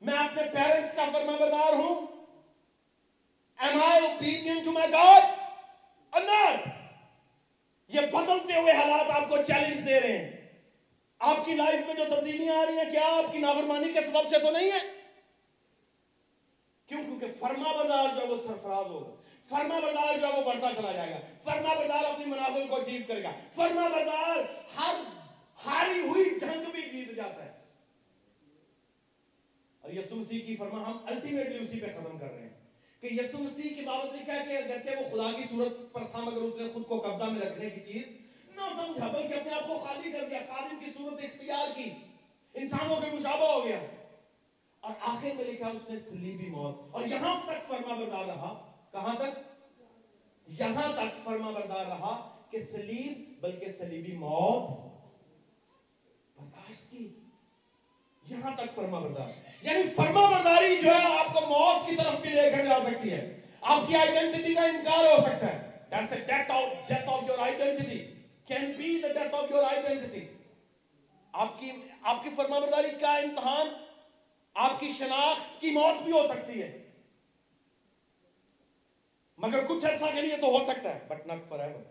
میں 0.01 0.13
اپنے 0.13 0.43
پیرنٹس 0.53 0.95
کا 0.95 1.05
فرما 1.13 1.31
بردار 1.39 1.73
ہوں؟ 1.73 2.05
Am 3.59 3.83
I 3.83 4.05
open 4.05 4.65
to 4.65 4.71
my 4.71 4.91
God 4.91 5.23
اندر 6.11 6.69
یہ 7.87 8.01
بدلتے 8.01 8.59
ہوئے 8.59 8.73
حالات 8.73 9.23
آپ 9.23 9.29
کو 9.29 9.37
چیلنج 9.37 9.87
دے 9.87 9.99
رہے 9.99 10.17
ہیں۔ 10.17 10.59
آپ 11.19 11.45
کی 11.45 11.53
لائف 11.53 11.85
میں 11.87 11.95
جو 11.95 12.15
تبدیلیاں 12.15 12.55
آ 12.55 12.65
رہی 12.65 12.77
ہیں، 12.77 12.91
کیا 12.91 13.05
آپ 13.05 13.31
کی 13.31 13.37
نافرمانی 13.37 13.93
کے 13.93 14.01
سبب 14.01 14.29
سے 14.29 14.39
تو 14.39 14.51
نہیں 14.51 14.71
ہے؟ 14.71 14.92
فرما 17.43 17.71
بردار 17.77 18.19
جو 18.19 18.35
وہ 18.35 18.41
سرفراز 18.47 18.85
ہوگا 18.85 19.15
فرما 19.49 19.79
بردار 19.79 20.17
جو 20.17 20.27
وہ 20.37 20.41
بڑھتا 20.41 20.81
چلا 20.81 20.91
جائے 20.91 21.11
گا۔ 21.11 21.19
فرما 21.43 21.73
بردار 21.73 22.03
اپنی 22.03 22.25
منازل 22.25 22.67
کو 22.67 22.77
چیز 22.85 23.01
کرے 23.07 23.23
گا۔ 23.23 23.31
فرما 23.55 23.87
بردار 23.87 24.37
ہر 24.77 24.95
ہاری 25.65 25.99
ہوئی 25.99 26.29
جنگ 26.29 26.71
بھی 26.71 26.81
جیت 26.81 27.15
جاتا 27.15 27.45
ہے۔ 27.45 27.51
اور 29.81 29.91
یسو 29.91 30.15
مسیح 30.15 30.45
کی 30.45 30.55
فرما، 30.55 30.81
ہم 30.81 30.97
الٹیمیٹلی 31.05 31.55
اسی 31.55 31.79
پہ 31.79 31.85
ختم 31.85 32.17
کر 32.17 32.31
رہے 32.31 32.41
ہیں 32.41 32.49
کہ 33.01 33.07
یسو 33.11 33.37
مسیح 33.37 33.75
کی 33.75 33.81
بابت 33.81 34.13
لکھا 34.13 34.33
ہے 34.33 34.45
کہ 34.45 34.57
اگرچہ 34.57 34.89
وہ 34.89 35.17
خدا 35.17 35.37
کی 35.37 35.43
صورت 35.49 35.93
پر 35.93 36.03
تھا، 36.11 36.19
مگر 36.19 36.37
اس 36.37 36.53
نے 36.61 36.67
خود 36.73 36.87
کو 36.87 36.99
قبضہ 36.99 37.29
میں 37.29 37.41
رکھنے 37.41 37.69
کی 37.69 37.93
چیز 37.93 38.03
نہ 38.55 38.61
سمجھا، 38.61 39.07
بلکہ 39.07 39.33
اپنے 39.33 39.53
آپ 39.53 39.67
کو 39.67 39.77
خالی 39.77 40.11
کر 40.11 40.25
دیا، 40.29 40.39
خادم 40.47 40.75
کی 40.85 40.91
صورت 40.97 41.23
اختیار 41.23 41.77
کی۔ 41.77 41.89
انسانوں 42.53 42.95
کے 42.95 43.15
مشابہ 43.15 43.53
ہو 43.53 43.65
گیا۔ 43.65 43.79
اور 44.83 44.93
آخر 45.01 45.35
میں 45.35 45.45
لکھا 45.45 45.67
اس 45.67 45.89
نے 45.89 45.99
سلیبی 46.09 46.49
موت۔ 46.49 46.75
اور 46.91 47.05
یہاں 47.05 47.39
تک 47.45 47.67
فرما 47.67 47.95
بردار 47.95 48.25
رہا۔ 48.25 48.71
کہاں 48.91 49.15
تک؟ 49.15 49.39
یہاں 50.47 50.93
تک 50.93 51.23
فرما 51.23 51.51
بردار 51.51 51.85
رہا 51.85 52.41
کہ 52.51 52.59
سلیب 52.71 53.41
بلکہ 53.41 53.65
سلیبی 53.77 54.17
موت۔ 54.17 54.69
برداشت 56.39 56.91
کی۔ 56.91 57.19
یہاں 58.27 58.51
تک 58.57 58.75
فرما 58.75 58.99
بردار۔ 58.99 59.29
یعنی 59.61 59.83
فرما 59.95 60.29
برداری 60.29 60.77
جو 60.83 60.91
ہے 60.91 61.19
آپ 61.19 61.33
کو 61.33 61.41
موت 61.41 61.89
کی 61.89 61.95
طرف 61.95 62.21
بھی 62.21 62.29
لے 62.29 62.51
کر 62.51 62.65
جا 62.65 62.79
سکتی 62.89 63.11
ہے۔ 63.11 63.41
آپ 63.61 63.87
کی 63.87 63.95
آئیڈینٹی 63.95 64.53
کا 64.53 64.61
انکار 64.61 65.05
ہو 65.05 65.21
سکتا 65.21 65.53
ہے۔ 65.53 65.73
That's 65.93 66.09
the 66.09 66.37
death 66.37 66.61
of, 66.61 66.69
death 66.69 67.07
of 67.07 67.29
your 67.29 67.39
identity. 67.39 68.01
Can 68.51 68.61
be 68.61 68.91
the 69.05 69.21
death 69.21 69.43
of 69.43 69.49
your 69.55 69.73
identity. 69.73 70.23
آپ 71.31 71.59
کی, 71.59 71.71
آپ 72.03 72.23
کی 72.23 72.29
فرما 72.35 72.59
برداری 72.59 72.89
کا 73.01 73.15
امتحان 73.15 73.67
آپ 74.53 74.79
کی 74.79 74.93
شناخت 74.97 75.61
کی 75.61 75.71
موت 75.71 76.03
بھی 76.03 76.11
ہو 76.11 76.27
سکتی 76.27 76.61
ہے۔ 76.61 76.89
مگر 79.37 79.65
کچھ 79.67 79.85
عرصہ 79.85 80.15
کے 80.15 80.21
لیے 80.21 80.37
تو 80.37 80.47
ہو 80.47 80.59
سکتا 80.67 80.95
ہے 80.95 80.99
بٹ 81.07 81.27
ناٹ 81.27 81.39
فار 81.49 81.59
ایور 81.59 81.81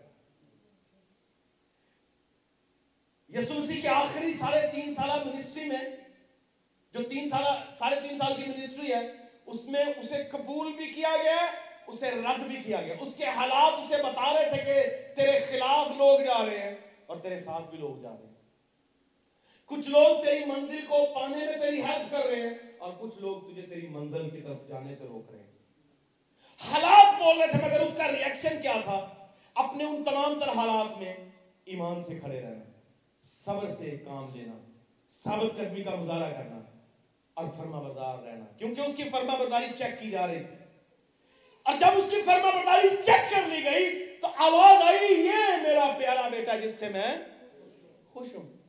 یسوسی 3.29 3.81
کے 3.81 3.87
آخری 3.87 4.33
ساڑھے 4.33 4.61
تین 4.71 4.95
سالہ 4.95 5.23
منسٹری 5.25 5.65
میں، 5.65 5.83
جو 6.93 7.03
تین 7.03 7.29
سالہ، 7.29 7.75
ساڑھے 7.79 7.99
تین 8.07 8.17
سال 8.17 8.33
کی 8.35 8.49
منسٹری 8.49 8.93
ہے، 8.93 9.11
اس 9.45 9.65
میں 9.65 9.85
اسے 9.85 10.23
قبول 10.31 10.71
بھی 10.73 10.87
کیا 10.93 11.15
گیا، 11.23 11.45
اسے 11.87 12.11
رد 12.11 12.39
بھی 12.39 12.57
کیا 12.65 12.81
گیا۔ 12.81 12.95
اس 12.99 13.13
کے 13.17 13.25
حالات 13.25 13.73
اسے 13.73 14.03
بتا 14.03 14.33
رہے 14.33 14.49
تھے 14.49 14.65
کہ 14.65 14.81
تیرے 15.15 15.39
خلاف 15.49 15.87
لوگ 15.97 16.19
جا 16.19 16.45
رہے 16.45 16.59
ہیں 16.59 16.75
اور 17.05 17.17
تیرے 17.17 17.39
ساتھ 17.43 17.69
بھی 17.69 17.77
لوگ 17.77 18.01
جا 18.01 18.09
رہے 18.09 18.27
ہیں۔ 18.27 18.32
کچھ 19.65 19.89
لوگ 19.89 20.25
تیری 20.25 20.45
منزل 20.45 20.85
کو 20.87 21.05
پانے 21.15 21.37
میں 21.37 21.57
تیری 21.61 21.81
ہیلپ 21.81 22.11
کر 22.11 22.25
رہے 22.25 22.41
ہیں 22.41 22.53
اور 22.77 22.93
کچھ 22.99 23.19
لوگ 23.19 23.51
تجھے 23.51 23.61
تیری 23.61 23.87
منزل 23.87 24.29
کی 24.29 24.41
طرف 24.41 24.67
جانے 24.67 24.95
سے 24.95 25.03
روک 25.03 25.31
رہے 25.31 25.39
ہیں۔ 25.39 25.51
حالات 26.57 27.21
بول 27.21 27.41
رہے 27.41 27.47
تھے 27.47 27.59
مگر 27.65 27.79
اس 27.79 27.97
کا 27.97 28.07
ریئیکشن 28.07 28.61
کیا 28.61 28.73
تھا؟ 28.83 29.09
اپنے 29.53 29.83
ان 29.83 30.03
تمام 30.03 30.39
تر 30.39 30.49
حالات 30.49 30.97
میں 30.97 31.13
ایمان 31.65 32.03
سے 32.03 32.19
کھڑے 32.19 32.41
رہنا، 32.41 32.71
صبر 33.45 33.67
سے 33.79 33.97
کام 34.05 34.35
لینا 34.35 34.71
ثابت 35.23 35.57
قدمی 35.57 35.83
کا 35.83 35.91
گزارا 36.01 36.29
کرنا 36.29 36.61
اور 37.33 37.45
فرما 37.57 37.81
بردار 37.81 38.23
رہنا۔ 38.23 38.45
کیونکہ 38.57 38.81
اس 38.81 38.95
کی 38.97 39.03
فرما 39.03 39.35
برداری 39.39 39.65
چیک 39.77 40.01
کی 40.01 40.09
جا 40.09 40.27
رہی 40.27 40.39
تھی۔ 40.39 40.55
اور 41.63 41.73
جب 41.79 41.87
اس 41.95 42.05
کی 42.09 42.21
فرما 42.21 42.49
برداری 42.49 42.89
چیک 42.89 43.31
کر 43.31 43.41
لی 43.47 43.63
گئی 43.63 44.05
تو 44.21 44.27
آواز 44.35 44.81
آئی، 44.81 45.13
یہ 45.13 45.61
میرا 45.61 45.95
پیارا 45.97 46.29
بیٹا 46.29 46.55
جس 46.55 46.71
سے 46.79 46.89
میں 46.89 47.17
خوش 48.13 48.35
ہوں۔ 48.35 48.62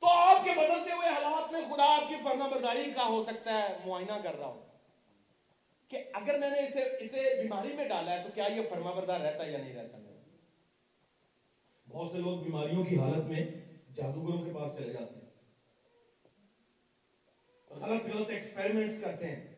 تو 0.00 0.06
آپ 0.10 0.44
کے 0.44 0.50
بدلتے 0.50 0.92
ہوئے 0.92 1.08
حالات 1.08 1.52
میں 1.52 1.60
خدا 1.60 1.84
آپ 1.84 2.08
کی 2.08 2.14
فرما 2.24 2.48
برداری 2.48 2.90
کا 2.96 3.06
ہو 3.06 3.24
سکتا 3.24 3.62
ہے، 3.62 3.76
معائنہ 3.86 4.12
کر 4.22 4.36
رہا 4.38 4.46
ہوں 4.46 4.62
کہ 5.88 6.04
اگر 6.12 6.38
میں 6.38 6.50
نے 6.50 6.58
اسے 6.58 6.82
اسے 6.82 7.42
بیماری 7.42 7.72
میں 7.72 7.88
ڈالا 7.88 8.18
ہے 8.18 8.22
تو 8.22 8.28
کیا 8.34 8.44
یہ 8.44 8.60
فرما 8.70 8.90
بردار 8.90 9.20
رہتا 9.20 9.46
ہے 9.46 9.52
یا 9.52 9.58
نہیں 9.58 9.76
رہتا؟ 9.76 9.98
میرا 9.98 10.20
بہت 11.88 12.12
سے 12.12 12.18
لوگ 12.18 12.38
بیماریوں 12.38 12.84
کی 12.84 12.98
حالت 12.98 13.24
میں 13.24 13.46
جادوگروں 13.94 14.44
کے 14.44 14.50
پاس 14.54 14.78
چلے 14.78 14.92
جاتے 14.92 15.14
ہیں۔ 15.14 15.26
غلط 17.70 18.16
غلط 18.16 18.30
ایکسپیرمنٹس 18.30 19.00
کرتے 19.00 19.26
ہیں۔ 19.26 19.54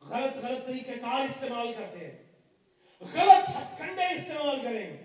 غلط 0.00 0.36
غلط 0.36 0.66
طریقہ 0.66 0.90
کار 0.90 1.20
استعمال 1.20 1.72
کرتے 1.78 2.06
ہیں۔ 2.06 2.32
غلط 3.00 3.48
ہتھکنڈے 3.48 4.04
استعمال 4.04 4.56
کریں۔ 4.62 4.96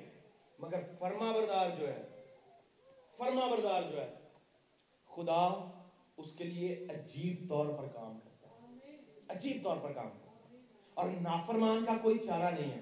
مگر 0.60 0.78
فرما 1.00 1.32
بردار 1.32 1.70
جو 1.80 1.88
ہے، 1.88 2.04
فرما 3.18 3.48
بردار 3.48 3.82
جو 3.92 4.02
ہے 4.02 4.17
خدا 5.18 5.72
اس 6.18 6.26
کے 6.38 6.44
لیے 6.44 6.88
عجیب 6.90 7.50
طور 7.50 7.66
پر 7.66 7.88
کام 7.88 8.20
کرتا 8.20 8.48
ہے۔ 8.48 8.96
عجیب 9.30 9.64
طور 9.64 9.78
پر 9.78 9.92
کام 9.92 10.10
کرتا 10.10 10.50
ہے۔ 10.50 10.58
اور 10.94 11.10
نافرمان 11.22 11.86
کا 11.86 11.92
کوئی 12.02 12.18
چارہ 12.28 12.56
نہیں 12.60 12.72
ہے۔ 12.72 12.80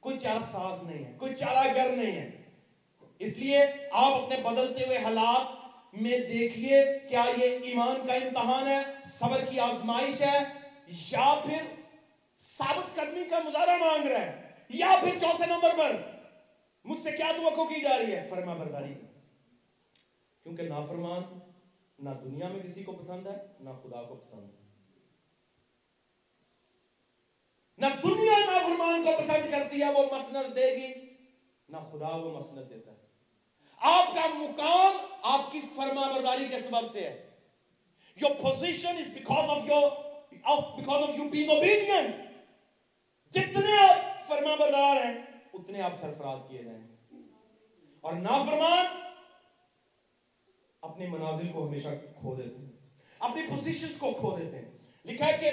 کوئی 0.00 0.18
چارہ 0.18 0.38
ساز 0.52 0.82
نہیں 0.82 1.04
ہے۔ 1.04 1.12
کوئی 1.18 1.34
چارہ 1.34 1.68
گر 1.76 1.96
نہیں 1.96 2.12
ہے۔ 2.12 2.30
اس 3.18 3.38
لیے 3.38 3.58
آپ 3.90 4.12
اپنے 4.22 4.36
بدلتے 4.36 4.86
ہوئے 4.86 4.98
حالات 4.98 5.46
میں 5.94 6.18
دیکھیے 6.18 6.84
کیا 7.08 7.24
یہ 7.36 7.58
ایمان 7.62 8.06
کا 8.06 8.14
امتحان 8.14 8.66
ہے، 8.68 8.82
صبر 9.18 9.44
کی 9.50 9.60
آزمائش 9.60 10.22
ہے، 10.22 10.38
یا 10.88 11.40
پھر 11.46 11.82
ثابت 12.58 12.94
قدمی 12.94 13.24
کا 13.30 13.38
مظاہرہ 13.44 13.76
مانگ 13.76 14.06
رہا 14.06 14.20
ہے 14.20 14.50
یا 14.68 14.94
پھر 15.00 15.18
چوتھے 15.20 15.46
نمبر 15.46 15.70
پر 15.78 15.96
مجھ 16.84 17.02
سے 17.02 17.10
کیا 17.10 17.32
توقع 17.36 17.74
کی 17.74 17.80
جا 17.80 17.98
رہی 17.98 18.12
ہے؟ 18.12 18.26
فرما 18.30 18.54
برداری۔ 18.54 18.94
کیونکہ 20.42 20.62
نافرمان 20.62 21.38
نہ 22.02 22.10
دنیا 22.10 22.48
میں 22.48 22.62
کسی 22.62 22.84
کو 22.84 22.92
پسند 22.92 23.26
ہے، 23.26 23.36
نہ 23.60 23.70
خدا 23.70 24.02
کو 24.02 24.14
پسند 24.14 24.44
ہے۔ 24.44 24.62
نہ 27.78 27.86
دنیا 28.02 28.38
نافرمان 28.38 29.04
کو 29.04 29.10
پسند 29.18 29.50
کرتی 29.50 29.80
ہے، 29.82 29.92
وہ 29.92 30.02
مسند 30.12 30.56
دے 30.56 30.76
گی، 30.76 30.92
نہ 31.68 31.76
خدا 31.76 32.08
وہ 32.08 32.40
مسند 32.40 32.70
دیتا 32.70 32.92
ہے۔ 32.92 32.96
آپ 33.76 34.14
کا 34.14 34.26
مقام 34.26 34.96
آپ 35.22 35.52
کی 35.52 35.60
فرما 35.76 36.12
برداری 36.12 36.48
کے 36.48 36.60
سبب 36.60 36.92
سے 36.92 37.00
ہے۔ 37.00 37.30
Your 38.24 38.36
position 38.40 38.94
is 38.94 39.06
because 39.06 39.58
of 39.58 39.66
your 39.70 39.90
of 40.50 40.80
because 40.80 41.08
of 41.08 41.10
you 41.10 41.30
being 41.30 41.50
obedient 41.50 42.10
جتنے 43.30 43.88
آپ 43.88 44.28
فرما 44.28 44.54
بردار 44.54 44.96
ہیں، 44.96 45.40
اتنے 45.54 45.80
آپ 45.80 45.92
سرفراز 46.00 46.38
کیے 46.48 46.62
جائیں۔ 46.62 46.96
اور 48.00 48.12
نافرمان 48.12 49.11
اپنی 50.82 51.06
منازل 51.06 51.52
کو 51.52 51.68
ہمیشہ 51.68 51.88
کھو 52.20 52.34
دیتے 52.34 52.56
ہیں۔ 52.56 52.72
اپنی 53.18 53.42
پوزیشنز 53.48 53.98
کو 53.98 54.12
کھو 54.20 54.36
دیتے 54.38 54.56
ہیں۔ 54.56 54.78
لکھا 55.04 55.26
ہے 55.26 55.36
کہ 55.38 55.50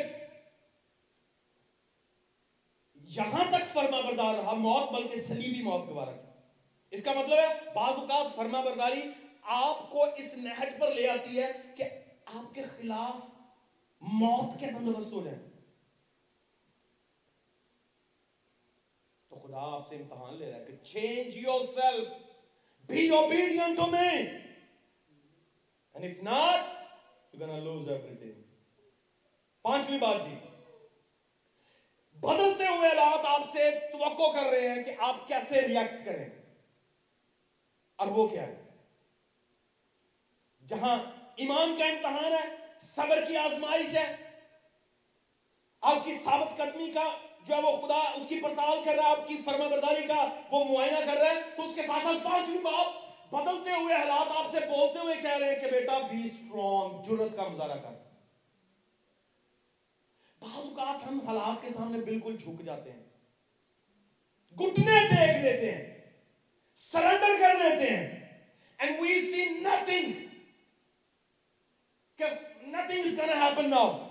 یہاں 2.96 3.44
تک 3.52 3.74
فرما 3.74 4.02
بردار 4.02 4.36
رہا 4.36 4.54
موت 4.54 4.92
بلکہ 4.92 5.22
سلیبی 5.22 5.62
موت 5.62 5.90
گوارا 5.90 6.12
کی 6.12 6.28
اس 6.92 7.04
کا 7.04 7.12
مطلب 7.12 7.38
ہے 7.38 7.72
بعض 7.76 7.94
اوقات 8.00 8.36
فرما 8.36 8.62
برداری 8.62 9.02
آپ 9.42 9.90
کو 9.90 10.04
اس 10.04 10.34
نہج 10.34 10.80
پر 10.80 10.94
لے 10.94 11.10
آتی 11.10 11.44
ہے 11.44 11.52
کہ 11.76 11.84
آپ 12.26 12.56
کے 12.56 12.62
خلاف 12.64 13.30
موت 14.02 14.60
کے 14.60 14.66
بندوبست 14.66 15.14
ہو 15.14 15.22
جائیں۔ 15.26 15.40
تو 19.30 19.36
خدا 19.36 19.58
آپ 19.58 19.90
سے 19.90 19.96
امتحان 19.96 20.36
لے 20.38 20.52
رہا 20.52 20.60
ہے 20.60 20.66
کہ 20.66 20.86
change 20.86 21.38
yourself 21.82 22.08
be 22.86 23.10
obedient 23.10 23.78
to 23.78 23.86
me 23.86 24.39
and 26.00 26.18
if 26.18 26.24
not 26.24 26.62
you 27.34 27.40
gonna 27.40 27.58
lose 27.60 27.90
everything 28.16 28.42
پانچویں 29.62 30.00
بات 30.00 30.26
جی۔ 30.26 30.36
بدلتے 32.12 32.68
ہوئے 32.68 32.90
حالات 32.90 33.26
آپ 33.26 33.42
سے 33.54 33.80
توقع 33.80 34.32
کر 34.32 34.50
رہے 34.50 34.70
ہیں 34.70 34.84
کہ 34.84 34.92
آپ 35.00 35.28
کیسے 35.28 35.68
ریئیکٹ 35.68 36.06
کریں۔ 36.06 36.30
اور 37.96 38.08
وہ 38.08 38.28
کیا 38.28 38.48
ہے؟ 38.48 38.64
جہاں 40.68 40.98
ایمان 41.36 41.76
کا 41.80 41.86
امتحان 41.86 42.34
ہے، 42.34 42.56
صبر 42.82 43.26
کی 43.28 43.38
آزمائش 43.38 43.96
ہے، 43.96 44.16
آپ 45.82 46.06
کی 46.06 46.18
ثابت 46.24 46.58
قدمی 46.58 46.92
کا 46.92 47.04
جو 47.44 47.56
ہے 47.56 47.62
وہ 47.62 47.78
خدا 47.78 47.98
اس 47.98 48.30
کی 48.30 48.40
پڑتال 48.44 48.84
کر 48.86 48.96
رہا 48.96 49.04
ہے، 49.04 49.12
آپ 49.12 49.28
کی 49.28 49.38
فرما 49.46 49.68
برداری 49.68 50.08
کا 50.08 50.28
وہ 50.52 50.64
معائنہ 50.64 51.00
کر 51.00 51.18
رہا 51.18 51.32
ہے، 51.32 51.42
تو 51.56 51.70
اس 51.70 51.76
کے 51.76 51.82
ساتھ 51.82 52.04
ساتھ 52.04 52.24
پانچویں 52.24 52.64
بات 52.64 53.09
بدلتے 53.32 53.72
ہوئے 53.72 53.96
حالات 53.96 54.28
آپ 54.36 54.52
سے 54.52 54.60
بولتے 54.60 55.00
ہوئے 55.00 55.16
کہہ 55.22 55.38
رہے 55.38 55.56
ہیں 55.56 55.62
کہ 55.62 55.72
بیٹا 55.72 56.00
بی 56.12 56.26
اسٹرانگ 56.26 57.04
جرت 57.04 57.38
کا 57.38 57.48
مظاہرہ 57.48 57.78
کر۔ 57.78 57.92
بعض 60.40 60.56
اوقات 60.56 61.08
ہم 61.08 61.20
حالات 61.28 61.62
کے 61.62 61.68
سامنے 61.78 62.00
بالکل 62.00 62.38
جھک 62.38 62.66
جاتے 62.66 62.92
ہیں۔ 62.92 63.04
گھٹنے 64.60 65.08
دیکھ 65.08 65.44
دیتے 65.44 65.72
ہیں۔ 65.72 66.02
سرنڈر 66.76 67.40
کر 67.40 67.56
دیتے 67.64 67.98
ہیں۔ 67.98 68.20
اینڈ 68.78 69.00
وی 69.00 69.22
سی 69.22 69.46
نتنگ 69.46 70.12
کہ 72.16 72.24
nothing 72.62 73.00
is 73.00 73.20
gonna 73.20 73.46
happen 73.46 73.70
now 73.70 74.08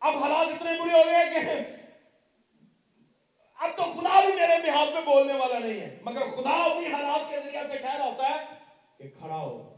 اب 0.00 0.16
حالات 0.16 0.48
اتنے 0.48 0.70
برے 0.80 0.92
ہو 0.92 1.02
گئے 1.06 1.34
کہ 1.34 1.50
اب 3.54 3.70
تو 3.76 3.82
خدا 3.82 4.20
بھی 4.20 4.34
میرے 4.34 4.70
بحال 4.70 4.88
پہ 4.94 5.05
بولنے 5.16 5.34
والا 5.34 5.58
نہیں 5.58 5.80
ہے۔ 5.80 5.98
مگر 6.02 6.20
خدا 6.20 6.64
اپنی 6.64 6.92
حالات 6.92 7.30
کے 7.30 7.36
ذریعے 7.40 7.62
سے 7.72 7.78
کہہ 7.78 7.94
رہا 7.94 8.04
ہوتا 8.04 8.30
ہے 8.30 8.44
کہ 8.98 9.08
کھڑا 9.08 9.36
ہو۔ 9.36 9.74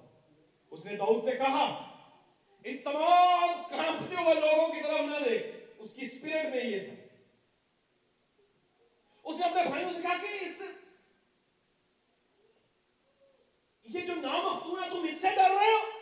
اس 0.70 0.84
نے 0.84 0.96
داؤد 0.96 1.30
سے 1.30 1.36
کہا، 1.36 1.82
ان 2.64 2.78
تمام 2.78 3.62
کانپتے 3.70 4.22
ہوئے 4.22 4.34
لوگوں 4.34 4.74
کی 4.74 4.80
طرف 4.80 5.00
نہ 5.00 5.28
دیکھ۔ 5.28 5.46
اس 5.78 5.90
کی 5.94 6.06
اسپرٹ 6.06 6.54
میں 6.54 6.64
یہ 6.64 6.78
تھا۔ 6.78 6.94
اس 9.24 9.40
نے 9.40 9.46
اپنے 9.46 9.64
بھائیوں 9.64 9.90
سے 9.92 10.02
کہا 10.02 10.14
کہ 10.20 10.44
اس 10.44 10.62
یہ 13.84 14.00
جو 14.00 14.14
نام 14.14 14.76
ہے 14.82 14.90
تم 14.90 15.02
اس 15.02 15.20
سے 15.20 15.30
ڈر 15.34 15.50
رہے 15.50 15.72
ہو، 15.72 15.98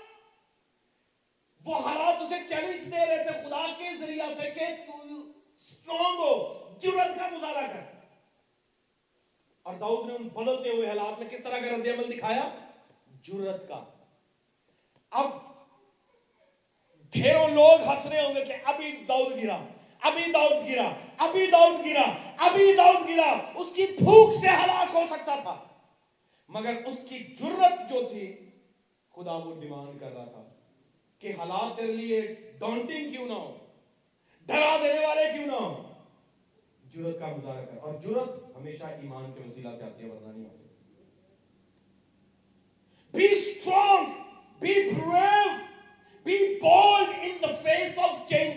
وہ 1.65 1.77
حالات 1.77 2.23
اسے 2.23 2.49
چیلنج 2.49 2.95
دے 2.95 3.07
رہے 3.07 3.25
تھے 3.25 3.33
خدا 3.33 3.67
کے 3.79 3.91
ذریعہ 4.01 4.27
سے 4.41 4.51
کہ 4.51 4.67
تو 4.87 4.93
اسٹرانگ 5.57 6.17
ہو 6.19 6.63
جرت 6.83 7.19
کا 7.19 7.29
مظاہرہ 7.29 7.67
کر۔ 7.67 7.96
اور 9.67 9.75
داؤد 9.75 10.07
نے 10.07 10.15
ان 10.15 10.29
بدلتے 10.29 10.71
ہوئے 10.71 10.89
حالات 10.89 11.19
میں 11.19 11.29
کس 11.31 11.43
طرح 11.45 11.59
کا 11.59 11.67
رد 11.67 11.87
عمل 11.87 12.17
دکھایا؟ 12.17 12.49
جرت 13.23 13.69
کا۔ 13.69 13.85
اب 15.11 15.27
ڈھیروں 17.11 17.49
لوگ 17.49 17.89
ہنس 17.89 18.07
رہے 18.07 18.25
ہوں 18.25 18.35
گے 18.35 18.45
کہ 18.45 18.53
ابھی 18.65 19.05
داؤد 19.09 19.43
گرا، 19.43 19.65
ابھی 20.01 20.33
داؤد 20.33 20.69
گرا، 20.69 20.93
ابھی 21.19 21.47
داؤد 21.47 21.87
گرا، 21.87 22.13
ابھی 22.39 22.73
داؤد 22.77 23.09
گرا۔ 23.09 23.31
اس 23.55 23.67
کی 23.77 23.87
بھوک 23.87 24.35
سے 24.41 24.49
ہلاک 24.49 24.95
ہو 24.95 25.01
سکتا 25.11 25.37
تھا۔ 25.43 25.65
مگر 26.49 26.73
اس 26.87 26.99
کی 27.09 27.19
جرت 27.19 27.91
جو 27.91 28.09
تھی، 28.09 28.37
خدا 29.13 29.33
وہ 29.33 29.61
ڈیمانڈ 29.61 30.01
کر 30.01 30.13
رہا 30.13 30.25
تھا 30.25 30.43
کہ 31.19 31.33
حالات 31.39 31.77
تیرے 31.77 31.93
لیے 31.93 32.21
ڈانٹنگ 32.59 33.11
کیوں 33.11 33.29
نہ 33.29 33.33
ہو 33.33 33.57
ڈرا 34.47 34.77
دینے 34.83 35.07
والے 35.07 35.23
کیوں 35.33 35.47
نہ 35.47 35.53
ہو 35.53 35.93
جرت 36.95 37.21
کا 37.21 37.27
مظاہرہ 37.27 37.65
کر۔ 37.65 37.79
اور 37.83 37.95
جرت 37.95 38.46
ہمیشہ 38.57 38.85
ایمان 38.85 39.33
کے 39.33 39.41
وسیلہ 39.49 39.69
سے 39.79 39.85
آتی 39.85 40.05
ہے، 40.05 40.09
ورنہ 40.09 40.33
نہیں 40.33 40.49
ہو 40.49 40.57
سکتی۔ 40.57 40.67
Be 43.19 43.29
strong 43.49 44.05
be 44.65 44.75
brave 44.99 45.55
be 46.27 46.39
bold 46.65 47.09
in 47.09 47.35
the 47.47 47.55
face 47.67 48.05
of 48.05 48.17
changing 48.33 48.57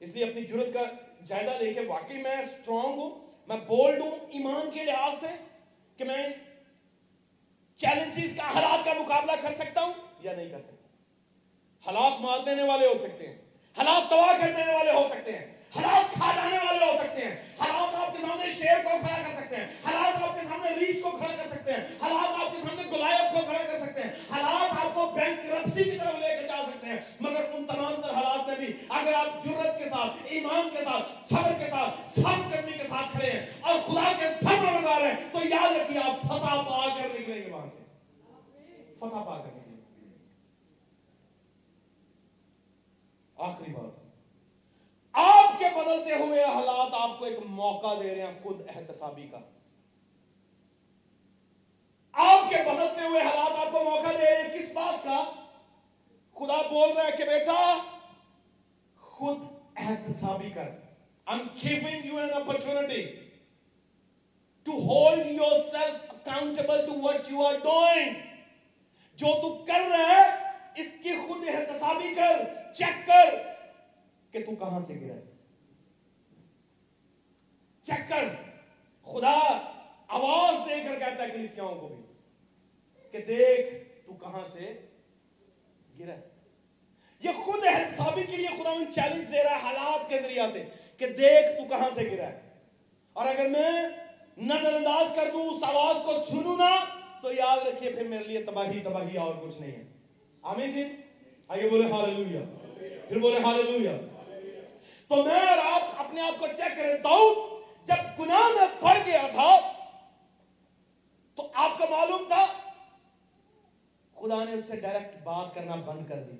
اس 0.00 0.14
لیے 0.14 0.24
اپنی 0.24 0.44
جرت 0.44 0.74
کا 0.74 0.80
جائزہ 1.24 1.50
لے 1.50 1.74
کے 1.74 1.80
واقعی 1.80 2.22
میں 2.22 2.36
اسٹرانگ 2.36 2.98
ہوں، 2.98 3.32
میں 3.48 3.56
بولڈ 3.66 4.00
ہوں 4.00 4.10
ایمان 4.10 4.70
کے 4.70 4.84
لحاظ 4.84 5.12
سے 5.20 5.26
کہ 5.96 6.04
میں 6.04 6.28
چیلنجز 7.76 8.36
کا، 8.36 8.42
حالات 8.42 8.84
کا 8.84 8.92
مقابلہ 9.02 9.32
کر 9.42 9.64
سکتا 9.64 9.82
ہوں 9.82 9.92
یا 10.20 10.32
نہیں 10.32 10.50
کر 10.50 10.60
سکتا۔ 10.60 10.88
حالات 11.86 12.20
مار 12.20 12.38
دینے 12.46 12.62
والے 12.62 12.86
ہو 12.86 12.94
سکتے 12.94 13.26
ہیں۔ 13.26 13.41
حالات 13.76 14.10
تباہ 14.10 14.32
کر 14.40 14.52
دینے 14.56 14.74
والے 14.74 14.92
ہو 14.92 15.06
سکتے 15.10 15.32
ہیں۔ 15.32 15.46
حالات 15.74 16.14
کھا 16.14 16.32
جانے 16.36 16.56
والے 16.58 16.84
ہو 16.84 16.96
سکتے 17.02 17.24
ہیں 17.24 17.34
حالات 17.58 17.94
آپ 17.94 18.12
کے 18.12 18.18
سامنے 18.22 18.52
شیر 18.54 18.82
کو 18.84 18.98
کھڑا 18.98 19.16
کر 19.18 19.40
سکتے 19.40 19.56
ہیں 19.56 19.66
حالات 19.84 20.22
آپ 20.22 20.34
کے 20.34 20.46
سامنے 20.48 20.74
ریچھ 20.76 21.02
کو 21.02 21.10
کھڑا 21.10 21.28
کر 21.28 21.48
سکتے 21.50 21.72
ہیں 21.72 21.80
حالات 22.02 22.40
آپ 22.40 22.50
کے 22.52 22.58
سامنے 22.62 22.82
گلایت 22.92 23.32
کو 23.34 23.40
کھڑا 23.44 23.58
کر 23.60 23.86
سکتے 23.86 24.02
ہیں 24.02 24.10
حالات 24.32 24.76
آپ 24.78 24.94
کو 24.94 25.06
بینک 25.14 25.46
رپسی 25.52 25.84
کی 25.84 25.96
طرف 25.98 26.18
لے 26.18 26.36
کے 26.40 26.46
جا 26.48 26.60
سکتے 26.66 26.86
ہیں 26.86 26.98
مگر 27.20 27.44
ان 27.52 27.64
تمام 27.66 28.00
تر 28.02 28.14
حالات 28.14 28.48
میں 28.48 28.56
بھی 28.56 28.72
اگر 28.90 29.14
آپ 29.14 29.44
جرت 29.44 29.78
کے 29.78 29.88
ساتھ 29.88 30.22
ایمان 30.30 30.68
کے 30.72 30.84
ساتھ 30.84 31.12
صبر 31.30 31.58
کے 31.58 31.70
ساتھ 31.70 32.20
سب 32.20 32.52
کرنے 32.52 32.72
کے 32.72 32.88
ساتھ 32.88 33.12
کھڑے 33.12 33.30
ہیں 33.30 33.40
اور 33.62 33.80
خدا 33.88 34.12
کے 34.18 34.28
سب 34.42 34.64
مدار 34.74 35.00
ہیں 35.00 35.14
تو 35.32 35.46
یاد 35.46 35.76
رکھیے 35.76 35.98
آپ 36.02 36.22
فتح 36.22 36.60
پا 36.62 36.86
کر 36.96 37.08
نکلیں 37.10 37.36
گے 37.36 37.50
وہاں 37.50 37.66
سے 37.68 37.82
فتح 39.00 39.24
پا 39.24 39.38
کر 39.38 39.46
نکلیں 39.48 39.60
گے 39.70 39.80
آخری 43.36 43.72
بات 43.72 44.00
آپ 45.14 45.58
کے 45.58 45.64
بدلتے 45.74 46.14
ہوئے 46.16 46.44
حالات 46.44 46.94
آپ 46.98 47.18
کو 47.18 47.24
ایک 47.24 47.38
موقع 47.46 47.92
دے 48.02 48.14
رہے 48.14 48.22
ہیں 48.22 48.34
خود 49.02 49.18
کا۔ 49.30 49.38
آپ 52.12 52.50
کے 52.50 52.56
بدلتے 52.56 53.06
ہوئے 53.06 53.20
حالات 53.20 53.66
آپ 53.66 53.72
کو 53.72 53.84
موقع 53.84 54.12
دے 54.12 54.24
رہے 54.24 54.42
ہیں 54.42 54.58
کس 54.58 54.72
بات 54.72 55.04
کا؟ 55.04 55.24
خدا 56.34 56.62
بول 56.62 56.92
رہا 56.96 57.06
ہے 57.06 57.10
کہ 57.18 57.24
بیٹا، 57.24 57.78
خود 58.96 59.36
احتسابی 59.76 60.50
کر۔ 60.50 60.68
I'm 61.26 61.42
giving 61.64 62.04
you 62.04 62.18
an 62.18 62.32
opportunity 62.32 63.02
to 64.66 64.72
hold 64.88 65.26
yourself 65.26 65.94
accountable 66.10 66.82
to 66.86 66.94
what 67.04 67.30
you 67.30 67.44
are 67.44 67.58
doing. 67.58 68.14
جو 69.18 69.26
تو 69.42 69.64
کر 69.64 69.88
رہا 69.90 70.16
ہے، 70.16 70.30
اس 70.74 70.92
کی 71.02 71.12
خود 71.28 71.48
احتسابی 71.48 72.14
کر 72.14 72.44
چیک 72.74 73.06
کر 73.06 73.36
کہ 74.30 74.44
تو 74.44 74.54
کہاں 74.54 74.80
سے 74.86 74.94
گرا 74.94 75.14
ہے 75.14 75.22
چیک 77.82 78.08
کر 78.08 78.28
خدا 79.04 79.38
آواز 80.08 80.68
دے 80.68 80.80
کر 80.88 80.98
کہتا 80.98 81.22
ہے 81.22 81.30
کلیسیاؤں 81.30 81.80
کو 81.80 81.88
بھی 81.88 82.02
کہ 83.10 83.18
دیکھ 83.18 83.74
تو 84.06 84.12
کہاں 84.12 84.42
سے 84.52 84.88
گرا 85.98 86.12
ہے 86.12 86.20
یہ 87.18 87.30
خود 87.44 87.64
احتسابی 87.64 88.22
کے 88.22 88.36
لیے 88.36 88.48
خدا 88.48 88.70
ان 88.70 88.84
چیلنج 88.94 89.32
دے 89.32 89.44
رہا 89.44 89.50
ہے 89.50 89.62
حالات 89.62 90.08
کے 90.08 90.18
ذریعہ 90.18 90.50
سے 90.52 90.64
کہ 90.96 91.06
دیکھ 91.06 91.58
تو 91.58 91.68
کہاں 91.68 91.90
سے 91.94 92.10
گرا 92.10 92.28
ہے 92.28 92.40
اور 93.12 93.26
اگر 93.26 93.48
میں 93.48 93.70
نظر 94.38 94.74
انداز 94.74 95.14
کر 95.16 95.30
دوں 95.32 95.44
اس 95.44 95.64
آواز 95.64 95.96
کو 96.04 96.12
سنوں 96.30 96.56
نا 96.56 96.84
تو 97.22 97.32
یاد 97.32 97.66
رکھیے 97.66 97.90
پھر 97.90 98.08
میرے 98.08 98.24
لیے 98.24 98.42
تباہی 98.62 98.80
تباہی 98.80 99.16
اور 99.16 99.34
کچھ 99.42 99.60
نہیں 99.60 99.72
ہے۔ 99.72 99.84
آمین 100.42 100.72
جی 100.72 100.84
آئیے 101.48 101.70
بولے 101.70 101.90
ہاللویا 101.90 102.40
پھر 103.08 103.18
بولے 103.18 103.38
ہاللویا 103.38 103.96
تو 105.08 105.16
میں 105.16 105.40
اور 105.40 105.58
آپ 105.58 106.06
اپنے 106.06 106.20
آپ 106.20 106.38
کو 106.38 106.46
چیک 106.46 106.76
کریں، 106.76 106.98
داؤد 107.04 107.36
جب 107.88 108.20
گناہ 108.20 108.48
میں 108.54 108.66
پڑ 108.80 108.98
گیا 109.06 109.22
تھا، 109.32 109.60
تو 111.34 111.50
آپ 111.54 111.78
کو 111.78 111.84
معلوم 111.90 112.22
تھا، 112.28 112.46
خدا 114.14 114.44
نے 114.44 114.52
اس 114.52 114.64
سے 114.68 114.80
ڈائریکٹ 114.80 115.22
بات 115.24 115.54
کرنا 115.54 115.74
بند 115.74 116.06
کر 116.08 116.22
دی۔ 116.22 116.36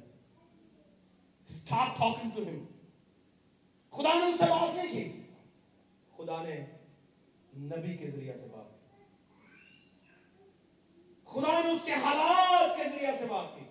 Stop 1.65 1.89
talking 1.89 2.41
to 2.41 2.51
him. 2.51 2.65
خدا 3.91 4.15
نے 4.15 4.27
اس 4.27 4.39
سے 4.39 4.51
بات 4.51 4.75
نہیں 4.75 4.93
کی۔ 4.93 5.23
خدا 6.17 6.43
نے 6.43 6.67
نبی 7.57 7.97
کے 7.97 8.11
ذریعہ 8.11 8.35
سے 8.35 8.47
بات 8.53 8.72
خدا 11.35 11.61
نے 11.65 11.71
اس 11.71 11.81
کے 11.85 11.93
حالات 11.93 12.77
کے 12.77 12.83
ذریعہ 12.83 13.13
سے 13.19 13.25
بات 13.25 13.59
کی۔ 13.59 13.65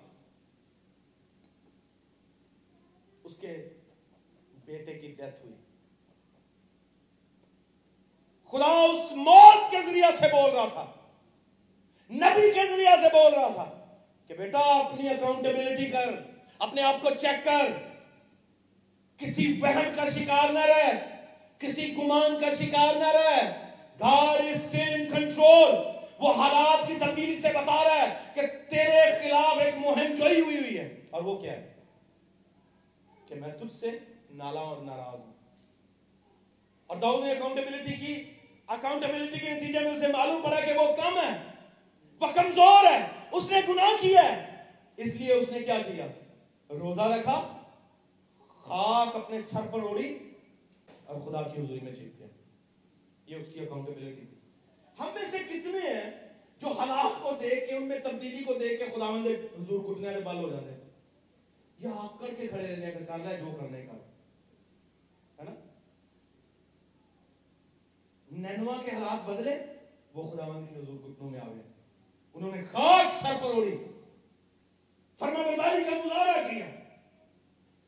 اس 3.24 3.32
کے 3.41 3.70
بیٹے 4.66 4.93
کی 4.93 5.07
ڈیتھ 5.07 5.45
ہوئی۔ 5.45 5.55
خدا 8.51 8.66
اس 8.66 9.12
موت 9.12 9.72
کے 9.72 9.78
ذریعہ 9.86 10.12
سے 10.20 10.26
بول 10.32 10.51
رہا 10.51 10.68
تھا۔ 10.74 10.86
نبی 12.09 12.51
کے 12.53 12.68
ذریعہ 12.68 12.95
سے 12.95 13.09
بول 13.14 13.34
رہا 13.34 13.49
تھا 13.49 13.95
کہ 14.28 14.34
بیٹا، 14.34 14.59
اپنی 14.59 15.09
اکاؤنٹیبلٹی 15.09 15.91
کر، 15.91 16.09
اپنے 16.59 16.82
آپ 16.82 16.95
کو 17.01 17.09
چیک 17.09 17.45
کر۔ 17.45 17.72
کسی 19.18 19.59
وہم 19.62 19.95
کا 19.95 20.09
شکار 20.09 20.53
نہ 20.53 20.59
رہ، 20.59 20.91
کسی 21.59 21.97
گمان 21.97 22.41
کا 22.41 22.55
شکار 22.55 22.95
نہ 22.95 23.07
رہ۔ 23.07 23.68
God 24.03 24.41
is 24.41 24.55
still 24.55 24.97
in 24.97 25.20
control 25.20 26.01
وہ 26.22 26.34
حالات 26.34 26.88
کی 26.88 26.93
تبدیلی 26.95 27.41
سے 27.41 27.47
بتا 27.47 27.84
رہا 27.84 27.95
ہے 27.95 28.32
کہ 28.34 28.41
تیرے 28.69 29.30
خلاف 29.30 29.57
ایک 29.57 29.76
مہم 29.76 30.15
جوئی 30.15 30.41
ہوئی 30.41 30.57
ہوئی 30.57 30.78
ہے۔ 30.78 31.01
اور 31.09 31.22
وہ 31.22 31.38
کیا 31.38 31.53
ہے؟ 31.53 31.74
کہ 33.28 33.36
میں 33.36 33.49
تجھ 33.49 33.80
سے 33.80 33.91
نالا 34.32 34.59
اور 34.59 34.84
ناراض 34.84 35.19
ہوں۔ 35.19 35.34
اور 36.88 36.97
داؤد 36.97 37.24
نے 37.24 37.32
اکاؤنٹیبلٹی 37.32 37.93
کی 37.93 38.24
اکاؤنٹیبلٹی 38.67 39.39
کے 39.39 39.49
نتیجے 39.49 39.80
میں 39.80 39.91
اسے 39.91 40.07
معلوم 40.07 40.41
پڑا 40.43 40.59
کہ 40.59 40.74
وہ 40.74 40.95
کم 40.95 41.19
ہے۔ 41.19 41.38
وہ 42.19 42.28
کمزور 42.36 42.86
ہے۔ 42.86 43.07
اس 43.32 43.51
نے 43.51 43.61
گناہ 43.67 44.01
کیا 44.01 44.24
ہے۔ 44.24 44.63
اس 44.97 45.15
لیے 45.15 45.34
اس 45.34 45.49
نے 45.51 45.59
کیا 45.59 45.78
کیا؟ 45.80 46.07
روزہ 46.69 47.01
رکھا، 47.01 47.57
خاک 48.39 49.15
اپنے 49.15 49.38
سر 49.53 49.61
پر 49.72 49.82
اوڑی 49.82 50.17
اور 51.05 51.22
خدا 51.22 51.41
کی 51.41 51.61
حضوری 51.61 51.80
میں 51.84 51.95
چیک 51.95 52.17
کیا 52.17 52.28
یہ 53.26 53.36
اس 53.36 53.47
کی 53.53 53.59
اکاؤنٹیبلٹی 53.59 54.30
ہم 55.02 55.08
میں 55.14 55.32
سے 55.32 55.38
کتنے 55.39 55.80
ہیں 55.80 56.12
جو 56.60 56.68
حالات 56.68 57.24
کو 57.24 57.32
دیکھ 57.41 57.70
کے، 57.70 57.76
ان 57.76 57.84
میں 57.84 57.99
تبدیلی 57.99 58.43
کو 58.43 58.54
دیکھ 58.54 58.84
کے 58.84 58.91
خدا 58.95 59.10
مند 59.12 59.28
حضور 59.28 59.95
کٹنے 59.95 60.08
والے 60.08 60.20
بل 60.20 60.36
ہو 60.36 60.49
جاتے 60.49 60.72
ہیں۔ 60.72 60.80
یا 61.80 61.89
آپ 61.95 62.20
کر 62.20 62.28
کے 62.38 62.47
کھڑے 62.47 62.68
رہنے 62.68 62.91
کا 62.91 63.18
کر 63.18 63.26
ہے، 63.26 63.38
جو 63.38 63.52
کرنے 63.60 63.86
کا۔ 63.86 63.93
ہے 65.39 65.43
نا؟ 65.43 65.56
نینوا 68.32 68.74
کے 68.86 68.91
حالات 68.91 69.30
بدلے، 69.30 69.60
وہ 70.14 70.32
خدا 70.32 70.47
مند 70.47 70.68
کے 70.68 70.80
حضور 70.80 71.10
گھٹنوں 71.10 71.30
میں 71.30 71.39
آ 71.39 71.47
گئے۔ 71.47 71.62
انہوں 72.34 72.56
نے 72.56 72.64
خاک 72.72 73.26
سر 73.26 73.34
پر 73.39 73.49
اوڑی 73.49 73.78
فرما 75.20 75.41
برداری 75.41 75.84
کا 75.84 75.89
مظاہرہ 75.89 76.49
کیا۔ 76.49 76.66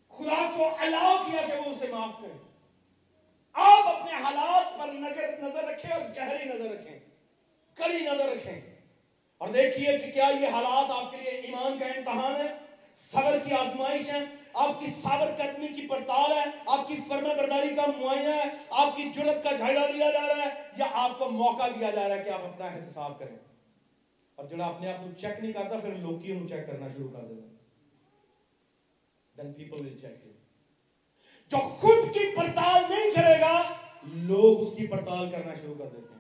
خدا 0.07 0.51
کو 0.57 0.76
الاؤ 0.80 1.16
کیا 1.26 1.41
کہ 1.47 1.53
وہ 1.53 1.76
اسے 1.76 1.91
معاف 1.91 2.22
کرے۔ 2.22 2.38
آپ 3.53 3.95
اپنے 3.95 4.11
حالات 4.11 4.80
پر 4.80 4.93
نظر 4.93 5.41
نظر 5.41 5.64
رکھیں 5.64 5.91
اور 5.91 6.01
گہری 6.01 6.45
نظر 6.45 6.72
رکھیں۔ 6.72 6.99
کڑی 7.76 7.99
نظر 7.99 8.26
رکھیں۔ 8.26 8.61
اور 9.38 9.47
دیکھیے 9.49 9.97
کہ 9.97 10.11
کیا 10.11 10.32
یہ 10.41 10.47
حالات 10.47 11.05
آپ 11.05 11.11
کے 11.11 11.17
لیے 11.17 11.30
ایمان 11.30 11.80
کا 11.80 11.86
امتحان 11.86 12.36
ہے۔ 12.36 12.53
صبر 12.95 13.39
کی 13.45 13.53
آزمائش 13.53 14.09
ہے۔ 14.09 14.19
آپ 14.53 14.80
کی 14.80 14.86
صبر 15.03 15.32
قدمی 15.38 15.67
کی 15.67 15.88
پڑتال 15.88 16.32
ہے۔ 16.32 16.51
آپ 16.65 16.88
کی 16.88 16.95
فرما 17.07 17.34
برداری 17.34 17.76
کا 17.76 17.82
معائنہ 17.97 18.30
ہے۔ 18.30 18.49
آپ 18.69 18.95
کی 18.95 19.03
جرت 19.15 19.43
کا 19.43 19.51
جھائدہ 19.51 19.80
لیا 19.80 20.11
جا 20.11 20.28
رہا 20.28 20.45
ہے۔ 20.45 20.49
یا 20.78 20.86
آپ 20.91 21.19
کو 21.19 21.30
موقع 21.30 21.67
دیا 21.80 21.89
جا 21.89 22.09
رہا 22.09 22.15
ہے 22.15 22.24
کہ 22.24 22.30
آپ 22.30 22.41
اپنا 22.41 22.65
احتساب 22.65 23.19
کریں۔ 23.19 23.36
اور 24.36 24.45
جڑا 24.45 24.65
اپنے 24.65 24.93
آپ 24.93 25.03
کو 25.03 25.09
چیک 25.21 25.39
نہیں 25.39 25.53
کرتا، 25.53 25.80
پھر 25.80 25.93
لوگ 25.93 26.19
کی 26.19 26.32
انہوں 26.32 26.47
چیک 26.47 26.67
کرنا 26.67 26.88
شروع 26.97 27.07
کر 27.13 27.21
دیتا 27.21 27.47
then 29.41 29.51
people 29.55 29.78
will 29.78 29.93
check 29.93 30.21
you. 30.24 30.34
جو 31.49 31.57
خود 31.57 32.13
کی 32.13 32.36
پڑتال 32.36 32.84
نہیں 32.89 33.15
کرے 33.15 33.41
گا، 33.41 33.63
لوگ 34.03 34.67
اس 34.67 34.78
کی 34.78 34.88
پڑتال 34.88 35.30
کرنا 35.30 35.53
شروع 35.61 35.76
کر 35.76 35.86
دیتے 35.86 36.12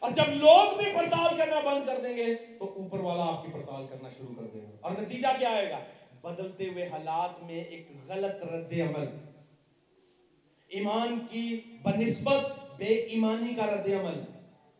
اور 0.00 0.10
جب 0.10 0.28
لوگ 0.28 0.76
بھی 0.76 0.84
پڑتال 0.94 1.36
کرنا 1.36 1.60
بند 1.64 1.86
کر 1.86 2.00
دیں 2.02 2.16
گے 2.16 2.34
تو 2.34 2.74
اوپر 2.76 2.98
والا 2.98 3.22
آپ 3.22 3.46
کی 3.46 3.52
پڑتال 3.52 3.86
کرنا 3.86 4.08
شروع 4.18 4.34
کر 4.34 4.42
دے 4.42 4.58
گا۔ 4.58 4.76
اور 4.80 4.92
نتیجہ 5.00 5.26
کیا 5.38 5.50
آئے 5.50 5.70
گا؟ 5.70 5.78
بدلتے 6.20 6.64
ہوئے 6.68 6.86
حالات 6.86 7.42
میں 7.42 7.64
ایک 7.64 7.88
غلط 8.08 8.42
رد 8.42 8.72
عمل۔ 8.72 9.06
ایمان 10.68 11.26
کی 11.30 11.60
بنسبت 11.82 12.46
بے 12.76 12.84
ایمانی 12.84 13.54
کا 13.54 13.66
رد 13.66 13.86
عمل۔ 13.86 14.20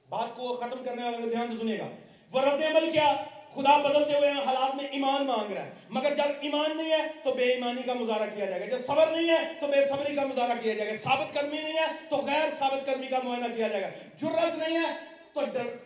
بات 0.09 0.37
کو 0.37 0.57
ختم 0.57 0.85
کرنے 0.85 1.05
والا 1.05 1.16
دھیان 1.16 1.47
سے 1.49 1.55
سنیے 1.61 1.79
گا۔ 1.79 1.89
وہ 2.33 2.41
رد 2.41 2.62
عمل 2.62 2.91
کیا؟ 2.93 3.14
خدا 3.55 3.77
بدلتے 3.77 4.18
ہوئے 4.18 4.31
حالات 4.31 4.75
میں 4.75 4.85
ایمان 4.85 5.27
مانگ 5.27 5.53
رہا 5.53 5.64
ہے۔ 5.64 5.71
مگر 5.89 6.14
جب 6.14 6.33
ایمان 6.41 6.77
نہیں 6.77 6.91
ہے 6.91 7.09
تو 7.25 7.33
بے 7.33 7.45
ایمانی 7.45 7.83
کا 7.83 7.95
مظاہرہ 7.95 8.37
کیا 8.37 8.45
جائے 8.45 8.61
گا۔ 8.61 8.66
جب 8.66 8.87
صبر 8.87 9.07
نہیں 9.16 9.29
ہے 9.31 9.53
تو 9.61 9.66
بے 9.66 9.89
صبری 9.89 10.14
کا 10.14 10.27
مظاہرہ 10.27 10.53
کیا 10.62 10.75
جائے 10.75 10.91
گا۔ 10.91 10.97
ثابت 10.97 11.35
کرمی 11.35 11.57
نہیں 11.57 11.73
ہے 11.73 11.87
تو 12.11 12.16
غیر 12.16 12.49
ثابت 12.59 12.87
کرمی 12.87 13.07
کا 13.07 13.18
معائنہ 13.25 13.55
کیا 13.57 13.68
جائے 13.68 13.83
گا۔ 13.83 13.89
جرت 14.21 14.59
نہیں 14.59 14.79
ہے 14.79 15.09
تو 15.33 15.41
ڈر 15.53 15.76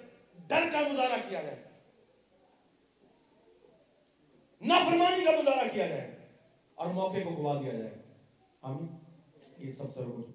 ڈر 0.49 0.63
کا 0.73 0.81
مظاہرہ 0.93 1.21
کیا 1.29 1.43
جائے 1.43 1.63
نافرمانی 4.61 5.25
کا 5.25 5.31
مظاہرہ 5.31 5.69
کیا 5.73 5.87
جائے 5.87 6.19
اور 6.75 6.87
موقع 6.87 7.23
کو 7.25 7.31
گوا 7.31 7.61
دیا 7.63 7.73
جائے۔ 7.73 7.95
آمین۔ 8.63 8.87
یہ 9.59 9.71
سب 9.71 9.95
سر 9.95 10.05
کچھ۔ 10.17 10.34